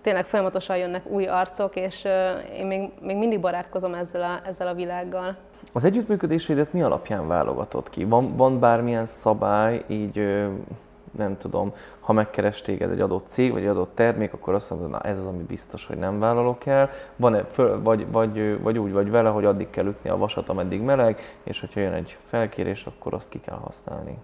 Tényleg 0.00 0.26
folyamatosan 0.26 0.76
jönnek 0.76 1.06
új 1.06 1.26
arcok, 1.26 1.76
és 1.76 2.06
én 2.56 2.66
még, 2.66 2.90
még 3.00 3.16
mindig 3.16 3.40
barátkozom 3.40 3.94
ezzel 3.94 4.22
a, 4.22 4.48
ezzel 4.48 4.68
a 4.68 4.74
világgal. 4.74 5.36
Az 5.72 5.84
együttműködésédet 5.84 6.72
mi 6.72 6.82
alapján 6.82 7.26
válogatod 7.26 7.90
ki? 7.90 8.04
Van, 8.04 8.36
van 8.36 8.60
bármilyen 8.60 9.06
szabály, 9.06 9.84
így 9.86 10.46
nem 11.16 11.36
tudom, 11.36 11.72
ha 12.00 12.12
megkeres 12.12 12.62
téged 12.62 12.90
egy 12.90 13.00
adott 13.00 13.28
cég, 13.28 13.52
vagy 13.52 13.62
egy 13.62 13.68
adott 13.68 13.94
termék, 13.94 14.32
akkor 14.32 14.54
azt 14.54 14.70
mondod, 14.70 14.90
na 14.90 15.00
ez 15.00 15.18
az, 15.18 15.26
ami 15.26 15.42
biztos, 15.42 15.86
hogy 15.86 15.98
nem 15.98 16.18
vállalok 16.18 16.66
el, 16.66 16.90
van-e 17.16 17.44
föl, 17.44 17.82
vagy, 17.82 18.10
vagy, 18.10 18.62
vagy 18.62 18.78
úgy 18.78 18.92
vagy 18.92 19.10
vele, 19.10 19.28
hogy 19.28 19.44
addig 19.44 19.70
kell 19.70 19.86
ütni 19.86 20.10
a 20.10 20.16
vasat, 20.16 20.48
ameddig 20.48 20.80
meleg, 20.80 21.20
és 21.42 21.60
hogyha 21.60 21.80
jön 21.80 21.92
egy 21.92 22.16
felkérés, 22.24 22.86
akkor 22.86 23.14
azt 23.14 23.28
ki 23.28 23.40
kell 23.40 23.58
használni. 23.58 24.18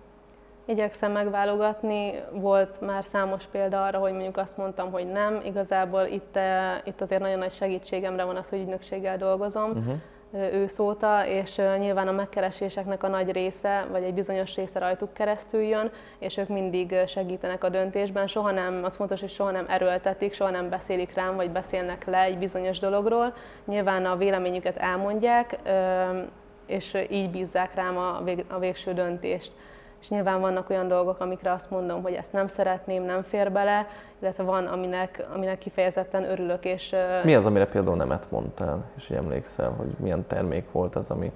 Igyekszem 0.66 1.12
megválogatni, 1.12 2.12
volt 2.32 2.80
már 2.80 3.04
számos 3.04 3.44
példa 3.50 3.84
arra, 3.84 3.98
hogy 3.98 4.12
mondjuk 4.12 4.36
azt 4.36 4.56
mondtam, 4.56 4.92
hogy 4.92 5.06
nem, 5.06 5.40
igazából 5.44 6.04
itt, 6.04 6.36
eh, 6.36 6.80
itt 6.84 7.00
azért 7.00 7.20
nagyon 7.20 7.38
nagy 7.38 7.52
segítségemre 7.52 8.24
van 8.24 8.36
az, 8.36 8.48
hogy 8.48 8.58
ügynökséggel 8.58 9.16
dolgozom, 9.16 9.70
uh-huh 9.70 9.94
őszóta, 10.34 11.26
és 11.26 11.60
nyilván 11.78 12.08
a 12.08 12.12
megkereséseknek 12.12 13.02
a 13.02 13.08
nagy 13.08 13.32
része, 13.32 13.86
vagy 13.90 14.02
egy 14.02 14.14
bizonyos 14.14 14.54
része 14.54 14.78
rajtuk 14.78 15.12
keresztül 15.12 15.60
jön, 15.60 15.90
és 16.18 16.36
ők 16.36 16.48
mindig 16.48 16.94
segítenek 17.06 17.64
a 17.64 17.68
döntésben. 17.68 18.26
Soha 18.26 18.50
nem, 18.50 18.80
az 18.84 18.96
fontos, 18.96 19.20
hogy 19.20 19.30
soha 19.30 19.50
nem 19.50 19.66
erőltetik, 19.68 20.32
soha 20.32 20.50
nem 20.50 20.68
beszélik 20.68 21.14
rám, 21.14 21.36
vagy 21.36 21.50
beszélnek 21.50 22.04
le 22.04 22.22
egy 22.22 22.38
bizonyos 22.38 22.78
dologról. 22.78 23.34
Nyilván 23.64 24.06
a 24.06 24.16
véleményüket 24.16 24.76
elmondják, 24.76 25.58
és 26.66 26.98
így 27.10 27.30
bízzák 27.30 27.74
rám 27.74 27.96
a 28.48 28.58
végső 28.58 28.92
döntést 28.92 29.52
és 30.04 30.10
nyilván 30.10 30.40
vannak 30.40 30.70
olyan 30.70 30.88
dolgok, 30.88 31.20
amikre 31.20 31.52
azt 31.52 31.70
mondom, 31.70 32.02
hogy 32.02 32.12
ezt 32.12 32.32
nem 32.32 32.46
szeretném, 32.46 33.02
nem 33.02 33.22
fér 33.22 33.52
bele, 33.52 33.86
illetve 34.18 34.42
van, 34.42 34.66
aminek, 34.66 35.26
aminek 35.34 35.58
kifejezetten 35.58 36.24
örülök. 36.24 36.64
És, 36.64 36.94
Mi 37.22 37.34
az, 37.34 37.46
amire 37.46 37.66
például 37.66 37.96
nemet 37.96 38.30
mondtál, 38.30 38.84
és 38.96 39.06
hogy 39.06 39.16
emlékszel, 39.16 39.70
hogy 39.70 39.88
milyen 39.96 40.26
termék 40.26 40.72
volt 40.72 40.96
az, 40.96 41.10
ami, 41.10 41.32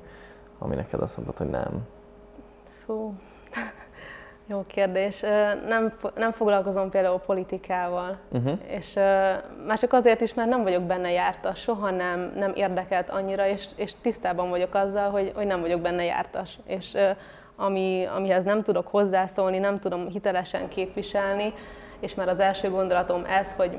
ami 0.59 0.75
neked 0.75 1.01
azt 1.01 1.17
mondtad, 1.17 1.39
hogy 1.39 1.51
nem? 1.51 1.87
Fú, 2.85 3.15
jó 4.51 4.63
kérdés. 4.67 5.21
Nem, 5.67 5.93
nem 6.15 6.33
foglalkozom 6.33 6.91
például 6.91 7.19
politikával, 7.19 8.19
uh-huh. 8.33 8.59
és 8.67 8.95
már 9.67 9.79
csak 9.79 9.93
azért 9.93 10.21
is, 10.21 10.35
mert 10.35 10.49
nem 10.49 10.63
vagyok 10.63 10.83
benne 10.83 11.11
jártas, 11.11 11.61
soha 11.61 11.91
nem, 11.91 12.33
nem 12.37 12.53
érdekelt 12.55 13.11
annyira, 13.11 13.47
és, 13.47 13.67
és 13.77 13.93
tisztában 14.03 14.49
vagyok 14.49 14.75
azzal, 14.75 15.11
hogy, 15.11 15.33
hogy 15.35 15.47
nem 15.47 15.61
vagyok 15.61 15.81
benne 15.81 16.05
jártas. 16.05 16.59
És 16.67 16.97
ami, 17.61 18.09
amihez 18.17 18.45
nem 18.45 18.63
tudok 18.63 18.87
hozzászólni, 18.89 19.59
nem 19.59 19.79
tudom 19.79 20.09
hitelesen 20.09 20.69
képviselni, 20.69 21.53
és 22.01 22.15
már 22.15 22.29
az 22.29 22.41
első 22.41 22.71
gondolatom 22.71 23.25
ez, 23.25 23.53
hogy 23.57 23.79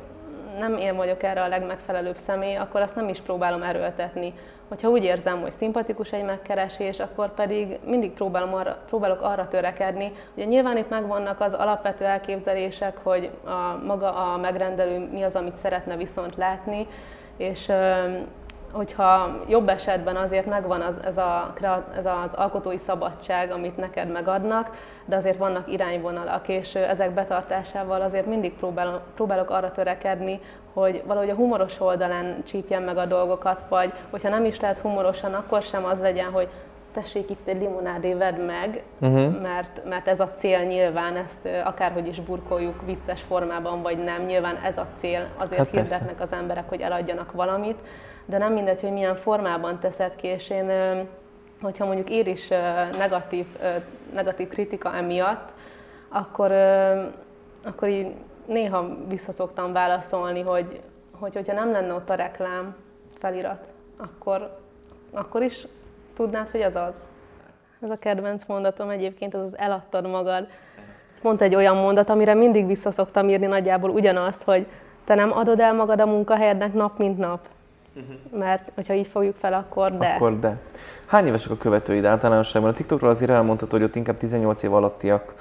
nem 0.59 0.77
én 0.77 0.95
vagyok 0.95 1.23
erre 1.23 1.41
a 1.41 1.47
legmegfelelőbb 1.47 2.17
személy, 2.17 2.55
akkor 2.55 2.81
azt 2.81 2.95
nem 2.95 3.07
is 3.07 3.19
próbálom 3.19 3.63
erőltetni. 3.63 4.33
Hogyha 4.67 4.89
úgy 4.89 5.03
érzem, 5.03 5.41
hogy 5.41 5.51
szimpatikus 5.51 6.11
egy 6.11 6.23
megkeresés, 6.23 6.99
akkor 6.99 7.33
pedig 7.33 7.79
mindig 7.85 8.11
próbálom 8.11 8.53
arra, 8.53 8.77
próbálok 8.87 9.21
arra 9.21 9.47
törekedni. 9.47 10.11
Ugye 10.35 10.45
nyilván 10.45 10.77
itt 10.77 10.89
megvannak 10.89 11.41
az 11.41 11.53
alapvető 11.53 12.05
elképzelések, 12.05 12.97
hogy 13.03 13.29
a, 13.45 13.85
maga 13.85 14.33
a 14.33 14.37
megrendelő 14.37 15.09
mi 15.11 15.21
az, 15.23 15.35
amit 15.35 15.55
szeretne 15.55 15.95
viszont 15.95 16.35
látni, 16.35 16.87
és 17.37 17.71
hogyha 18.71 19.39
jobb 19.47 19.69
esetben 19.69 20.15
azért 20.15 20.45
megvan 20.45 20.81
az, 20.81 20.95
ez, 21.03 21.17
a, 21.17 21.53
ez 21.95 22.05
az 22.05 22.33
alkotói 22.33 22.77
szabadság, 22.77 23.51
amit 23.51 23.77
neked 23.77 24.11
megadnak, 24.11 24.77
de 25.05 25.15
azért 25.15 25.37
vannak 25.37 25.71
irányvonalak, 25.71 26.47
és 26.47 26.75
ezek 26.75 27.11
betartásával 27.11 28.01
azért 28.01 28.25
mindig 28.25 28.53
próbálok, 28.53 29.01
próbálok 29.15 29.49
arra 29.49 29.71
törekedni, 29.71 30.39
hogy 30.73 31.03
valahogy 31.05 31.29
a 31.29 31.35
humoros 31.35 31.79
oldalán 31.79 32.43
csípjen 32.43 32.81
meg 32.81 32.97
a 32.97 33.05
dolgokat, 33.05 33.63
vagy 33.69 33.93
hogyha 34.09 34.29
nem 34.29 34.45
is 34.45 34.59
lehet 34.59 34.79
humorosan, 34.79 35.33
akkor 35.33 35.61
sem 35.61 35.85
az 35.85 35.99
legyen, 35.99 36.31
hogy 36.31 36.49
tessék 36.93 37.29
itt 37.29 37.47
egy 37.47 37.61
limonádé, 37.61 38.13
vedd 38.13 38.39
meg, 38.39 38.83
uh-huh. 39.01 39.41
mert, 39.41 39.85
mert 39.85 40.07
ez 40.07 40.19
a 40.19 40.31
cél 40.31 40.63
nyilván, 40.63 41.15
ezt 41.15 41.65
akárhogy 41.65 42.07
is 42.07 42.19
burkoljuk 42.19 42.85
vicces 42.85 43.21
formában, 43.21 43.81
vagy 43.81 43.97
nem, 44.03 44.25
nyilván 44.25 44.55
ez 44.55 44.77
a 44.77 44.87
cél, 44.97 45.27
azért 45.37 45.57
hát 45.57 45.69
hirdetnek 45.69 46.15
persze. 46.15 46.23
az 46.23 46.31
emberek, 46.31 46.69
hogy 46.69 46.81
eladjanak 46.81 47.31
valamit, 47.31 47.77
de 48.25 48.37
nem 48.37 48.53
mindegy, 48.53 48.81
hogy 48.81 48.91
milyen 48.91 49.15
formában 49.15 49.79
teszed 49.79 50.15
ki, 50.15 50.27
és 50.27 50.49
én, 50.49 50.71
hogyha 51.61 51.85
mondjuk 51.85 52.09
ér 52.09 52.27
is 52.27 52.47
negatív, 52.97 53.45
negatív 54.13 54.47
kritika 54.47 54.93
emiatt, 54.93 55.49
akkor, 56.09 56.51
akkor 57.63 57.87
így 57.87 58.15
néha 58.45 58.87
visszaszoktam 59.07 59.73
válaszolni, 59.73 60.41
hogy, 60.41 60.81
hogy 61.19 61.33
hogyha 61.33 61.53
nem 61.53 61.71
lenne 61.71 61.93
ott 61.93 62.09
a 62.09 62.13
reklám 62.13 62.75
felirat, 63.17 63.63
akkor, 63.97 64.57
akkor 65.11 65.41
is 65.41 65.67
tudnád, 66.19 66.49
hogy 66.49 66.61
az 66.61 66.75
az. 66.75 66.93
Ez 67.81 67.89
a 67.89 67.97
kedvenc 67.99 68.43
mondatom 68.47 68.89
egyébként, 68.89 69.33
az 69.33 69.41
az 69.41 69.57
eladtad 69.57 70.07
magad. 70.07 70.47
Ez 71.11 71.21
pont 71.21 71.41
egy 71.41 71.55
olyan 71.55 71.75
mondat, 71.75 72.09
amire 72.09 72.33
mindig 72.33 72.65
visszaszoktam 72.65 73.29
írni 73.29 73.45
nagyjából 73.45 73.89
ugyanazt, 73.89 74.43
hogy 74.43 74.67
te 75.05 75.15
nem 75.15 75.31
adod 75.31 75.59
el 75.59 75.73
magad 75.73 75.99
a 75.99 76.05
munkahelyednek 76.05 76.73
nap 76.73 76.97
mint 76.97 77.17
nap. 77.17 77.39
Uh-huh. 77.95 78.39
Mert 78.39 78.71
hogyha 78.75 78.93
így 78.93 79.07
fogjuk 79.07 79.35
fel, 79.35 79.53
akkor 79.53 79.97
de. 79.97 80.07
Akkor 80.07 80.39
de. 80.39 80.57
Hány 81.05 81.27
évesek 81.27 81.51
a 81.51 81.57
követőid 81.57 82.05
általánosságban? 82.05 82.71
A 82.71 82.73
TikTokról 82.73 83.09
azért 83.09 83.31
elmondhatod, 83.31 83.79
hogy 83.79 83.83
ott 83.83 83.95
inkább 83.95 84.17
18 84.17 84.63
év 84.63 84.73
alattiak 84.73 85.33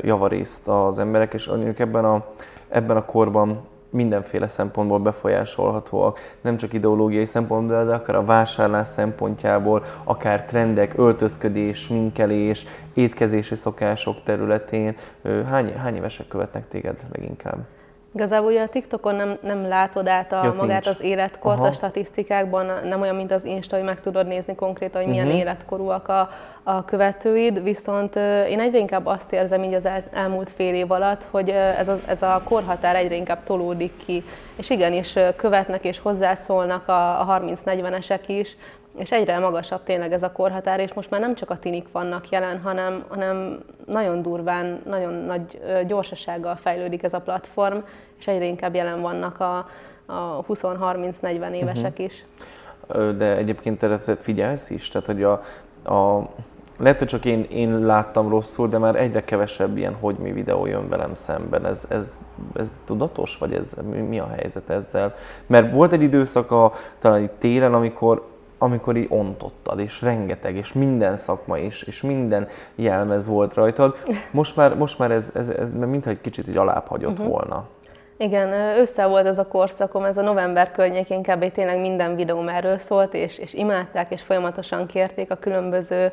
javarészt 0.00 0.68
az 0.68 0.98
emberek, 0.98 1.34
és 1.34 1.46
mondjuk 1.46 1.78
ebben 1.78 2.04
a, 2.04 2.24
ebben 2.68 2.96
a 2.96 3.04
korban 3.04 3.60
mindenféle 3.90 4.48
szempontból 4.48 4.98
befolyásolhatóak, 4.98 6.18
nem 6.40 6.56
csak 6.56 6.72
ideológiai 6.72 7.24
szempontból, 7.24 7.84
de 7.84 7.94
akár 7.94 8.16
a 8.16 8.24
vásárlás 8.24 8.88
szempontjából, 8.88 9.84
akár 10.04 10.44
trendek, 10.44 10.98
öltözködés, 10.98 11.88
minkelés, 11.88 12.66
étkezési 12.94 13.54
szokások 13.54 14.22
területén. 14.22 14.96
Hány, 15.46 15.74
hány 15.76 15.96
évesek 15.96 16.28
követnek 16.28 16.68
téged 16.68 17.06
leginkább? 17.12 17.58
Igazából 18.14 18.50
ugye 18.50 18.62
a 18.62 18.68
TikTokon 18.68 19.14
nem, 19.14 19.38
nem 19.42 19.68
látod 19.68 20.06
át 20.08 20.32
a, 20.32 20.54
magát 20.56 20.84
nincs. 20.84 20.86
az 20.86 21.00
életkort 21.02 21.58
Aha. 21.58 21.66
a 21.66 21.72
statisztikákban, 21.72 22.70
nem 22.84 23.00
olyan, 23.00 23.14
mint 23.14 23.32
az 23.32 23.44
Insta, 23.44 23.76
hogy 23.76 23.84
meg 23.84 24.00
tudod 24.00 24.26
nézni 24.26 24.54
konkrétan, 24.54 25.00
hogy 25.00 25.10
milyen 25.10 25.26
uh-huh. 25.26 25.40
életkorúak 25.40 26.08
a, 26.08 26.28
a 26.62 26.84
követőid, 26.84 27.62
viszont 27.62 28.16
én 28.48 28.60
egyre 28.60 28.78
inkább 28.78 29.06
azt 29.06 29.32
érzem 29.32 29.62
így 29.62 29.74
az 29.74 29.86
el, 29.86 30.04
elmúlt 30.12 30.50
fél 30.50 30.74
év 30.74 30.90
alatt, 30.90 31.26
hogy 31.30 31.48
ez 31.50 31.88
a, 31.88 31.98
ez 32.06 32.22
a 32.22 32.42
korhatár 32.44 32.96
egyre 32.96 33.14
inkább 33.14 33.44
tolódik 33.44 33.92
ki, 34.06 34.24
és 34.56 34.70
igenis 34.70 35.18
követnek 35.36 35.84
és 35.84 35.98
hozzászólnak 35.98 36.88
a, 36.88 37.20
a 37.20 37.40
30-40-esek 37.40 38.20
is, 38.26 38.56
és 38.98 39.12
egyre 39.12 39.38
magasabb 39.38 39.82
tényleg 39.82 40.12
ez 40.12 40.22
a 40.22 40.32
korhatár, 40.32 40.80
és 40.80 40.92
most 40.92 41.10
már 41.10 41.20
nem 41.20 41.34
csak 41.34 41.50
a 41.50 41.58
tinik 41.58 41.86
vannak 41.92 42.28
jelen, 42.28 42.60
hanem, 42.60 43.04
hanem 43.08 43.58
nagyon 43.86 44.22
durván, 44.22 44.82
nagyon 44.86 45.12
nagy 45.12 45.60
gyorsasággal 45.86 46.56
fejlődik 46.56 47.02
ez 47.02 47.12
a 47.12 47.20
platform, 47.20 47.78
és 48.18 48.26
egyre 48.26 48.44
inkább 48.44 48.74
jelen 48.74 49.00
vannak 49.00 49.40
a, 49.40 49.56
a 50.06 50.44
20-30-40 50.48 51.52
évesek 51.52 51.90
uh-huh. 51.90 52.04
is. 52.04 52.24
De 53.16 53.36
egyébként 53.36 53.78
te 53.78 54.16
figyelsz 54.16 54.70
is? 54.70 54.88
Tehát, 54.88 55.06
hogy 55.06 55.22
a, 55.22 55.32
a 55.94 56.28
lehet, 56.80 56.98
hogy 56.98 57.08
csak 57.08 57.24
én, 57.24 57.46
én 57.50 57.78
láttam 57.78 58.28
rosszul, 58.28 58.68
de 58.68 58.78
már 58.78 58.96
egyre 58.96 59.24
kevesebb 59.24 59.76
ilyen 59.76 59.96
hogy 60.00 60.16
mi 60.16 60.32
videó 60.32 60.66
jön 60.66 60.88
velem 60.88 61.14
szemben. 61.14 61.66
Ez, 61.66 61.86
ez, 61.88 62.24
ez 62.54 62.72
tudatos, 62.84 63.36
vagy 63.36 63.52
ez, 63.52 63.74
mi 64.08 64.18
a 64.18 64.28
helyzet 64.36 64.70
ezzel? 64.70 65.14
Mert 65.46 65.72
volt 65.72 65.92
egy 65.92 66.02
időszak 66.02 66.50
a, 66.50 66.72
talán 66.98 67.22
itt 67.22 67.38
télen, 67.38 67.74
amikor 67.74 68.29
amikor 68.62 68.96
így 68.96 69.06
ontottad, 69.08 69.78
és 69.78 70.02
rengeteg, 70.02 70.56
és 70.56 70.72
minden 70.72 71.16
szakma, 71.16 71.58
és, 71.58 71.82
és 71.82 72.02
minden 72.02 72.48
jelmez 72.74 73.26
volt 73.26 73.54
rajtad. 73.54 73.96
Most 74.30 74.56
már, 74.56 74.76
most 74.76 74.98
már 74.98 75.10
ez, 75.10 75.30
ez, 75.34 75.48
ez 75.48 75.70
mintha 75.70 76.10
egy 76.10 76.20
kicsit 76.20 76.48
így 76.48 76.56
alább 76.56 76.86
hagyott 76.86 77.18
uh-huh. 77.18 77.28
volna. 77.28 77.68
Igen, 78.16 78.52
össze 78.78 79.06
volt 79.06 79.26
ez 79.26 79.38
a 79.38 79.46
korszakom, 79.46 80.04
ez 80.04 80.16
a 80.16 80.22
november 80.22 80.70
környékén 80.70 81.22
kb. 81.22 81.52
tényleg 81.52 81.80
minden 81.80 82.16
videóm 82.16 82.48
erről 82.48 82.78
szólt, 82.78 83.14
és, 83.14 83.38
és 83.38 83.54
imádták, 83.54 84.10
és 84.12 84.22
folyamatosan 84.22 84.86
kérték 84.86 85.30
a 85.30 85.36
különböző 85.36 86.12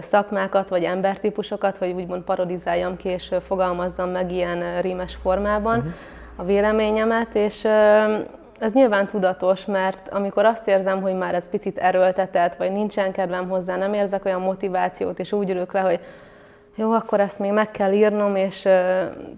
szakmákat, 0.00 0.68
vagy 0.68 0.84
embertípusokat, 0.84 1.76
hogy 1.76 1.92
úgymond 1.92 2.22
parodizáljam 2.22 2.96
ki, 2.96 3.08
és 3.08 3.34
fogalmazzam 3.46 4.10
meg 4.10 4.32
ilyen 4.32 4.80
rímes 4.80 5.18
formában 5.22 5.78
uh-huh. 5.78 5.92
a 6.36 6.44
véleményemet, 6.44 7.34
és 7.34 7.66
ez 8.62 8.72
nyilván 8.72 9.06
tudatos, 9.06 9.64
mert 9.64 10.08
amikor 10.08 10.44
azt 10.44 10.68
érzem, 10.68 11.00
hogy 11.00 11.14
már 11.14 11.34
ez 11.34 11.48
picit 11.48 11.78
erőltetett, 11.78 12.54
vagy 12.54 12.72
nincsen 12.72 13.12
kedvem 13.12 13.48
hozzá, 13.48 13.76
nem 13.76 13.94
érzek 13.94 14.24
olyan 14.24 14.40
motivációt, 14.40 15.18
és 15.18 15.32
úgy 15.32 15.50
ülök 15.50 15.72
le, 15.72 15.80
hogy 15.80 16.00
jó, 16.74 16.92
akkor 16.92 17.20
ezt 17.20 17.38
még 17.38 17.52
meg 17.52 17.70
kell 17.70 17.92
írnom, 17.92 18.36
és 18.36 18.68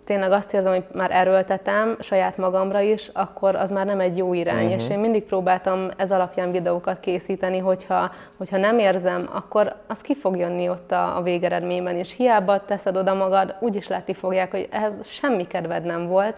tényleg 0.04 0.32
azt 0.32 0.54
érzem, 0.54 0.72
hogy 0.72 0.84
már 0.92 1.10
erőltetem 1.10 1.96
saját 2.00 2.36
magamra 2.36 2.80
is, 2.80 3.10
akkor 3.12 3.54
az 3.54 3.70
már 3.70 3.86
nem 3.86 4.00
egy 4.00 4.16
jó 4.16 4.34
irány. 4.34 4.64
Uh-huh. 4.64 4.82
És 4.82 4.88
én 4.90 4.98
mindig 4.98 5.24
próbáltam 5.24 5.88
ez 5.96 6.12
alapján 6.12 6.50
videókat 6.50 7.00
készíteni, 7.00 7.58
hogyha, 7.58 8.10
hogyha 8.38 8.56
nem 8.56 8.78
érzem, 8.78 9.28
akkor 9.32 9.74
az 9.86 10.00
ki 10.00 10.14
fog 10.14 10.36
jönni 10.36 10.68
ott 10.68 10.92
a, 10.92 11.16
a 11.16 11.22
végeredményben, 11.22 11.96
és 11.96 12.14
hiába 12.16 12.64
teszed 12.64 12.96
oda 12.96 13.14
magad, 13.14 13.54
úgyis 13.60 13.88
látni 13.88 14.14
fogják, 14.14 14.50
hogy 14.50 14.68
ehhez 14.70 14.94
semmi 15.02 15.46
kedved 15.46 15.84
nem 15.84 16.06
volt, 16.06 16.36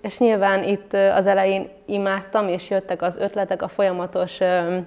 és 0.00 0.18
nyilván 0.18 0.62
itt 0.62 0.92
az 0.92 1.26
elején 1.26 1.68
imádtam, 1.86 2.48
és 2.48 2.70
jöttek 2.70 3.02
az 3.02 3.16
ötletek, 3.16 3.62
a 3.62 3.68
folyamatos... 3.68 4.38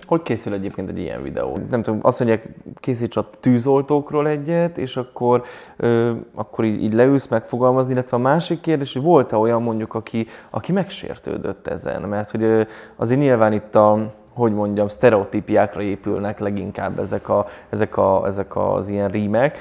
Hogy 0.07 0.21
készül 0.21 0.53
egyébként 0.53 0.89
egy 0.89 0.97
ilyen 0.97 1.23
videó? 1.23 1.57
Nem 1.69 1.81
tudom, 1.81 1.99
azt 2.03 2.19
mondják, 2.19 2.47
készíts 2.75 3.15
a 3.17 3.29
tűzoltókról 3.39 4.27
egyet, 4.27 4.77
és 4.77 4.95
akkor, 4.95 5.43
ö, 5.77 6.11
akkor 6.35 6.65
így, 6.65 6.83
így 6.83 6.93
leülsz 6.93 7.27
megfogalmazni, 7.27 7.91
illetve 7.91 8.17
a 8.17 8.19
másik 8.19 8.61
kérdés, 8.61 8.93
hogy 8.93 9.01
volt-e 9.01 9.35
olyan 9.35 9.61
mondjuk, 9.61 9.93
aki, 9.93 10.27
aki 10.49 10.71
megsértődött 10.71 11.67
ezen? 11.67 12.01
Mert 12.01 12.31
hogy 12.31 12.43
ö, 12.43 12.61
azért 12.95 13.19
nyilván 13.19 13.53
itt 13.53 13.75
a, 13.75 14.11
hogy 14.33 14.53
mondjam, 14.53 14.87
sztereotípiákra 14.87 15.81
épülnek 15.81 16.39
leginkább 16.39 16.99
ezek, 16.99 17.29
a, 17.29 17.47
ezek, 17.69 17.97
a, 17.97 18.25
ezek 18.25 18.55
az 18.55 18.89
ilyen 18.89 19.09
rímek, 19.09 19.57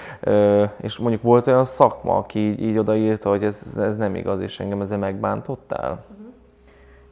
és 0.80 0.98
mondjuk 0.98 1.22
volt 1.22 1.46
olyan 1.46 1.64
szakma, 1.64 2.16
aki 2.16 2.38
így, 2.38 2.62
így 2.62 2.78
odaírta, 2.78 3.28
hogy 3.28 3.44
ez, 3.44 3.76
ez 3.80 3.96
nem 3.96 4.14
igaz, 4.14 4.40
és 4.40 4.60
engem 4.60 4.80
ezzel 4.80 4.98
megbántottál? 4.98 6.04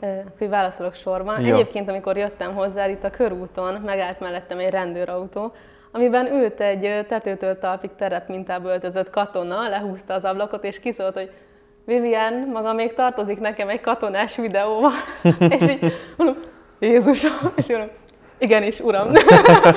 Akkor 0.00 0.48
válaszolok 0.48 0.94
sorban. 0.94 1.40
Jó. 1.40 1.54
Egyébként, 1.54 1.88
amikor 1.88 2.16
jöttem 2.16 2.54
hozzá 2.54 2.88
itt 2.88 3.04
a 3.04 3.10
körúton, 3.10 3.74
megállt 3.74 4.20
mellettem 4.20 4.58
egy 4.58 4.70
rendőrautó, 4.70 5.52
amiben 5.92 6.32
ült 6.32 6.60
egy 6.60 7.06
tetőtől 7.08 7.58
talpig 7.58 7.90
teret 7.96 8.28
mintába 8.28 8.68
öltözött 8.68 9.10
katona, 9.10 9.68
lehúzta 9.68 10.14
az 10.14 10.24
ablakot, 10.24 10.64
és 10.64 10.80
kiszólt, 10.80 11.14
hogy 11.14 11.30
Vivian, 11.84 12.48
maga 12.52 12.72
még 12.72 12.94
tartozik 12.94 13.38
nekem 13.40 13.68
egy 13.68 13.80
katonás 13.80 14.36
videóval. 14.36 14.92
és 15.58 15.68
így 15.68 15.92
mondom, 16.16 16.36
Jézusom, 16.78 17.52
és 17.56 17.66
mondom, 17.66 17.88
igenis, 18.38 18.80
uram. 18.80 19.12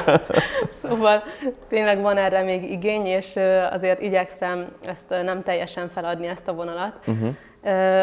szóval 0.82 1.24
tényleg 1.70 2.02
van 2.02 2.18
erre 2.18 2.42
még 2.42 2.72
igény, 2.72 3.06
és 3.06 3.36
azért 3.72 4.02
igyekszem 4.02 4.68
ezt 4.86 5.10
nem 5.10 5.44
teljesen 5.44 5.88
feladni, 5.88 6.28
ezt 6.28 6.48
a 6.48 6.54
vonalat. 6.54 6.94
Uh-huh. 7.08 7.36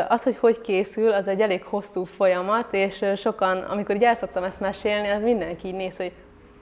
Az, 0.09 0.23
hogy 0.23 0.37
hogy 0.37 0.61
készül, 0.61 1.13
az 1.13 1.29
egy 1.29 1.41
elég 1.41 1.65
hosszú 1.65 2.05
folyamat, 2.05 2.67
és 2.71 3.05
sokan, 3.17 3.57
amikor 3.57 3.95
így 3.95 4.05
el 4.05 4.15
szoktam 4.15 4.45
ezt 4.45 4.61
mesélni, 4.61 5.09
az 5.09 5.23
mindenki 5.23 5.67
így 5.67 5.75
néz, 5.75 5.97
hogy 5.97 6.13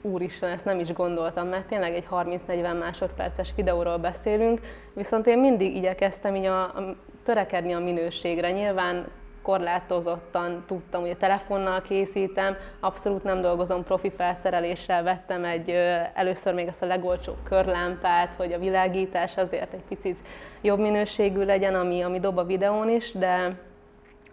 úristen, 0.03 0.51
ezt 0.51 0.64
nem 0.64 0.80
is 0.80 0.93
gondoltam, 0.93 1.49
mert 1.49 1.66
tényleg 1.66 1.95
egy 1.95 2.07
30-40 2.11 2.78
másodperces 2.78 3.53
videóról 3.57 3.97
beszélünk, 3.97 4.61
viszont 4.95 5.26
én 5.26 5.39
mindig 5.39 5.76
igyekeztem 5.76 6.34
így 6.34 6.45
a, 6.45 6.61
a, 6.61 6.97
törekedni 7.24 7.72
a 7.72 7.78
minőségre. 7.78 8.51
Nyilván 8.51 9.07
korlátozottan 9.47 10.64
tudtam, 10.66 11.03
a 11.03 11.16
telefonnal 11.18 11.82
készítem, 11.82 12.57
abszolút 12.80 13.24
nem 13.24 13.40
dolgozom 13.40 13.84
profi 13.84 14.11
felszereléssel, 14.11 15.03
vettem 15.03 15.44
egy 15.44 15.70
először 16.14 16.55
még 16.55 16.66
ezt 16.66 16.82
a 16.82 16.86
legolcsóbb 16.86 17.36
körlámpát, 17.44 18.34
hogy 18.36 18.53
a 18.53 18.59
világítás 18.59 19.36
azért 19.36 19.72
egy 19.72 19.84
picit 19.88 20.18
jobb 20.61 20.78
minőségű 20.78 21.44
legyen, 21.44 21.74
ami, 21.74 22.03
ami 22.03 22.20
dob 22.20 22.38
a 22.38 22.44
videón 22.44 22.88
is, 22.88 23.12
de 23.12 23.59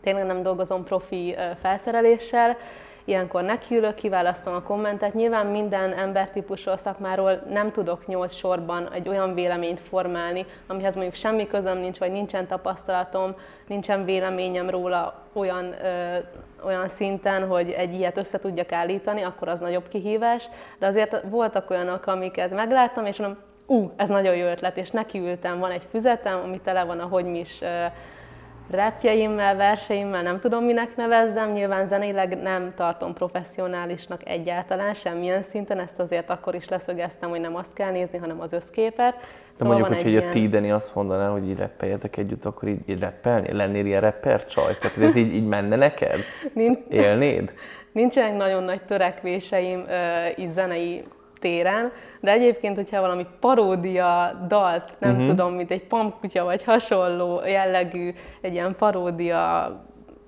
tényleg 0.02 0.26
nem 0.26 0.44
dolgozom 0.44 0.84
profi 0.84 1.36
felszereléssel, 1.62 2.58
Ilyenkor 3.06 3.44
nekiülök, 3.44 3.96
kiválasztom 3.96 4.54
a 4.54 4.62
kommentet. 4.62 5.14
Nyilván 5.14 5.46
minden 5.46 5.94
embertípusról, 5.94 6.78
szakmáról 6.78 7.44
nem 7.50 7.72
tudok 7.72 8.08
nyolc 8.08 8.34
sorban 8.34 8.92
egy 8.94 9.10
olyan 9.10 9.34
véleményt 9.34 9.80
formálni, 9.80 10.46
amihez 10.68 10.94
mondjuk 10.96 11.16
semmi 11.16 11.48
közöm 11.48 11.78
nincs, 11.78 11.98
vagy 11.98 12.12
nincsen 12.12 12.48
tapasztalatom, 12.48 13.36
nincsen 13.68 14.06
véleményem 14.06 14.70
róla 14.70 15.14
olyan, 15.34 15.74
ö, 15.84 16.18
olyan 16.66 16.88
szinten, 16.88 17.48
hogy 17.48 17.70
egy 17.70 17.94
ilyet 17.94 18.18
össze 18.18 18.40
tudjak 18.40 18.72
állítani, 18.72 19.22
akkor 19.22 19.48
az 19.48 19.60
nagyobb 19.60 19.88
kihívás. 19.88 20.50
De 20.80 20.86
azért 20.86 21.22
voltak 21.30 21.70
olyanok, 21.70 22.06
amiket 22.06 22.52
megláttam, 22.52 23.06
és 23.06 23.18
mondom, 23.18 23.38
ú, 23.66 23.92
ez 23.96 24.10
nagyon 24.10 24.36
jó 24.36 24.46
ötlet, 24.46 24.78
és 24.78 24.90
nekiültem, 24.92 25.60
van 25.60 25.72
egy 25.72 25.88
füzetem, 25.90 26.40
ami 26.44 26.60
tele 26.60 26.84
van 26.84 27.00
a 27.00 27.06
hogy 27.06 27.26
mi 27.26 27.40
is 27.40 27.60
repjeimmel, 28.72 29.56
verseimmel, 29.56 30.22
nem 30.22 30.40
tudom 30.40 30.64
minek 30.64 30.96
nevezzem, 30.96 31.52
nyilván 31.52 31.86
zeneileg 31.86 32.42
nem 32.42 32.74
tartom 32.76 33.14
professzionálisnak 33.14 34.22
egyáltalán, 34.30 34.94
semmilyen 34.94 35.44
szinten, 35.44 35.80
ezt 35.80 36.00
azért 36.00 36.30
akkor 36.30 36.56
is 36.56 36.70
leszögeztem, 36.70 37.30
hogy 37.30 37.40
nem 37.40 37.56
azt 37.56 37.74
kell 37.74 37.92
nézni, 37.92 38.18
hanem 38.18 38.42
az 38.42 38.54
összképet. 38.54 39.14
De 39.14 39.20
szóval 39.60 39.80
mondjuk, 39.80 40.02
hogy 40.02 40.12
ilyen... 40.12 40.28
a 40.28 40.30
Tideni 40.30 40.72
azt 40.72 40.96
mondaná, 40.96 41.30
hogy 41.30 41.50
így 41.50 41.58
reppeljetek 41.58 42.18
együtt, 42.18 42.46
akkor 42.46 42.70
így, 42.70 42.80
így 42.86 43.00
reppelni? 43.00 43.52
Lennél 43.52 43.86
ilyen 43.86 44.02
rapper 44.02 44.46
csaj? 44.46 44.78
Tehát 44.78 44.98
ez 44.98 45.16
így, 45.16 45.34
így 45.34 45.48
menne 45.48 45.76
neked? 45.76 46.20
Nincs... 46.54 46.80
Élnéd? 46.90 47.54
Nincsenek 47.92 48.38
nagyon 48.38 48.64
nagy 48.64 48.82
törekvéseim 48.82 49.86
így 50.36 50.50
zenei 50.50 51.04
téren, 51.44 51.92
de 52.20 52.32
egyébként, 52.32 52.76
hogyha 52.76 53.02
valami 53.02 53.26
paródia 53.40 54.46
dalt, 54.48 54.94
nem 55.00 55.12
uh-huh. 55.12 55.28
tudom, 55.28 55.54
mint 55.54 55.72
egy 55.72 55.84
pampkutya 55.84 56.44
vagy 56.44 56.64
hasonló 56.64 57.42
jellegű, 57.46 58.14
egy 58.42 58.54
ilyen 58.54 58.76
paródia 58.76 59.72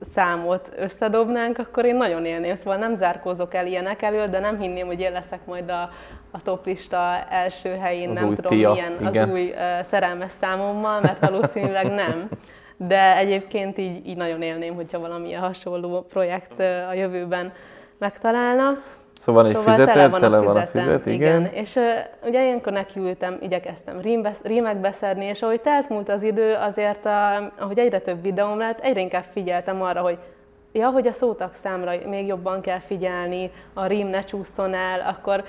számot 0.01 0.71
összedobnánk, 0.77 1.57
akkor 1.57 1.85
én 1.85 1.95
nagyon 1.95 2.25
élném. 2.25 2.55
Szóval 2.55 2.77
nem 2.77 2.95
zárkózok 2.95 3.53
el 3.53 3.67
ilyenek 3.67 4.01
elől, 4.01 4.27
de 4.27 4.39
nem 4.39 4.59
hinném, 4.59 4.85
hogy 4.85 4.99
én 4.99 5.11
leszek 5.11 5.45
majd 5.45 5.69
a, 5.69 5.89
a 6.31 6.41
toplista 6.43 6.97
első 7.29 7.69
helyén, 7.69 8.09
az 8.09 8.19
nem 8.19 8.35
tudom 8.35 8.57
tia. 8.57 8.71
milyen 8.71 8.93
Igen. 8.99 9.23
az 9.23 9.33
új 9.33 9.49
uh, 9.49 9.81
szerelmes 9.83 10.31
számommal, 10.39 11.01
mert 11.01 11.19
valószínűleg 11.19 11.93
nem. 12.03 12.29
De 12.77 13.17
egyébként 13.17 13.77
így, 13.77 14.07
így 14.07 14.17
nagyon 14.17 14.41
élném, 14.41 14.75
hogyha 14.75 14.99
valami 14.99 15.33
hasonló 15.33 16.01
projekt 16.01 16.53
uh, 16.59 16.89
a 16.89 16.93
jövőben 16.93 17.51
megtalálna. 17.97 18.77
Szóval 19.17 19.43
van 19.43 19.51
egy 19.51 19.57
szóval 19.57 19.73
füzeted, 19.73 19.93
tele 19.93 20.09
van, 20.09 20.19
tele 20.19 20.37
a, 20.37 20.43
van 20.43 20.57
a 20.57 20.65
füzet, 20.65 21.05
igen. 21.05 21.41
igen. 21.41 21.53
És 21.53 21.75
uh, 21.75 21.83
ugye 22.27 22.43
ilyenkor 22.43 22.73
nekiültem, 22.73 23.37
igyekeztem 23.41 24.01
rímbesz, 24.01 24.39
rímek 24.43 24.77
beszedni, 24.77 25.25
és 25.25 25.41
ahogy 25.41 25.61
telt 25.61 25.89
múlt 25.89 26.09
az 26.09 26.23
idő, 26.23 26.53
azért, 26.53 27.05
a, 27.05 27.51
ahogy 27.59 27.79
egyre 27.79 27.99
több 27.99 28.21
videóm 28.21 28.57
lett, 28.57 28.79
egyre 28.79 28.99
inkább 28.99 29.25
figyeltem 29.31 29.81
arra, 29.81 30.01
hogy 30.01 30.17
ja, 30.71 30.89
hogy 30.89 31.07
a 31.07 31.11
szótak 31.11 31.55
számra 31.55 31.91
még 32.07 32.27
jobban 32.27 32.61
kell 32.61 32.79
figyelni, 32.79 33.51
a 33.73 33.85
rím 33.85 34.07
ne 34.07 34.23
csúszson 34.23 34.73
el, 34.73 34.99
akkor 34.99 35.43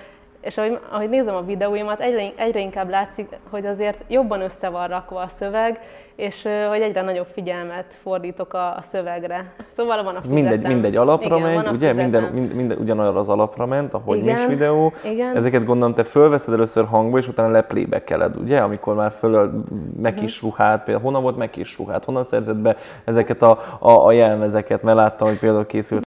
és 0.46 0.58
ahogy, 0.58 0.78
ahogy 0.90 1.08
nézem 1.08 1.34
a 1.34 1.42
videóimat, 1.42 2.00
egyre, 2.00 2.32
egyre 2.36 2.60
inkább 2.60 2.88
látszik, 2.88 3.28
hogy 3.50 3.66
azért 3.66 3.98
jobban 4.08 4.40
össze 4.40 4.68
van 4.68 4.88
rakva 4.88 5.20
a 5.20 5.28
szöveg, 5.38 5.80
és 6.16 6.48
hogy 6.68 6.80
egyre 6.80 7.02
nagyobb 7.02 7.26
figyelmet 7.32 7.84
fordítok 8.02 8.54
a, 8.54 8.76
a 8.76 8.82
szövegre. 8.90 9.52
Szóval 9.72 10.02
van 10.02 10.14
a 10.14 10.20
fizetem. 10.20 10.34
Mindegy, 10.34 10.66
mindegy 10.72 10.96
alapra 10.96 11.36
Igen, 11.36 11.62
megy, 11.62 11.68
ugye? 11.68 11.92
Minden, 11.92 12.22
mind, 12.22 12.54
minden 12.54 12.78
ugyanarra 12.78 13.18
az 13.18 13.28
alapra 13.28 13.66
ment, 13.66 13.94
a 13.94 14.00
hogy 14.04 14.26
is 14.26 14.46
videó. 14.46 14.92
Igen. 15.04 15.36
Ezeket 15.36 15.64
gondolom 15.64 15.94
te 15.94 16.04
fölveszed 16.04 16.54
először 16.54 16.84
hangba, 16.84 17.18
és 17.18 17.28
utána 17.28 17.50
leplébekeled, 17.50 18.36
ugye? 18.36 18.58
Amikor 18.58 18.94
már 18.94 19.12
föl 19.12 19.64
meg 20.02 20.22
is 20.22 20.40
mhm. 20.40 20.50
ruhát, 20.50 20.84
például 20.84 21.04
honnan 21.04 21.22
volt 21.22 21.36
meg 21.36 21.56
is 21.56 21.78
ruhát, 21.78 22.04
honnan 22.04 22.22
szerzett 22.22 22.56
be 22.56 22.76
ezeket 23.04 23.42
a, 23.42 23.58
a, 23.78 24.06
a 24.06 24.12
jelmezeket, 24.12 24.82
mert 24.82 24.96
láttam, 24.96 25.28
hogy 25.28 25.38
például 25.38 25.66
készült 25.66 26.05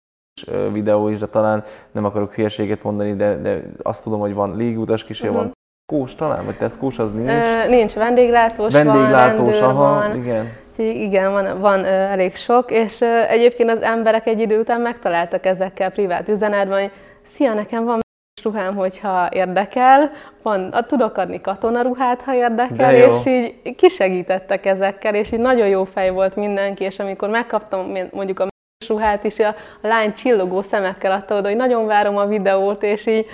videó 0.72 1.08
is, 1.08 1.18
de 1.18 1.26
talán 1.26 1.64
nem 1.92 2.04
akarok 2.04 2.34
hülyeséget 2.34 2.82
mondani, 2.82 3.14
de, 3.14 3.36
de 3.36 3.62
azt 3.82 4.02
tudom, 4.02 4.20
hogy 4.20 4.34
van 4.34 4.56
légutas 4.56 5.04
kísér, 5.04 5.28
uh-huh. 5.28 5.44
van 5.44 5.52
kós 5.92 6.14
talán, 6.14 6.44
vagy 6.44 6.56
teszkós, 6.56 6.98
az 6.98 7.12
nincs? 7.12 7.46
Ö, 7.46 7.68
nincs, 7.68 7.92
vendéglátós, 7.92 8.72
vendéglátós 8.72 9.60
van, 9.60 9.68
aha, 9.68 9.94
van. 9.94 10.16
igen. 10.16 10.52
Igen, 10.76 11.32
van, 11.32 11.60
van 11.60 11.84
ö, 11.84 11.88
elég 11.88 12.36
sok, 12.36 12.70
és 12.70 13.00
ö, 13.00 13.20
egyébként 13.28 13.70
az 13.70 13.80
emberek 13.80 14.26
egy 14.26 14.40
idő 14.40 14.60
után 14.60 14.80
megtaláltak 14.80 15.46
ezekkel 15.46 15.90
privát 15.90 16.28
üzenetben, 16.28 16.80
hogy 16.80 16.90
szia, 17.22 17.54
nekem 17.54 17.84
van 17.84 18.00
ruhám, 18.42 18.74
hogyha 18.74 19.28
érdekel, 19.30 20.10
van, 20.42 20.68
a, 20.68 20.86
tudok 20.86 21.16
adni 21.16 21.40
katonaruhát, 21.40 22.20
ha 22.20 22.34
érdekel, 22.34 22.94
és 22.94 23.26
így 23.26 23.74
kisegítettek 23.76 24.66
ezekkel, 24.66 25.14
és 25.14 25.32
így 25.32 25.38
nagyon 25.38 25.68
jó 25.68 25.84
fej 25.84 26.10
volt 26.10 26.36
mindenki, 26.36 26.84
és 26.84 26.98
amikor 26.98 27.28
megkaptam 27.28 27.92
mondjuk 28.12 28.40
a 28.40 28.46
ruhát 28.88 29.24
is, 29.24 29.38
a, 29.38 29.54
lány 29.80 30.14
csillogó 30.14 30.62
szemekkel 30.62 31.12
adta 31.12 31.36
oda, 31.38 31.48
hogy 31.48 31.56
nagyon 31.56 31.86
várom 31.86 32.16
a 32.16 32.26
videót, 32.26 32.82
és 32.82 33.06
így 33.06 33.26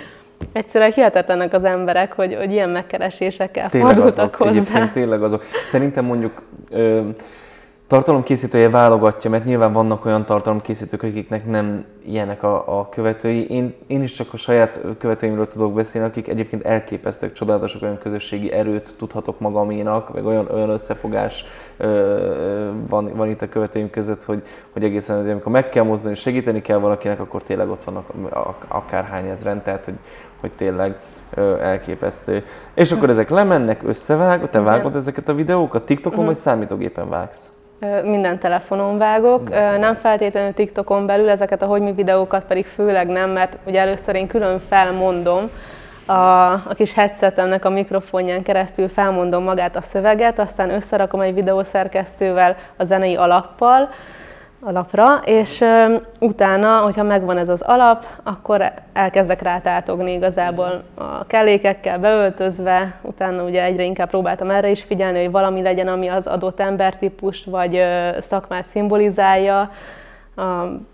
egyszerűen 0.51 0.91
hihetetlenek 0.91 1.53
az 1.53 1.63
emberek, 1.63 2.13
hogy, 2.13 2.35
hogy 2.35 2.51
ilyen 2.51 2.69
megkeresésekkel 2.69 3.69
tényleg 3.69 3.93
fordultak 3.93 4.19
azok, 4.19 4.35
hozzá. 4.35 4.51
Egyébként 4.51 4.91
tényleg 4.91 5.23
azok. 5.23 5.43
Szerintem 5.65 6.05
mondjuk 6.05 6.43
ö, 6.69 7.01
tartalomkészítője 7.93 8.69
válogatja, 8.69 9.29
mert 9.29 9.45
nyilván 9.45 9.73
vannak 9.73 10.05
olyan 10.05 10.25
tartalomkészítők, 10.25 11.03
akiknek 11.03 11.45
nem 11.45 11.85
ilyenek 12.05 12.43
a, 12.43 12.79
a 12.79 12.89
követői. 12.89 13.49
Én, 13.49 13.73
én 13.87 14.01
is 14.01 14.11
csak 14.11 14.33
a 14.33 14.37
saját 14.37 14.81
követőimről 14.97 15.47
tudok 15.47 15.73
beszélni, 15.73 16.07
akik 16.07 16.27
egyébként 16.27 16.65
elképesztőek, 16.65 17.33
csodálatos, 17.33 17.81
olyan 17.81 17.97
közösségi 17.97 18.51
erőt 18.51 18.95
tudhatok 18.97 19.39
magaménak, 19.39 20.09
vagy 20.09 20.25
olyan, 20.25 20.47
olyan 20.51 20.69
összefogás 20.69 21.45
ö, 21.77 22.71
van, 22.87 23.11
van 23.15 23.29
itt 23.29 23.41
a 23.41 23.49
követőim 23.49 23.89
között, 23.89 24.23
hogy, 24.23 24.41
hogy 24.71 24.83
egészen, 24.83 25.21
hogy 25.21 25.29
amikor 25.29 25.51
meg 25.51 25.69
kell 25.69 25.83
mozdulni, 25.83 26.15
segíteni 26.15 26.61
kell 26.61 26.77
valakinek, 26.77 27.19
akkor 27.19 27.43
tényleg 27.43 27.69
ott 27.69 27.83
vannak 27.83 28.05
akárhány 28.67 29.27
ezren, 29.27 29.63
tehát 29.63 29.85
hogy, 29.85 29.97
hogy 30.39 30.51
tényleg 30.51 30.99
ö, 31.33 31.59
elképesztő. 31.59 32.43
És 32.73 32.91
akkor 32.91 33.09
ezek 33.09 33.29
lemennek, 33.29 33.81
összevág, 33.83 34.49
te 34.49 34.59
vágod 34.59 34.95
ezeket 34.95 35.29
a 35.29 35.33
videókat 35.33 35.83
TikTokon, 35.83 36.19
uh-huh. 36.19 36.33
vagy 36.33 36.43
számítógépen 36.43 37.09
vágsz? 37.09 37.49
Minden 38.03 38.39
telefonon 38.39 38.97
vágok, 38.97 39.49
nem 39.79 39.95
feltétlenül 39.95 40.53
TikTokon 40.53 41.05
belül, 41.05 41.29
ezeket 41.29 41.61
a 41.61 41.65
hogy 41.65 41.81
mi 41.81 41.91
videókat 41.91 42.43
pedig 42.43 42.65
főleg 42.65 43.07
nem, 43.07 43.29
mert 43.29 43.57
ugye 43.65 43.79
először 43.79 44.15
én 44.15 44.27
külön 44.27 44.59
felmondom, 44.69 45.49
a, 46.05 46.51
a 46.51 46.73
kis 46.75 46.93
headsetemnek 46.93 47.65
a 47.65 47.69
mikrofonján 47.69 48.43
keresztül 48.43 48.89
felmondom 48.89 49.43
magát 49.43 49.75
a 49.75 49.81
szöveget, 49.81 50.39
aztán 50.39 50.69
összerakom 50.69 51.19
egy 51.21 51.33
videószerkesztővel 51.33 52.55
a 52.77 52.83
zenei 52.83 53.15
alappal, 53.15 53.89
alapra, 54.65 55.21
és 55.25 55.63
utána, 56.19 56.77
hogyha 56.77 57.03
megvan 57.03 57.37
ez 57.37 57.49
az 57.49 57.61
alap, 57.61 58.05
akkor 58.23 58.71
elkezdek 58.93 59.41
rá 59.41 59.59
tátogni 59.59 60.13
igazából 60.13 60.83
a 60.95 61.25
kellékekkel 61.27 61.99
beöltözve, 61.99 62.99
utána 63.01 63.43
ugye 63.43 63.63
egyre 63.63 63.83
inkább 63.83 64.09
próbáltam 64.09 64.49
erre 64.49 64.69
is 64.69 64.83
figyelni, 64.83 65.21
hogy 65.21 65.31
valami 65.31 65.61
legyen, 65.61 65.87
ami 65.87 66.07
az 66.07 66.27
adott 66.27 66.59
embertípust 66.59 67.45
vagy 67.45 67.85
szakmát 68.19 68.65
szimbolizálja, 68.65 69.69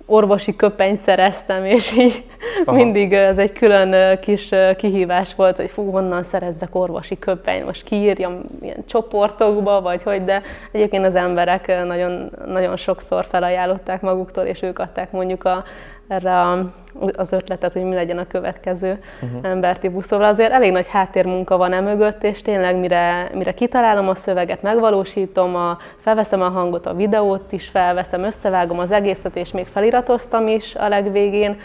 orvosi 0.05 0.55
köpenyt 0.55 0.97
szereztem, 0.97 1.65
és 1.65 1.97
így 1.97 2.23
Aha. 2.65 2.75
mindig 2.75 3.13
ez 3.13 3.37
egy 3.37 3.51
külön 3.51 4.19
kis 4.19 4.49
kihívás 4.77 5.35
volt, 5.35 5.55
hogy 5.55 5.69
fú, 5.69 5.91
honnan 5.91 6.23
szerezzek 6.23 6.75
orvosi 6.75 7.19
köpenyt, 7.19 7.65
most 7.65 7.83
kiírjam 7.83 8.41
ilyen 8.61 8.83
csoportokba, 8.85 9.81
vagy 9.81 10.03
hogy, 10.03 10.23
de 10.23 10.41
egyébként 10.71 11.05
az 11.05 11.15
emberek 11.15 11.85
nagyon, 11.85 12.31
nagyon 12.45 12.77
sokszor 12.77 13.25
felajánlották 13.29 14.01
maguktól, 14.01 14.43
és 14.43 14.61
ők 14.61 14.79
adták 14.79 15.11
mondjuk 15.11 15.43
a, 15.43 15.63
erre 16.09 16.41
a, 16.41 16.71
az 17.15 17.31
ötletet, 17.31 17.73
hogy 17.73 17.83
mi 17.83 17.95
legyen 17.95 18.17
a 18.17 18.27
következő 18.27 18.99
uh-huh. 19.21 19.39
embertípus. 19.41 20.05
Szóval 20.05 20.25
azért 20.25 20.51
elég 20.51 20.71
nagy 20.71 20.87
háttérmunka 20.87 21.57
van 21.57 21.73
e 21.73 21.79
mögött, 21.79 22.23
és 22.23 22.41
tényleg 22.41 22.79
mire, 22.79 23.29
mire 23.33 23.53
kitalálom 23.53 24.07
a 24.07 24.15
szöveget, 24.15 24.61
megvalósítom, 24.61 25.55
a, 25.55 25.77
felveszem 25.99 26.41
a 26.41 26.49
hangot, 26.49 26.85
a 26.85 26.93
videót 26.93 27.51
is 27.51 27.67
felveszem, 27.67 28.23
összevágom 28.23 28.79
az 28.79 28.91
egészet, 28.91 29.35
és 29.35 29.51
még 29.51 29.67
feliratoztam 29.67 30.47
is 30.47 30.75
a 30.75 30.87
legvégén, 30.87 31.59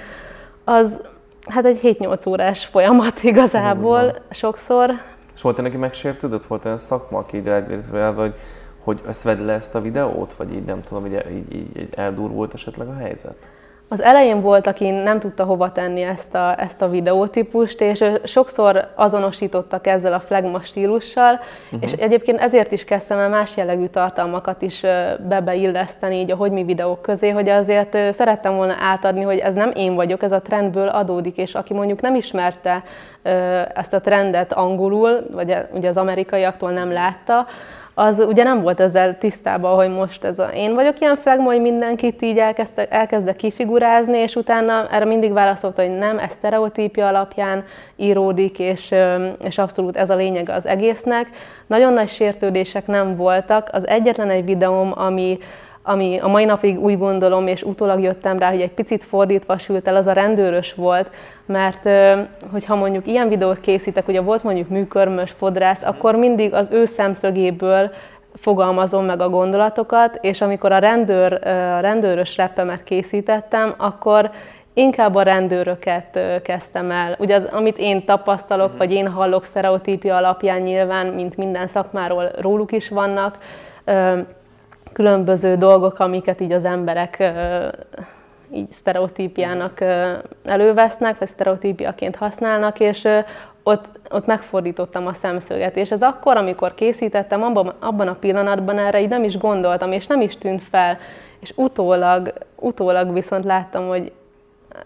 az 0.65 1.01
hát 1.49 1.65
egy 1.65 1.81
7-8 1.83 2.29
órás 2.29 2.65
folyamat 2.65 3.23
igazából 3.23 4.05
uh-huh. 4.05 4.21
sokszor. 4.31 4.91
És 5.35 5.43
volt 5.43 5.63
neki 5.63 5.77
megsértődött? 5.77 6.45
Volt 6.45 6.65
olyan 6.65 6.79
szakma, 6.79 7.19
aki 7.19 7.37
így 7.37 7.47
rád 7.47 8.15
vagy 8.15 8.35
hogy 8.85 9.01
ezt 9.09 9.23
vedd 9.23 9.45
le 9.45 9.53
ezt 9.53 9.75
a 9.75 9.81
videót, 9.81 10.33
vagy 10.35 10.53
így 10.53 10.65
nem 10.65 10.83
tudom, 10.83 11.07
így, 11.07 11.25
így, 11.31 11.77
így 11.77 11.89
eldurvult 11.95 12.55
esetleg 12.55 12.89
a 12.89 12.97
helyzet? 12.97 13.37
Az 13.89 14.03
elején 14.03 14.41
volt, 14.41 14.67
aki 14.67 14.91
nem 14.91 15.21
tudta 15.21 15.45
hova 15.45 15.73
tenni 15.73 16.03
ezt 16.03 16.35
a, 16.35 16.61
ezt 16.61 16.83
a 16.83 16.89
videótípust, 16.89 17.81
és 17.81 18.05
sokszor 18.25 18.93
azonosítottak 18.95 19.87
ezzel 19.87 20.13
a 20.13 20.21
flagma 20.21 20.61
stílussal, 20.61 21.33
uh-huh. 21.65 21.83
és 21.83 21.93
egyébként 21.93 22.41
ezért 22.41 22.73
is 22.73 22.85
kezdtem 22.85 23.19
el 23.19 23.29
más 23.29 23.57
jellegű 23.57 23.87
tartalmakat 23.87 24.63
is 24.63 24.83
bebeilleszteni 25.29 26.17
így 26.17 26.31
a 26.31 26.37
hogy 26.37 26.53
mi 26.53 26.65
videók 26.65 27.03
közé, 27.03 27.31
hogy 27.31 27.49
azért 27.49 28.13
szerettem 28.13 28.55
volna 28.57 28.75
átadni, 28.79 29.23
hogy 29.23 29.39
ez 29.39 29.55
nem 29.55 29.71
én 29.75 29.95
vagyok, 29.95 30.23
ez 30.23 30.33
a 30.33 30.43
trendből 30.43 30.89
adódik, 30.89 31.37
és 31.37 31.55
aki 31.55 31.75
mondjuk 31.75 32.01
nem 32.01 32.15
ismerte 32.15 32.83
ezt 33.75 33.93
a 33.93 34.01
trendet 34.01 34.53
angolul, 34.53 35.27
vagy 35.33 35.57
ugye 35.73 35.89
az 35.89 35.97
amerikaiaktól 35.97 36.71
nem 36.71 36.93
látta, 36.93 37.47
az 37.95 38.19
ugye 38.19 38.43
nem 38.43 38.63
volt 38.63 38.81
ezzel 38.81 39.19
tisztában, 39.19 39.75
hogy 39.75 39.89
most 39.89 40.25
ez 40.25 40.39
a 40.39 40.49
én 40.55 40.75
vagyok 40.75 41.01
ilyen 41.01 41.17
flagma, 41.17 41.45
hogy 41.45 41.61
mindenkit 41.61 42.23
így 42.23 42.39
elkezdte, 42.39 42.87
elkezdek 42.89 43.37
kifigurázni, 43.37 44.19
és 44.19 44.35
utána 44.35 44.89
erre 44.91 45.05
mindig 45.05 45.33
válaszolta, 45.33 45.83
hogy 45.83 45.99
nem, 45.99 46.19
ez 46.19 46.31
sztereotípia 46.31 47.07
alapján 47.07 47.65
íródik, 47.97 48.59
és, 48.59 48.95
és 49.45 49.59
abszolút 49.59 49.97
ez 49.97 50.11
a 50.11 50.15
lényeg 50.15 50.49
az 50.49 50.67
egésznek. 50.67 51.29
Nagyon 51.67 51.93
nagy 51.93 52.09
sértődések 52.09 52.87
nem 52.87 53.17
voltak. 53.17 53.69
Az 53.73 53.87
egyetlen 53.87 54.31
egy 54.31 54.45
videóm, 54.45 54.93
ami 54.95 55.39
ami 55.87 56.19
a 56.19 56.29
mai 56.29 56.45
napig 56.45 56.79
úgy 56.79 56.99
gondolom, 56.99 57.47
és 57.47 57.63
utólag 57.63 58.01
jöttem 58.01 58.39
rá, 58.39 58.51
hogy 58.51 58.61
egy 58.61 58.73
picit 58.73 59.05
fordítva 59.05 59.59
sült 59.59 59.89
el, 59.89 59.97
az 59.97 60.07
a 60.07 60.13
rendőrös 60.13 60.75
volt, 60.75 61.11
mert 61.47 61.89
hogyha 62.53 62.75
mondjuk 62.75 63.07
ilyen 63.07 63.29
videót 63.29 63.61
készítek, 63.61 64.09
ugye 64.09 64.21
volt 64.21 64.43
mondjuk 64.43 64.69
műkörmös, 64.69 65.31
fodrász, 65.31 65.83
akkor 65.83 66.15
mindig 66.15 66.55
az 66.55 66.69
ő 66.71 66.85
szemszögéből 66.85 67.91
fogalmazom 68.35 69.05
meg 69.05 69.21
a 69.21 69.29
gondolatokat, 69.29 70.19
és 70.21 70.41
amikor 70.41 70.73
a, 70.73 70.79
rendőr, 70.79 71.33
a 71.47 71.81
rendőrös 71.81 72.37
reppemet 72.37 72.85
készítettem, 72.85 73.75
akkor 73.77 74.31
inkább 74.75 75.15
a 75.15 75.23
rendőröket 75.23 76.19
kezdtem 76.43 76.91
el. 76.91 77.17
Ugye 77.19 77.35
az, 77.35 77.49
amit 77.53 77.79
én 77.79 78.05
tapasztalok, 78.05 78.69
mhm. 78.69 78.79
vagy 78.79 78.93
én 78.93 79.09
hallok 79.09 79.45
sztereotípia 79.45 80.17
alapján 80.17 80.61
nyilván, 80.61 81.07
mint 81.07 81.37
minden 81.37 81.67
szakmáról 81.67 82.31
róluk 82.41 82.73
is 82.73 82.89
vannak, 82.89 83.39
különböző 84.95 85.57
dolgok, 85.57 85.99
amiket 85.99 86.41
így 86.41 86.53
az 86.53 86.65
emberek 86.65 87.33
így 88.53 88.71
sztereotípiának 88.71 89.81
elővesznek, 90.45 91.19
vagy 91.19 91.29
sztereotípiaként 91.29 92.17
használnak, 92.17 92.81
és 92.81 93.09
ott, 93.63 93.87
ott 94.11 94.27
megfordítottam 94.27 95.07
a 95.07 95.13
szemszöget. 95.13 95.77
És 95.77 95.91
ez 95.91 96.03
akkor, 96.03 96.37
amikor 96.37 96.75
készítettem, 96.75 97.43
abban, 97.43 97.73
abban 97.81 98.09
a 98.09 98.15
pillanatban 98.15 98.79
erre 98.79 99.01
így 99.01 99.09
nem 99.09 99.25
is 99.25 99.39
gondoltam, 99.39 99.93
és 99.93 100.07
nem 100.07 100.21
is 100.21 100.39
tűnt 100.39 100.63
fel. 100.63 100.99
És 101.41 101.53
utólag, 101.57 102.33
utólag 102.57 103.13
viszont 103.13 103.45
láttam, 103.45 103.89
hogy 103.89 104.13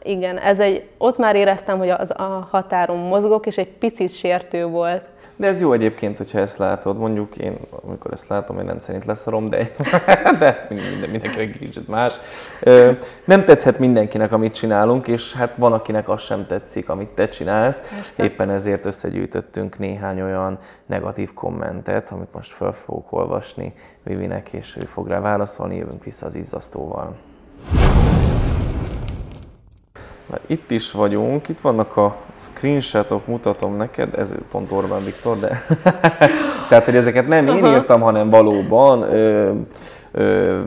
igen, 0.02 0.38
ez 0.38 0.60
egy, 0.60 0.88
ott 0.98 1.18
már 1.18 1.36
éreztem, 1.36 1.78
hogy 1.78 1.90
az 1.90 2.10
a 2.10 2.48
határon 2.50 2.98
mozgok, 2.98 3.46
és 3.46 3.58
egy 3.58 3.68
picit 3.68 4.14
sértő 4.14 4.66
volt. 4.66 5.02
De 5.38 5.46
ez 5.46 5.60
jó 5.60 5.72
egyébként, 5.72 6.16
hogyha 6.16 6.38
ezt 6.38 6.58
látod. 6.58 6.98
Mondjuk 6.98 7.36
én, 7.36 7.56
amikor 7.84 8.12
ezt 8.12 8.28
látom, 8.28 8.58
én 8.58 8.64
nem 8.64 8.78
szerint 8.78 9.04
leszarom, 9.04 9.48
de, 9.48 9.70
de 10.40 10.66
minden, 10.68 11.10
mindenkinek 11.10 11.58
kicsit 11.58 11.88
más. 11.88 12.20
Nem 13.24 13.44
tetszhet 13.44 13.78
mindenkinek, 13.78 14.32
amit 14.32 14.54
csinálunk, 14.54 15.06
és 15.08 15.32
hát 15.32 15.52
van, 15.56 15.72
akinek 15.72 16.08
az 16.08 16.20
sem 16.20 16.46
tetszik, 16.46 16.88
amit 16.88 17.08
te 17.08 17.28
csinálsz. 17.28 17.80
Persze. 17.80 18.24
Éppen 18.24 18.50
ezért 18.50 18.86
összegyűjtöttünk 18.86 19.78
néhány 19.78 20.20
olyan 20.20 20.58
negatív 20.86 21.34
kommentet, 21.34 22.10
amit 22.10 22.32
most 22.32 22.52
fel 22.52 22.72
fogok 22.72 23.12
olvasni 23.12 23.74
Vivinek, 24.02 24.52
és 24.52 24.76
ő 24.80 24.84
fog 24.84 25.08
rá 25.08 25.20
válaszolni, 25.20 25.76
jövünk 25.76 26.04
vissza 26.04 26.26
az 26.26 26.34
izzasztóval. 26.34 27.16
Már 30.30 30.40
itt 30.46 30.70
is 30.70 30.90
vagyunk, 30.90 31.48
itt 31.48 31.60
vannak 31.60 31.96
a 31.96 32.16
screenshotok, 32.34 33.26
mutatom 33.26 33.76
neked, 33.76 34.14
ez 34.14 34.34
pont 34.50 34.72
Orbán 34.72 35.04
Viktor, 35.04 35.38
de 35.38 35.62
tehát, 36.68 36.84
hogy 36.84 36.96
ezeket 36.96 37.28
nem 37.28 37.46
én 37.48 37.64
írtam, 37.64 38.00
hanem 38.00 38.30
valóban 38.30 39.02
ö, 39.02 39.52
ö, 40.12 40.58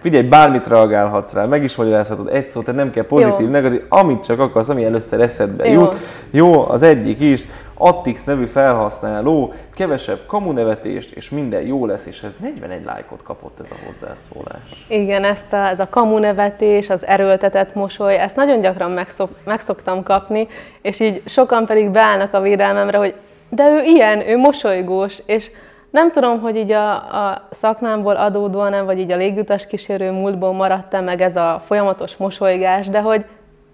figyelj, 0.00 0.26
bármit 0.26 0.66
reagálhatsz 0.66 1.32
rá, 1.32 1.44
meg 1.44 1.62
is 1.62 1.76
magyarázhatod 1.76 2.28
egy 2.28 2.46
szót, 2.46 2.64
tehát 2.64 2.80
nem 2.80 2.90
kell 2.90 3.06
pozitív, 3.06 3.46
Jó. 3.46 3.52
negatív, 3.52 3.82
amit 3.88 4.24
csak 4.24 4.38
akarsz, 4.38 4.68
ami 4.68 4.84
először 4.84 5.20
eszedbe 5.20 5.68
Jó. 5.68 5.80
jut. 5.80 5.96
Jó, 6.30 6.68
az 6.68 6.82
egyik 6.82 7.20
is, 7.20 7.46
Attix 7.76 8.24
nevű 8.24 8.44
felhasználó, 8.44 9.52
kevesebb 9.74 10.18
kamunevetést, 10.26 11.10
és 11.10 11.30
minden 11.30 11.62
jó 11.62 11.86
lesz, 11.86 12.06
és 12.06 12.22
ez 12.22 12.34
41 12.40 12.84
lájkot 12.84 13.22
kapott 13.22 13.60
ez 13.60 13.70
a 13.70 13.74
hozzászólás. 13.86 14.86
Igen, 14.88 15.24
ezt 15.24 15.52
a, 15.52 15.56
ez 15.56 15.80
a 15.80 15.88
kamunevetés, 15.90 16.90
az 16.90 17.06
erőltetett 17.06 17.74
mosoly, 17.74 18.18
ezt 18.18 18.36
nagyon 18.36 18.60
gyakran 18.60 18.90
megszok, 18.90 19.30
megszoktam 19.44 20.02
kapni, 20.02 20.48
és 20.82 21.00
így 21.00 21.22
sokan 21.26 21.66
pedig 21.66 21.90
beállnak 21.90 22.34
a 22.34 22.40
védelmemre, 22.40 22.98
hogy 22.98 23.14
de 23.48 23.68
ő 23.70 23.82
ilyen, 23.82 24.28
ő 24.28 24.36
mosolygós, 24.36 25.18
és 25.26 25.50
nem 25.94 26.12
tudom, 26.12 26.40
hogy 26.40 26.56
így 26.56 26.72
a, 26.72 26.92
a 26.94 27.42
szakmámból 27.50 28.16
adódóan, 28.16 28.84
vagy 28.84 28.98
így 28.98 29.10
a 29.10 29.16
légutas 29.16 29.66
kísérő 29.66 30.10
múltból 30.10 30.52
maradt 30.52 31.00
meg 31.00 31.20
ez 31.20 31.36
a 31.36 31.62
folyamatos 31.66 32.16
mosolygás, 32.16 32.88
de 32.88 33.00
hogy 33.00 33.24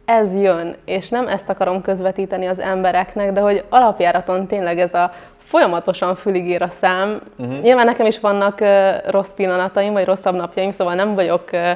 ez 0.04 0.34
jön, 0.34 0.74
és 0.84 1.08
nem 1.08 1.28
ezt 1.28 1.48
akarom 1.48 1.82
közvetíteni 1.82 2.46
az 2.46 2.58
embereknek, 2.58 3.32
de 3.32 3.40
hogy 3.40 3.64
alapjáraton 3.68 4.46
tényleg 4.46 4.78
ez 4.78 4.94
a 4.94 5.12
folyamatosan 5.44 6.14
fülig 6.14 6.48
ér 6.48 6.62
a 6.62 6.68
szám. 6.68 7.20
Uh-huh. 7.36 7.60
Nyilván 7.60 7.86
nekem 7.86 8.06
is 8.06 8.20
vannak 8.20 8.60
uh, 8.60 8.68
rossz 9.10 9.32
pillanataim, 9.32 9.92
vagy 9.92 10.04
rosszabb 10.04 10.34
napjaim, 10.34 10.70
szóval 10.70 10.94
nem 10.94 11.14
vagyok 11.14 11.48
uh, 11.52 11.70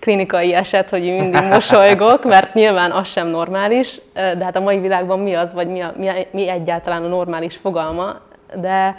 klinikai 0.00 0.54
eset, 0.54 0.90
hogy 0.90 1.02
mindig 1.02 1.44
mosolygok, 1.52 2.24
mert 2.24 2.54
nyilván 2.54 2.90
az 2.90 3.08
sem 3.08 3.26
normális, 3.26 3.96
uh, 3.96 4.32
de 4.32 4.44
hát 4.44 4.56
a 4.56 4.60
mai 4.60 4.78
világban 4.78 5.18
mi 5.18 5.34
az, 5.34 5.52
vagy 5.52 5.68
mi, 5.68 5.80
a, 5.80 5.92
mi, 5.96 6.08
mi 6.30 6.48
egyáltalán 6.48 7.04
a 7.04 7.08
normális 7.08 7.56
fogalma, 7.56 8.20
de 8.54 8.96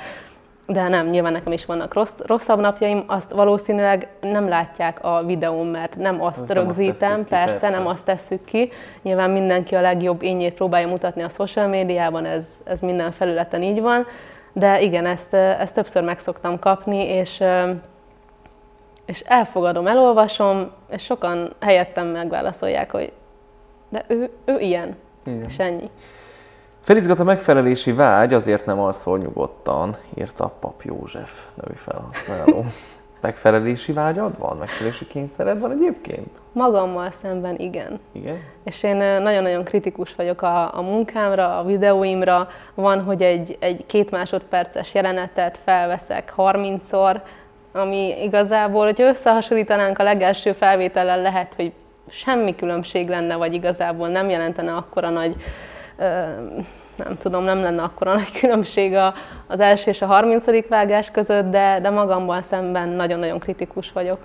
de 0.68 0.88
nem, 0.88 1.08
nyilván 1.08 1.32
nekem 1.32 1.52
is 1.52 1.66
vannak 1.66 1.94
rossz, 1.94 2.14
rosszabb 2.18 2.60
napjaim, 2.60 3.04
azt 3.08 3.32
valószínűleg 3.32 4.08
nem 4.22 4.48
látják 4.48 5.04
a 5.04 5.24
videón, 5.26 5.68
mert 5.68 5.96
nem 5.96 6.22
azt 6.24 6.40
azt 6.40 6.52
rögzítem, 6.52 7.10
nem 7.10 7.20
azt 7.20 7.30
persze, 7.30 7.54
ki, 7.54 7.60
persze, 7.60 7.78
nem 7.78 7.88
azt 7.88 8.06
tesszük 8.06 8.44
ki. 8.44 8.72
Nyilván 9.02 9.30
mindenki 9.30 9.76
a 9.76 9.82
legjobb 9.82 10.22
ényét 10.22 10.54
próbálja 10.54 10.88
mutatni 10.88 11.22
a 11.22 11.30
social 11.30 11.68
médiában, 11.68 12.26
ez, 12.26 12.46
ez 12.64 12.82
minden 12.82 13.12
felületen 13.12 13.64
így 13.64 13.82
van, 13.82 14.06
de 14.54 14.82
igen, 14.82 15.06
ezt, 15.06 15.34
ezt 15.34 15.74
többször 15.74 16.04
meg 16.04 16.20
szoktam 16.20 16.60
kapni, 16.60 17.04
és, 17.04 17.44
és 19.06 19.20
elfogadom, 19.20 19.88
elolvasom, 19.88 20.72
és 20.90 21.04
sokan 21.04 21.54
helyettem 21.60 22.08
megválaszolják, 22.08 22.92
hogy 22.92 23.12
de 23.90 24.04
ő, 24.08 24.30
ő 24.46 24.60
ilyen, 24.60 24.96
igen. 25.26 25.44
és 25.48 25.58
ennyi. 25.58 25.90
Felizgat 26.88 27.20
a 27.20 27.24
megfelelési 27.24 27.92
vágy, 27.92 28.34
azért 28.34 28.66
nem 28.66 28.80
alszol 28.80 29.18
nyugodtan, 29.18 29.96
írta 30.18 30.52
Pap 30.60 30.82
József 30.82 31.46
nevű 31.62 31.74
felhasználó. 31.76 32.66
Megfelelési 33.22 33.94
vágyad 33.94 34.38
van? 34.38 34.58
Megfelelési 34.58 35.08
kényszered 35.08 35.60
van 35.60 35.72
egyébként? 35.72 36.28
Magammal 36.52 37.12
szemben 37.12 37.56
igen. 37.56 38.00
Igen? 38.12 38.40
És 38.64 38.84
én 38.84 38.96
nagyon-nagyon 38.96 39.64
kritikus 39.64 40.16
vagyok 40.16 40.42
a, 40.42 40.78
a 40.78 40.82
munkámra, 40.82 41.60
a 41.60 41.64
videóimra. 41.64 42.50
Van, 42.74 43.04
hogy 43.04 43.22
egy, 43.22 43.58
egy 43.60 43.86
két 43.86 44.12
másodperces 44.12 44.94
jelenetet 44.94 45.62
felveszek 45.64 46.34
30-szor, 46.38 47.22
ami 47.72 48.24
igazából, 48.24 48.86
hogyha 48.86 49.08
összehasonlítanánk 49.08 50.00
a 50.00 50.04
legelső 50.04 50.54
felvétellel, 50.54 51.22
lehet, 51.22 51.54
hogy 51.56 51.72
semmi 52.10 52.56
különbség 52.56 53.10
lenne, 53.10 53.36
vagy 53.36 53.54
igazából 53.54 54.08
nem 54.08 54.30
jelentene 54.30 54.74
akkora 54.74 55.10
nagy 55.10 55.36
nem 56.98 57.18
tudom, 57.18 57.44
nem 57.44 57.62
lenne 57.62 57.84
akkora 57.84 58.14
nagy 58.14 58.40
különbség 58.40 58.94
a, 58.94 59.14
az 59.48 59.60
első 59.60 59.92
és 59.92 60.02
a 60.02 60.06
harmincadik 60.06 60.68
vágás 60.68 61.12
között, 61.12 61.52
de, 61.52 61.80
de 61.82 61.90
magamban 61.90 62.42
szemben 62.42 62.90
nagyon-nagyon 62.90 63.40
kritikus 63.40 63.92
vagyok. 63.92 64.20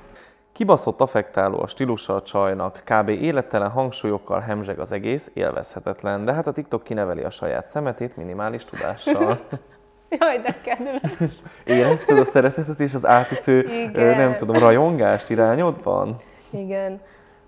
Kibaszott 0.52 1.00
affektáló 1.00 1.60
a 1.60 1.66
stílusa 1.66 2.14
a 2.14 2.22
csajnak, 2.22 2.82
kb. 2.84 3.08
élettelen 3.08 3.70
hangsúlyokkal 3.70 4.40
hemzseg 4.40 4.78
az 4.78 4.92
egész, 4.92 5.30
élvezhetetlen, 5.34 6.24
de 6.24 6.32
hát 6.32 6.46
a 6.46 6.52
TikTok 6.52 6.82
kineveli 6.82 7.22
a 7.22 7.30
saját 7.30 7.66
szemetét 7.66 8.16
minimális 8.16 8.64
tudással. 8.64 9.40
Jaj, 10.18 10.38
de 10.38 10.60
kedves! 10.64 11.32
Érezted 11.64 12.18
a 12.18 12.24
szeretetet 12.24 12.80
és 12.80 12.94
az 12.94 13.06
átütő, 13.06 13.60
Igen. 13.60 14.16
nem 14.16 14.36
tudom, 14.36 14.58
rajongást 14.58 15.30
irányodban? 15.30 16.16
Igen 16.50 17.00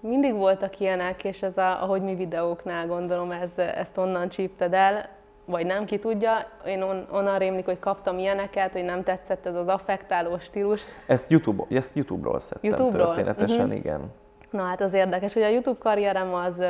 mindig 0.09 0.35
voltak 0.35 0.81
ilyenek, 0.81 1.25
és 1.25 1.43
ez 1.43 1.57
a, 1.57 1.83
ahogy 1.83 2.03
mi 2.03 2.15
videóknál 2.15 2.87
gondolom, 2.87 3.31
ez, 3.31 3.51
ezt 3.57 3.97
onnan 3.97 4.29
csípted 4.29 4.75
el, 4.75 5.09
vagy 5.45 5.67
nem, 5.67 5.85
ki 5.85 5.99
tudja. 5.99 6.47
Én 6.67 6.83
on, 6.83 7.07
onnan 7.11 7.39
rémlik, 7.39 7.65
hogy 7.65 7.79
kaptam 7.79 8.19
ilyeneket, 8.19 8.73
hogy 8.73 8.85
nem 8.85 9.03
tetszett 9.03 9.47
ez 9.47 9.55
az 9.55 9.67
affektáló 9.67 10.39
stílus. 10.39 10.81
Ezt, 11.07 11.31
YouTube, 11.31 11.65
ezt 11.71 11.97
YouTube-ról 11.97 12.39
szedtem 12.39 12.71
YouTube-ról? 12.71 13.07
történetesen, 13.07 13.65
uh-huh. 13.65 13.77
igen. 13.77 14.13
Na 14.51 14.63
hát 14.63 14.81
az 14.81 14.93
érdekes, 14.93 15.33
hogy 15.33 15.43
a 15.43 15.49
YouTube 15.49 15.79
karrierem 15.79 16.35
az 16.35 16.63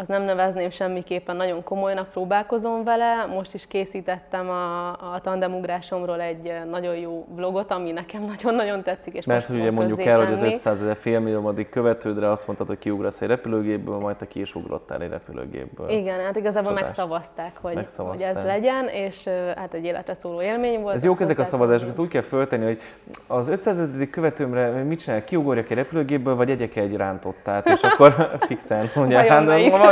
az 0.00 0.08
nem 0.08 0.22
nevezném 0.22 0.70
semmiképpen, 0.70 1.36
nagyon 1.36 1.62
komolynak 1.62 2.10
próbálkozom 2.10 2.84
vele. 2.84 3.26
Most 3.26 3.54
is 3.54 3.66
készítettem 3.66 4.48
a, 4.48 4.88
a 4.88 5.20
tandemugrásomról 5.22 6.20
egy 6.20 6.52
nagyon 6.70 6.96
jó 6.96 7.26
vlogot, 7.34 7.70
ami 7.70 7.90
nekem 7.90 8.22
nagyon-nagyon 8.36 8.82
tetszik. 8.82 9.14
És 9.14 9.24
Mert 9.24 9.48
ugye 9.48 9.70
mondjuk 9.70 10.04
el, 10.04 10.16
hogy 10.16 10.32
az 10.32 10.42
500 10.42 10.80
ezer 10.80 10.96
félmilliómodik 10.96 11.68
követődre 11.68 12.30
azt 12.30 12.46
mondtad, 12.46 12.66
hogy 12.66 12.78
kiugrasz 12.78 13.20
egy 13.20 13.28
repülőgépből, 13.28 13.98
majd 13.98 14.16
te 14.16 14.26
ki 14.26 14.40
is 14.40 14.54
ugrottál 14.54 15.02
egy 15.02 15.10
repülőgépből. 15.10 15.88
Igen, 15.88 16.20
hát 16.24 16.36
igazából 16.36 16.72
Csodás. 16.72 16.82
megszavazták, 16.82 17.52
hogy, 17.60 17.84
hogy 17.96 18.20
ez 18.20 18.44
legyen, 18.44 18.88
és 18.88 19.28
hát 19.56 19.74
egy 19.74 19.84
életre 19.84 20.14
szóló 20.14 20.42
élmény 20.42 20.80
volt. 20.80 20.94
Ez 20.94 21.04
jók 21.04 21.20
ezek 21.20 21.38
a 21.38 21.44
szavazások, 21.44 21.88
ezt 21.88 21.98
úgy 21.98 22.08
kell 22.08 22.22
föltenni, 22.22 22.64
hogy 22.64 22.80
az 23.26 23.48
500 23.48 23.78
ezerik 23.78 24.10
követőmre 24.10 24.70
mit 24.70 24.98
csinál, 24.98 25.24
kiugorjak 25.24 25.70
egy 25.70 25.76
repülőgépből, 25.76 26.36
vagy 26.36 26.50
egyek 26.50 26.76
egy 26.76 26.96
rántottát, 26.96 27.68
és 27.68 27.80
akkor 27.82 28.30
fixen 28.48 28.90
mondja, 28.94 29.18
hát, 29.18 29.28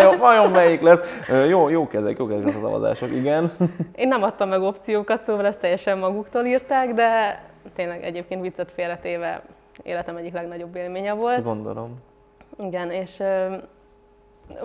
vajon, 0.04 0.18
vajon 0.18 0.50
melyik 0.50 0.80
lesz? 0.80 1.24
Jó, 1.48 1.68
jó 1.68 1.88
ezek, 1.92 2.18
jó 2.18 2.28
ezek 2.28 2.56
a 2.56 2.60
szavazások, 2.60 3.10
igen. 3.10 3.52
Én 3.94 4.08
nem 4.08 4.22
adtam 4.22 4.48
meg 4.48 4.62
opciókat, 4.62 5.24
szóval 5.24 5.46
ezt 5.46 5.60
teljesen 5.60 5.98
maguktól 5.98 6.44
írták, 6.44 6.94
de 6.94 7.42
tényleg 7.74 8.04
egyébként 8.04 8.40
viccet 8.40 8.70
félretéve 8.70 9.42
életem 9.82 10.16
egyik 10.16 10.32
legnagyobb 10.32 10.76
élménye 10.76 11.12
volt. 11.12 11.42
Gondolom. 11.42 11.96
Igen, 12.58 12.90
és 12.90 13.22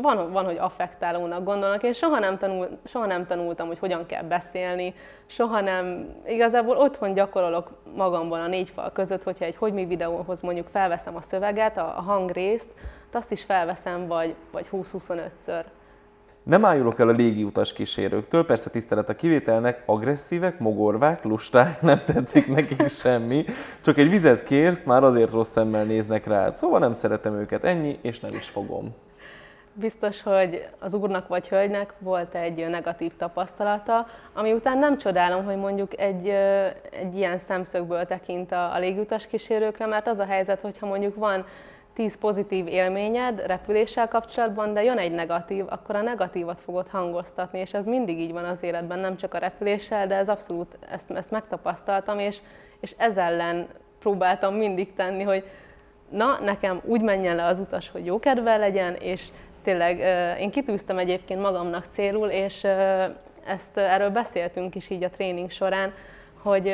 van, 0.02 0.32
van, 0.32 0.46
hogy 0.46 0.58
affektálónak 0.58 1.44
gondolnak. 1.44 1.84
Én 1.84 1.94
soha 1.94 2.20
nem, 2.20 2.38
tanul, 2.38 2.68
soha 2.86 3.06
nem 3.06 3.26
tanultam, 3.26 3.68
hogy 3.68 3.80
hogyan 3.80 4.06
kell 4.06 4.24
beszélni, 4.24 4.94
soha 5.26 5.62
nem, 5.62 6.10
igazából 6.28 6.78
otthon 6.78 7.14
gyakorolok 7.14 7.72
magamban 7.96 8.42
a 8.42 8.48
négy 8.48 8.70
fal 8.70 8.92
között, 8.92 9.24
hogyha 9.24 9.46
egy 9.46 9.56
hogy 9.56 9.74
mi 9.74 9.86
videóhoz 9.86 10.42
mondjuk 10.42 10.68
felveszem 10.72 11.16
a 11.16 11.22
szöveget, 11.22 11.78
a, 11.78 11.98
a 11.98 12.02
hangrészt, 12.02 12.70
azt 13.16 13.32
is 13.32 13.44
felveszem, 13.44 14.08
vagy, 14.08 14.36
vagy 14.52 14.70
20-25-ször. 14.72 15.64
Nem 16.44 16.66
ájulok 16.66 17.00
el 17.00 17.08
a 17.08 17.12
légiutas 17.12 17.74
kísérőktől, 17.74 18.46
persze 18.46 18.70
tisztelet 18.70 19.10
a 19.10 19.16
kivételnek, 19.16 19.84
agresszívek, 19.86 20.60
mogorvák, 20.60 21.24
lusták, 21.24 21.82
nem 21.82 22.02
tetszik 22.06 22.48
nekik 22.48 22.88
semmi, 22.88 23.46
csak 23.82 23.98
egy 23.98 24.10
vizet 24.10 24.44
kérsz, 24.44 24.84
már 24.84 25.04
azért 25.04 25.32
rossz 25.32 25.52
szemmel 25.52 25.84
néznek 25.84 26.26
rád, 26.26 26.56
szóval 26.56 26.80
nem 26.80 26.94
szeretem 26.94 27.36
őket, 27.36 27.64
ennyi, 27.64 28.00
és 28.02 28.20
nem 28.20 28.34
is 28.36 28.50
fogom. 28.50 28.96
Biztos, 29.76 30.22
hogy 30.22 30.68
az 30.80 30.94
úrnak 30.94 31.28
vagy 31.28 31.48
hölgynek 31.48 31.94
volt 32.00 32.36
egy 32.36 32.70
negatív 32.70 33.16
tapasztalata, 33.16 34.08
ami 34.34 34.54
után 34.54 34.78
nem 34.78 34.98
csodálom, 34.98 35.46
hogy 35.46 35.58
mondjuk 35.58 36.00
egy, 36.00 36.28
egy 36.92 37.16
ilyen 37.16 37.38
szemszögből 37.38 38.06
tekint 38.06 38.52
a, 38.52 38.74
a 38.74 38.80
légutas 38.80 39.28
kísérőkre, 39.28 39.86
mert 39.86 40.08
az 40.08 40.20
a 40.20 40.26
helyzet, 40.26 40.62
hogyha 40.62 40.86
mondjuk 40.86 41.16
van 41.16 41.46
10 41.94 42.18
pozitív 42.18 42.68
élményed 42.68 43.44
repüléssel 43.46 44.08
kapcsolatban, 44.08 44.74
de 44.74 44.84
jön 44.84 44.98
egy 44.98 45.12
negatív, 45.12 45.66
akkor 45.70 45.96
a 45.96 46.02
negatívat 46.02 46.62
fogod 46.62 46.88
hangoztatni, 46.88 47.60
és 47.60 47.74
ez 47.74 47.86
mindig 47.86 48.20
így 48.20 48.32
van 48.32 48.46
az 48.46 48.64
életben, 48.64 49.00
nem 49.00 49.18
csak 49.18 49.34
a 49.34 49.38
repüléssel, 49.38 50.08
de 50.08 50.16
ez 50.16 50.30
abszolút, 50.30 50.78
ezt, 50.92 51.12
ezt 51.12 51.32
megtapasztaltam, 51.32 52.20
és, 52.20 52.38
és 52.80 52.94
ez 52.98 53.18
ellen 53.18 53.68
próbáltam 54.00 54.56
mindig 54.56 54.94
tenni, 54.94 55.24
hogy 55.24 55.44
na, 56.10 56.40
nekem 56.44 56.82
úgy 56.86 57.02
menjen 57.02 57.36
le 57.36 57.46
az 57.46 57.60
utas, 57.60 57.90
hogy 57.90 58.06
jó 58.06 58.20
kedve 58.20 58.58
legyen, 58.58 58.94
és 58.94 59.28
tényleg 59.64 60.00
én 60.40 60.52
kitűztem 60.52 60.98
egyébként 60.98 61.42
magamnak 61.42 61.88
célul, 61.92 62.28
és 62.30 62.64
ezt 63.46 63.78
erről 63.78 64.10
beszéltünk 64.10 64.76
is 64.76 64.90
így 64.90 65.04
a 65.04 65.10
tréning 65.10 65.52
során, 65.52 65.94
hogy 66.44 66.68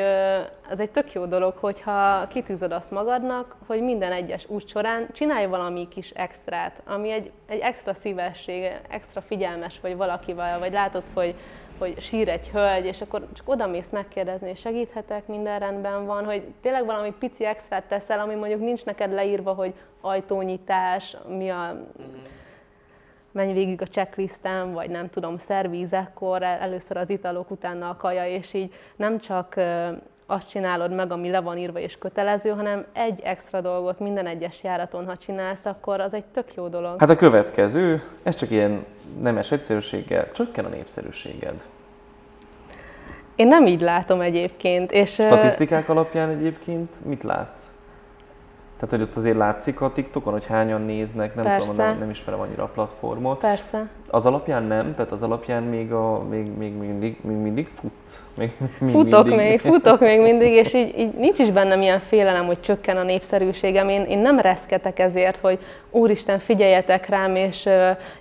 ez 0.70 0.80
egy 0.80 0.90
tök 0.90 1.12
jó 1.12 1.24
dolog, 1.24 1.54
hogyha 1.56 2.26
kitűzöd 2.26 2.72
azt 2.72 2.90
magadnak, 2.90 3.56
hogy 3.66 3.82
minden 3.82 4.12
egyes 4.12 4.44
út 4.48 4.68
során 4.68 5.08
csinálj 5.12 5.46
valami 5.46 5.88
kis 5.88 6.10
extrát, 6.10 6.82
ami 6.86 7.10
egy, 7.10 7.30
egy 7.46 7.58
extra 7.58 7.94
szívesség, 7.94 8.72
extra 8.88 9.20
figyelmes 9.20 9.80
vagy 9.80 9.96
valakivel, 9.96 10.58
vagy 10.58 10.72
látod, 10.72 11.02
hogy, 11.14 11.34
hogy 11.78 12.00
sír 12.00 12.28
egy 12.28 12.48
hölgy, 12.48 12.84
és 12.84 13.00
akkor 13.00 13.26
csak 13.32 13.48
oda 13.48 13.66
mész 13.66 13.90
megkérdezni, 13.90 14.50
és 14.50 14.60
segíthetek, 14.60 15.26
minden 15.26 15.58
rendben 15.58 16.06
van, 16.06 16.24
hogy 16.24 16.42
tényleg 16.62 16.84
valami 16.84 17.14
pici 17.18 17.44
extrát 17.44 17.84
teszel, 17.84 18.20
ami 18.20 18.34
mondjuk 18.34 18.60
nincs 18.60 18.84
neked 18.84 19.12
leírva, 19.12 19.52
hogy 19.52 19.74
ajtónyitás, 20.00 21.16
mi 21.28 21.48
a... 21.48 21.72
Mm-hmm 21.72 22.38
menj 23.32 23.52
végig 23.52 23.82
a 23.82 23.86
checklisten, 23.86 24.72
vagy 24.72 24.90
nem 24.90 25.10
tudom, 25.10 25.38
szervízekkor, 25.38 26.42
először 26.42 26.96
az 26.96 27.10
italok, 27.10 27.50
utána 27.50 27.88
a 27.88 27.96
kaja, 27.96 28.26
és 28.26 28.54
így 28.54 28.72
nem 28.96 29.18
csak 29.18 29.54
azt 30.26 30.48
csinálod 30.48 30.94
meg, 30.94 31.12
ami 31.12 31.30
le 31.30 31.40
van 31.40 31.58
írva 31.58 31.78
és 31.78 31.98
kötelező, 31.98 32.50
hanem 32.50 32.86
egy 32.92 33.20
extra 33.22 33.60
dolgot 33.60 33.98
minden 33.98 34.26
egyes 34.26 34.62
járaton, 34.62 35.06
ha 35.06 35.16
csinálsz, 35.16 35.64
akkor 35.64 36.00
az 36.00 36.14
egy 36.14 36.24
tök 36.24 36.54
jó 36.54 36.68
dolog. 36.68 37.00
Hát 37.00 37.10
a 37.10 37.16
következő, 37.16 38.02
ez 38.22 38.34
csak 38.34 38.50
ilyen 38.50 38.84
nemes 39.20 39.50
egyszerűséggel, 39.50 40.30
csökken 40.30 40.64
a 40.64 40.68
népszerűséged. 40.68 41.64
Én 43.34 43.46
nem 43.46 43.66
így 43.66 43.80
látom 43.80 44.20
egyébként. 44.20 44.92
És 44.92 45.10
Statisztikák 45.10 45.88
alapján 45.88 46.28
egyébként 46.28 47.04
mit 47.04 47.22
látsz? 47.22 47.70
Tehát, 48.80 48.94
hogy 48.94 49.02
ott 49.02 49.16
azért 49.16 49.36
látszik 49.36 49.80
a 49.80 49.90
TikTokon, 49.92 50.32
hogy 50.32 50.46
hányan 50.46 50.82
néznek, 50.82 51.34
nem 51.34 51.44
Persze. 51.44 51.60
tudom, 51.60 51.76
nem, 51.76 51.98
nem 51.98 52.10
ismerem 52.10 52.40
annyira 52.40 52.62
a 52.62 52.66
platformot. 52.66 53.40
Persze. 53.40 53.88
Az 54.10 54.26
alapján 54.26 54.62
nem, 54.62 54.94
tehát 54.94 55.12
az 55.12 55.22
alapján 55.22 55.62
még, 55.62 55.92
a, 55.92 56.22
még, 56.30 56.56
még 56.56 56.72
mindig, 56.72 57.16
még 57.20 57.36
mindig 57.36 57.68
futsz. 57.68 58.24
Még, 58.34 58.52
még 58.78 58.90
futok 58.90 59.26
mindig. 59.26 59.46
még, 59.46 59.60
futok 59.60 60.00
még 60.00 60.20
mindig, 60.20 60.52
és 60.52 60.74
így, 60.74 60.98
így 60.98 61.14
nincs 61.14 61.38
is 61.38 61.50
bennem 61.50 61.82
ilyen 61.82 62.00
félelem, 62.00 62.46
hogy 62.46 62.60
csökken 62.60 62.96
a 62.96 63.02
népszerűségem. 63.02 63.88
Én, 63.88 64.02
én 64.02 64.18
nem 64.18 64.38
reszketek 64.38 64.98
ezért, 64.98 65.38
hogy 65.38 65.58
úristen, 65.90 66.38
figyeljetek 66.38 67.08
rám, 67.08 67.36
és, 67.36 67.68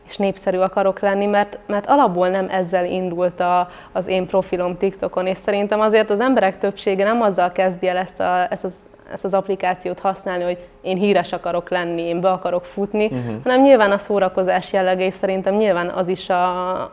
és 0.09 0.17
népszerű 0.17 0.57
akarok 0.57 0.99
lenni, 0.99 1.25
mert, 1.25 1.57
mert 1.67 1.85
alapból 1.87 2.29
nem 2.29 2.47
ezzel 2.49 2.85
indult 2.85 3.39
a, 3.39 3.69
az 3.91 4.07
én 4.07 4.25
profilom 4.25 4.77
TikTokon, 4.77 5.25
és 5.25 5.37
szerintem 5.37 5.79
azért 5.79 6.09
az 6.09 6.19
emberek 6.19 6.59
többsége 6.59 7.03
nem 7.03 7.21
azzal 7.21 7.51
kezdi 7.51 7.87
el 7.87 7.97
ezt, 7.97 8.19
a, 8.19 8.51
ezt 8.51 8.63
az 8.63 8.73
ezt 9.11 9.25
az 9.25 9.33
applikációt 9.33 9.99
használni, 9.99 10.43
hogy 10.43 10.57
én 10.81 10.97
híres 10.97 11.33
akarok 11.33 11.69
lenni, 11.69 12.01
én 12.01 12.21
be 12.21 12.29
akarok 12.29 12.65
futni, 12.65 13.05
uh-huh. 13.05 13.43
hanem 13.43 13.61
nyilván 13.61 13.91
a 13.91 13.97
szórakozás 13.97 14.73
jellege, 14.73 15.05
és 15.05 15.13
szerintem 15.13 15.55
nyilván 15.55 15.89
az 15.89 16.07
is 16.07 16.29
a, 16.29 16.91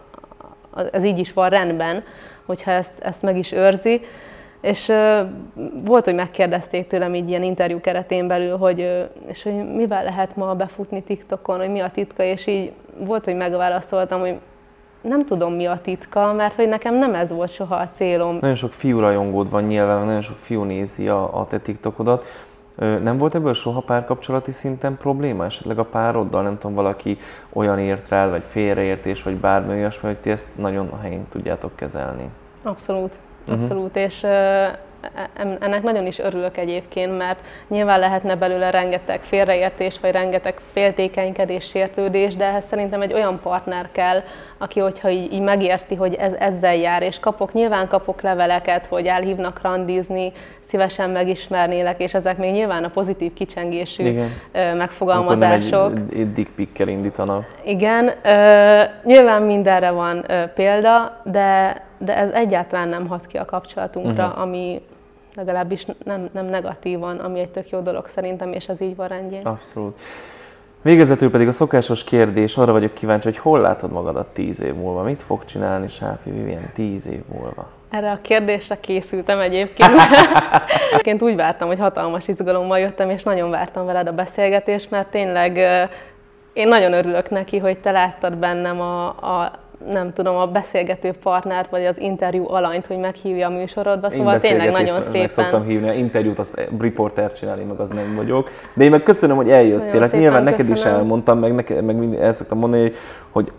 ez 0.92 1.04
így 1.04 1.18
is 1.18 1.32
van 1.32 1.48
rendben, 1.48 2.04
hogyha 2.46 2.70
ezt, 2.70 2.98
ezt 2.98 3.22
meg 3.22 3.38
is 3.38 3.52
őrzi. 3.52 4.00
És 4.60 4.92
volt, 5.84 6.04
hogy 6.04 6.14
megkérdezték 6.14 6.86
tőlem 6.86 7.14
így 7.14 7.28
ilyen 7.28 7.42
interjú 7.42 7.80
keretén 7.80 8.26
belül, 8.26 8.56
hogy, 8.56 9.06
és 9.26 9.42
hogy 9.42 9.74
mivel 9.74 10.04
lehet 10.04 10.36
ma 10.36 10.54
befutni 10.54 11.02
TikTokon, 11.02 11.58
hogy 11.58 11.70
mi 11.70 11.80
a 11.80 11.90
titka, 11.90 12.22
és 12.22 12.46
így 12.46 12.72
volt, 12.98 13.24
hogy 13.24 13.36
megválaszoltam, 13.36 14.20
hogy 14.20 14.34
nem 15.08 15.26
tudom 15.26 15.52
mi 15.52 15.66
a 15.66 15.80
titka, 15.82 16.32
mert 16.32 16.54
hogy 16.54 16.68
nekem 16.68 16.94
nem 16.94 17.14
ez 17.14 17.30
volt 17.30 17.52
soha 17.52 17.74
a 17.74 17.88
célom. 17.94 18.38
Nagyon 18.40 18.56
sok 18.56 18.72
fiú 18.72 18.98
rajongód 19.00 19.50
van 19.50 19.62
nyilván, 19.62 20.04
nagyon 20.04 20.20
sok 20.20 20.36
fiú 20.36 20.62
nézi 20.62 21.08
a, 21.08 21.40
a 21.40 21.46
te 21.46 21.58
TikTokodat. 21.58 22.24
Nem 23.02 23.18
volt 23.18 23.34
ebből 23.34 23.54
soha 23.54 23.80
párkapcsolati 23.80 24.52
szinten 24.52 24.96
probléma? 24.96 25.44
Esetleg 25.44 25.78
a 25.78 25.84
pároddal, 25.84 26.42
nem 26.42 26.58
tudom, 26.58 26.76
valaki 26.76 27.18
olyan 27.52 27.78
ért 27.78 28.08
rád, 28.08 28.30
vagy 28.30 28.42
félreértés, 28.46 29.22
vagy 29.22 29.36
bármi 29.36 29.72
olyasmi, 29.72 30.08
hogy 30.08 30.18
ti 30.18 30.30
ezt 30.30 30.48
nagyon 30.56 30.88
a 30.88 30.96
helyén 30.96 31.26
tudjátok 31.30 31.76
kezelni? 31.76 32.30
Abszolút, 32.62 33.12
mhm. 33.46 33.56
abszolút, 33.56 33.96
uh-huh. 33.96 34.02
és 34.02 34.26
ennek 35.60 35.82
nagyon 35.82 36.06
is 36.06 36.18
örülök 36.18 36.56
egyébként, 36.56 37.16
mert 37.16 37.38
nyilván 37.68 37.98
lehetne 37.98 38.34
belőle 38.34 38.70
rengeteg 38.70 39.22
félreértés, 39.22 40.00
vagy 40.00 40.12
rengeteg 40.12 40.60
féltékenykedés, 40.72 41.64
sértődés, 41.64 42.36
de 42.36 42.44
ehhez 42.44 42.66
szerintem 42.66 43.02
egy 43.02 43.12
olyan 43.12 43.40
partner 43.40 43.88
kell, 43.92 44.22
aki, 44.58 44.80
hogyha 44.80 45.10
így, 45.10 45.32
így 45.32 45.40
megérti, 45.40 45.94
hogy 45.94 46.14
ez 46.14 46.32
ezzel 46.32 46.76
jár, 46.76 47.02
és 47.02 47.18
kapok, 47.20 47.52
nyilván 47.52 47.88
kapok 47.88 48.20
leveleket, 48.20 48.86
hogy 48.86 49.06
elhívnak 49.06 49.60
randizni, 49.62 50.32
szívesen 50.66 51.10
megismernélek, 51.10 52.00
és 52.00 52.14
ezek 52.14 52.38
még 52.38 52.52
nyilván 52.52 52.84
a 52.84 52.88
pozitív 52.88 53.32
kicsengésű 53.32 54.04
Igen. 54.04 54.30
megfogalmazások. 54.76 55.92
Egy, 56.12 56.38
egy 56.78 56.88
indítanak. 56.88 57.46
Igen, 57.64 58.10
nyilván 59.04 59.42
mindenre 59.42 59.90
van 59.90 60.24
példa, 60.54 61.20
de, 61.24 61.82
de 61.98 62.16
ez 62.16 62.30
egyáltalán 62.30 62.88
nem 62.88 63.06
hat 63.06 63.26
ki 63.26 63.36
a 63.36 63.44
kapcsolatunkra, 63.44 64.26
uh-huh. 64.26 64.40
ami 64.42 64.82
legalábbis 65.34 65.86
nem, 66.04 66.28
nem 66.32 66.46
negatívan, 66.46 67.16
ami 67.16 67.40
egy 67.40 67.50
tök 67.50 67.70
jó 67.70 67.80
dolog 67.80 68.06
szerintem, 68.06 68.52
és 68.52 68.68
ez 68.68 68.80
így 68.80 68.96
van 68.96 69.08
rendjén. 69.08 69.42
Abszolút. 69.42 69.98
Végezetül 70.82 71.30
pedig 71.30 71.48
a 71.48 71.52
szokásos 71.52 72.04
kérdés, 72.04 72.56
arra 72.56 72.72
vagyok 72.72 72.94
kíváncsi, 72.94 73.28
hogy 73.28 73.38
hol 73.38 73.60
látod 73.60 73.92
magadat 73.92 74.28
tíz 74.28 74.62
év 74.62 74.74
múlva? 74.74 75.02
Mit 75.02 75.22
fog 75.22 75.44
csinálni 75.44 75.88
Sápi 75.88 76.30
Vivien 76.30 76.70
tíz 76.74 77.06
év 77.06 77.20
múlva? 77.32 77.68
Erre 77.96 78.10
a 78.10 78.18
kérdésre 78.22 78.80
készültem 78.80 79.40
egyébként. 79.40 79.90
Én 81.02 81.16
úgy 81.20 81.36
vártam, 81.36 81.68
hogy 81.68 81.78
hatalmas 81.78 82.28
izgalommal 82.28 82.78
jöttem, 82.78 83.10
és 83.10 83.22
nagyon 83.22 83.50
vártam 83.50 83.86
veled 83.86 84.06
a 84.06 84.12
beszélgetést, 84.12 84.90
mert 84.90 85.10
tényleg 85.10 85.56
én 86.52 86.68
nagyon 86.68 86.92
örülök 86.92 87.30
neki, 87.30 87.58
hogy 87.58 87.78
te 87.78 87.90
láttad 87.90 88.36
bennem 88.36 88.80
a, 88.80 89.06
a 89.06 89.52
nem 89.90 90.12
tudom, 90.12 90.36
a 90.36 90.46
beszélgető 90.46 91.12
partnert, 91.22 91.70
vagy 91.70 91.84
az 91.84 92.00
interjú 92.00 92.48
alanyt, 92.48 92.86
hogy 92.86 92.98
meghívja 92.98 93.46
a 93.46 93.50
műsorodba, 93.50 94.10
szóval 94.10 94.34
én 94.34 94.40
tényleg 94.40 94.70
nagyon 94.70 95.02
szépen. 95.12 95.28
Szoktam 95.28 95.64
hívni, 95.64 95.88
a 95.88 95.92
interjút 95.92 96.38
azt 96.38 96.68
riporter 96.80 97.32
csinálni, 97.32 97.64
meg 97.64 97.80
az 97.80 97.88
nem 97.88 98.14
vagyok. 98.16 98.50
De 98.74 98.84
én 98.84 98.90
meg 98.90 99.02
köszönöm, 99.02 99.36
hogy 99.36 99.50
eljöttél. 99.50 100.00
Hát 100.00 100.12
nyilván 100.12 100.42
neked 100.42 100.68
is 100.68 100.84
elmondtam, 100.84 101.38
meg, 101.38 101.54
neked, 101.54 101.84
meg 101.84 102.14
el 102.14 102.32
szoktam 102.32 102.58
mondani, 102.58 102.92
hogy 103.30 103.52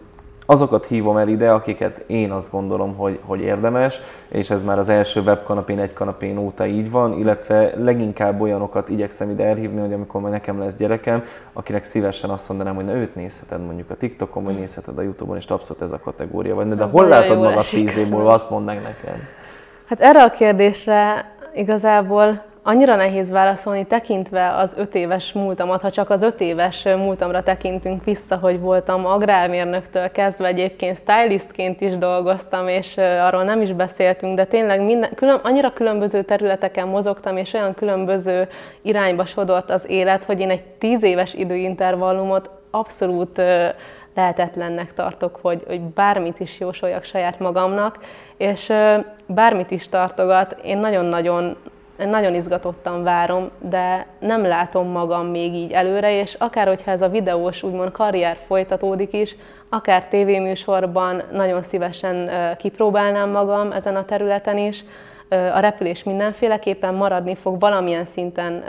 azokat 0.49 0.85
hívom 0.85 1.17
el 1.17 1.27
ide, 1.27 1.51
akiket 1.51 2.03
én 2.07 2.31
azt 2.31 2.51
gondolom, 2.51 2.95
hogy, 2.95 3.19
hogy 3.25 3.39
érdemes, 3.39 3.99
és 4.27 4.49
ez 4.49 4.63
már 4.63 4.77
az 4.77 4.89
első 4.89 5.21
webkanapén, 5.21 5.79
egy 5.79 5.93
kanapén 5.93 6.37
óta 6.37 6.65
így 6.65 6.91
van, 6.91 7.13
illetve 7.13 7.71
leginkább 7.77 8.41
olyanokat 8.41 8.89
igyekszem 8.89 9.29
ide 9.29 9.43
elhívni, 9.43 9.79
hogy 9.79 9.93
amikor 9.93 10.21
majd 10.21 10.33
nekem 10.33 10.59
lesz 10.59 10.75
gyerekem, 10.75 11.23
akinek 11.53 11.83
szívesen 11.83 12.29
azt 12.29 12.47
mondanám, 12.49 12.75
hogy 12.75 12.85
na 12.85 12.93
őt 12.93 13.15
nézheted 13.15 13.65
mondjuk 13.65 13.89
a 13.89 13.95
TikTokon, 13.95 14.43
vagy 14.43 14.55
nézheted 14.55 14.97
a 14.97 15.01
Youtube-on, 15.01 15.37
és 15.37 15.45
abszolút 15.45 15.81
ez 15.81 15.91
a 15.91 15.99
kategória 15.99 16.55
vagy. 16.55 16.67
De, 16.67 16.83
hol 16.83 17.07
látod 17.07 17.37
magad 17.37 17.65
tíz 17.69 17.97
év 17.97 18.09
múlva, 18.09 18.33
azt 18.33 18.49
mondd 18.49 18.65
meg 18.65 18.81
nekem. 18.81 19.15
Hát 19.85 19.99
erre 19.99 20.23
a 20.23 20.29
kérdésre 20.29 21.31
igazából 21.53 22.43
annyira 22.67 22.95
nehéz 22.95 23.29
válaszolni, 23.29 23.85
tekintve 23.85 24.55
az 24.55 24.73
öt 24.77 24.95
éves 24.95 25.31
múltamat, 25.31 25.81
ha 25.81 25.91
csak 25.91 26.09
az 26.09 26.21
öt 26.21 26.41
éves 26.41 26.83
múltamra 26.83 27.43
tekintünk 27.43 28.03
vissza, 28.03 28.35
hogy 28.35 28.59
voltam 28.59 29.05
agrármérnöktől 29.05 30.11
kezdve, 30.11 30.47
egyébként 30.47 30.97
stylistként 30.97 31.81
is 31.81 31.97
dolgoztam, 31.97 32.67
és 32.67 32.97
arról 32.97 33.43
nem 33.43 33.61
is 33.61 33.73
beszéltünk, 33.73 34.35
de 34.35 34.45
tényleg 34.45 34.81
minden, 34.81 35.13
külön, 35.15 35.39
annyira 35.43 35.73
különböző 35.73 36.21
területeken 36.21 36.87
mozogtam, 36.87 37.37
és 37.37 37.53
olyan 37.53 37.73
különböző 37.73 38.47
irányba 38.81 39.25
sodort 39.25 39.69
az 39.69 39.85
élet, 39.89 40.23
hogy 40.23 40.39
én 40.39 40.49
egy 40.49 40.63
tíz 40.63 41.03
éves 41.03 41.33
időintervallumot 41.33 42.49
abszolút 42.71 43.41
lehetetlennek 44.15 44.93
tartok, 44.93 45.39
hogy, 45.41 45.63
hogy 45.67 45.81
bármit 45.81 46.39
is 46.39 46.59
jósoljak 46.59 47.03
saját 47.03 47.39
magamnak, 47.39 47.99
és 48.37 48.73
bármit 49.25 49.71
is 49.71 49.89
tartogat, 49.89 50.59
én 50.63 50.77
nagyon-nagyon 50.77 51.57
nagyon 51.97 52.33
izgatottan 52.33 53.03
várom, 53.03 53.49
de 53.59 54.05
nem 54.19 54.45
látom 54.45 54.87
magam 54.87 55.25
még 55.25 55.53
így 55.53 55.71
előre, 55.71 56.19
és 56.19 56.33
akár 56.33 56.67
hogyha 56.67 56.91
ez 56.91 57.01
a 57.01 57.09
videós 57.09 57.63
úgymond 57.63 57.91
karrier 57.91 58.37
folytatódik 58.47 59.13
is, 59.13 59.35
akár 59.69 60.07
tévéműsorban 60.07 61.21
nagyon 61.31 61.63
szívesen 61.63 62.29
kipróbálnám 62.57 63.29
magam 63.29 63.71
ezen 63.71 63.95
a 63.95 64.05
területen 64.05 64.57
is, 64.57 64.83
a 65.29 65.59
repülés 65.59 66.03
mindenféleképpen 66.03 66.93
maradni 66.93 67.35
fog, 67.35 67.59
valamilyen 67.59 68.05
szinten, 68.05 68.63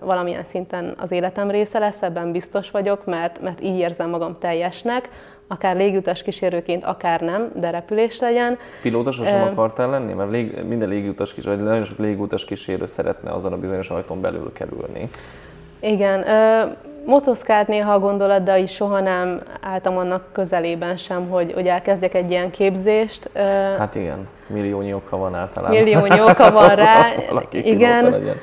valamilyen 0.00 0.44
szinten 0.44 0.94
az 0.98 1.10
életem 1.10 1.50
része 1.50 1.78
lesz, 1.78 2.02
ebben 2.02 2.32
biztos 2.32 2.70
vagyok, 2.70 3.04
mert, 3.04 3.40
mert 3.40 3.62
így 3.62 3.78
érzem 3.78 4.10
magam 4.10 4.38
teljesnek, 4.38 5.08
akár 5.48 5.76
légutas 5.76 6.22
kísérőként, 6.22 6.84
akár 6.84 7.20
nem, 7.20 7.50
de 7.54 7.70
repülés 7.70 8.20
legyen. 8.20 8.58
Pilóta 8.82 9.12
sosem 9.12 9.42
uh, 9.42 9.46
akartál 9.46 9.90
lenni? 9.90 10.12
Mert 10.12 10.30
lég, 10.30 10.64
minden 10.68 10.88
légutas 10.88 11.34
kísérő, 11.34 11.56
vagy 11.56 11.64
nagyon 11.64 11.84
sok 11.84 11.98
légutas 11.98 12.44
kísérő 12.44 12.86
szeretne 12.86 13.30
azon 13.32 13.52
a 13.52 13.56
bizonyos 13.56 13.90
ajtón 13.90 14.20
belül 14.20 14.52
kerülni. 14.52 15.10
Igen, 15.80 16.20
uh, 16.20 16.76
motoszkált 17.06 17.68
néha 17.68 17.92
a 17.92 17.98
gondolat, 17.98 18.42
de 18.42 18.58
is 18.58 18.72
soha 18.72 19.00
nem 19.00 19.42
álltam 19.60 19.96
annak 19.96 20.24
közelében 20.32 20.96
sem, 20.96 21.28
hogy, 21.28 21.52
hogy 21.52 21.66
elkezdjek 21.66 22.14
egy 22.14 22.30
ilyen 22.30 22.50
képzést. 22.50 23.30
Hát 23.78 23.94
igen, 23.94 24.26
milliónyi 24.46 24.92
oka 24.92 25.16
van 25.16 25.34
általában. 25.34 25.76
Milliónyi 25.76 26.20
oka 26.20 26.50
van 26.50 26.74
rá. 26.84 27.12
igen. 27.50 28.10
Legyen 28.10 28.36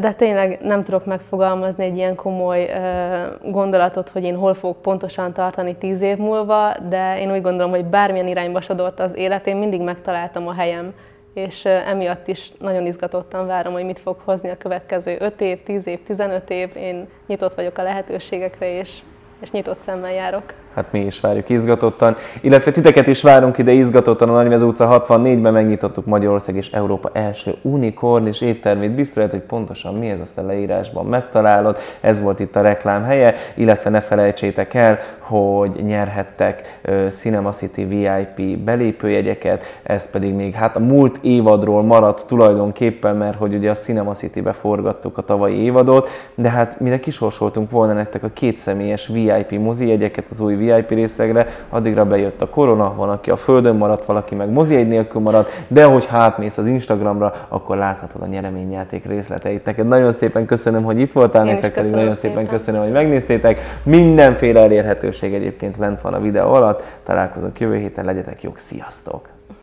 de 0.00 0.12
tényleg 0.16 0.58
nem 0.62 0.84
tudok 0.84 1.04
megfogalmazni 1.04 1.84
egy 1.84 1.96
ilyen 1.96 2.14
komoly 2.14 2.70
gondolatot, 3.42 4.08
hogy 4.08 4.24
én 4.24 4.36
hol 4.36 4.54
fogok 4.54 4.82
pontosan 4.82 5.32
tartani 5.32 5.76
tíz 5.76 6.00
év 6.00 6.16
múlva, 6.16 6.76
de 6.88 7.20
én 7.20 7.32
úgy 7.32 7.42
gondolom, 7.42 7.70
hogy 7.70 7.84
bármilyen 7.84 8.28
irányba 8.28 8.60
sodort 8.60 9.00
az 9.00 9.16
élet, 9.16 9.46
én 9.46 9.56
mindig 9.56 9.80
megtaláltam 9.80 10.48
a 10.48 10.54
helyem, 10.54 10.94
és 11.34 11.64
emiatt 11.64 12.28
is 12.28 12.52
nagyon 12.58 12.86
izgatottan 12.86 13.46
várom, 13.46 13.72
hogy 13.72 13.84
mit 13.84 13.98
fog 13.98 14.16
hozni 14.24 14.48
a 14.48 14.56
következő 14.56 15.16
5 15.20 15.40
év, 15.40 15.62
10 15.62 15.86
év, 15.86 16.02
15 16.02 16.50
év. 16.50 16.70
Én 16.76 17.08
nyitott 17.26 17.54
vagyok 17.54 17.78
a 17.78 17.82
lehetőségekre, 17.82 18.78
és, 18.78 18.98
és 19.40 19.50
nyitott 19.50 19.80
szemmel 19.80 20.12
járok 20.12 20.44
hát 20.74 20.92
mi 20.92 21.00
is 21.00 21.20
várjuk 21.20 21.48
izgatottan. 21.48 22.16
Illetve 22.40 22.70
titeket 22.70 23.06
is 23.06 23.22
várunk 23.22 23.58
ide 23.58 23.72
izgatottan 23.72 24.28
a 24.28 24.32
Nagymez 24.32 24.62
utca 24.62 25.04
64-ben 25.08 25.52
megnyitottuk 25.52 26.06
Magyarország 26.06 26.56
és 26.56 26.70
Európa 26.70 27.10
első 27.12 27.54
unikornis 27.62 28.40
éttermét. 28.40 28.94
Biztos 28.94 29.22
hogy 29.30 29.40
pontosan 29.40 29.94
mi 29.94 30.08
ez 30.08 30.20
azt 30.20 30.38
a 30.38 30.42
leírásban 30.42 31.06
megtalálod. 31.06 31.78
Ez 32.00 32.20
volt 32.20 32.40
itt 32.40 32.56
a 32.56 32.60
reklám 32.60 33.02
helye, 33.04 33.34
illetve 33.54 33.90
ne 33.90 34.00
felejtsétek 34.00 34.74
el, 34.74 34.98
hogy 35.18 35.70
nyerhettek 35.84 36.80
Cinema 37.08 37.50
City 37.50 37.84
VIP 37.84 38.58
belépőjegyeket, 38.58 39.80
ez 39.82 40.10
pedig 40.10 40.34
még 40.34 40.54
hát 40.54 40.76
a 40.76 40.80
múlt 40.80 41.18
évadról 41.22 41.82
maradt 41.82 42.26
tulajdonképpen, 42.26 43.16
mert 43.16 43.36
hogy 43.36 43.54
ugye 43.54 43.70
a 43.70 43.74
Cinema 43.74 44.12
City-be 44.12 44.52
forgattuk 44.52 45.18
a 45.18 45.22
tavalyi 45.22 45.56
évadot, 45.56 46.08
de 46.34 46.50
hát 46.50 46.80
mire 46.80 47.00
kisorsoltunk 47.00 47.70
volna 47.70 47.92
nektek 47.92 48.22
a 48.22 48.30
kétszemélyes 48.32 49.06
VIP 49.06 49.50
mozi 49.50 49.88
jegyeket 49.88 50.26
az 50.30 50.40
új 50.40 50.54
VIP 50.64 50.90
részlegre, 50.90 51.46
addigra 51.68 52.04
bejött 52.04 52.42
a 52.42 52.48
korona, 52.48 52.94
van, 52.96 53.08
aki 53.08 53.30
a 53.30 53.36
földön 53.36 53.76
maradt, 53.76 54.04
valaki 54.04 54.34
meg 54.34 54.58
egy 54.70 54.86
nélkül 54.86 55.20
maradt, 55.20 55.64
de 55.68 55.84
hogy 55.84 56.06
hátmész 56.06 56.58
az 56.58 56.66
Instagramra, 56.66 57.32
akkor 57.48 57.76
láthatod 57.76 58.22
a 58.22 58.26
nyereményjáték 58.26 59.04
részleteit. 59.04 59.64
Neked 59.64 59.86
nagyon 59.86 60.12
szépen 60.12 60.46
köszönöm, 60.46 60.82
hogy 60.82 60.98
itt 60.98 61.12
voltál, 61.12 61.44
nektek 61.44 61.74
pedig 61.74 61.90
nagyon 61.90 62.14
szépen. 62.14 62.36
szépen 62.36 62.46
köszönöm, 62.46 62.82
hogy 62.82 62.92
megnéztétek. 62.92 63.60
Mindenféle 63.82 64.60
elérhetőség 64.60 65.34
egyébként 65.34 65.76
lent 65.76 66.00
van 66.00 66.14
a 66.14 66.20
videó 66.20 66.52
alatt. 66.52 66.82
Találkozunk 67.02 67.60
jövő 67.60 67.76
héten, 67.76 68.04
legyetek 68.04 68.42
jók, 68.42 68.58
sziasztok! 68.58 69.28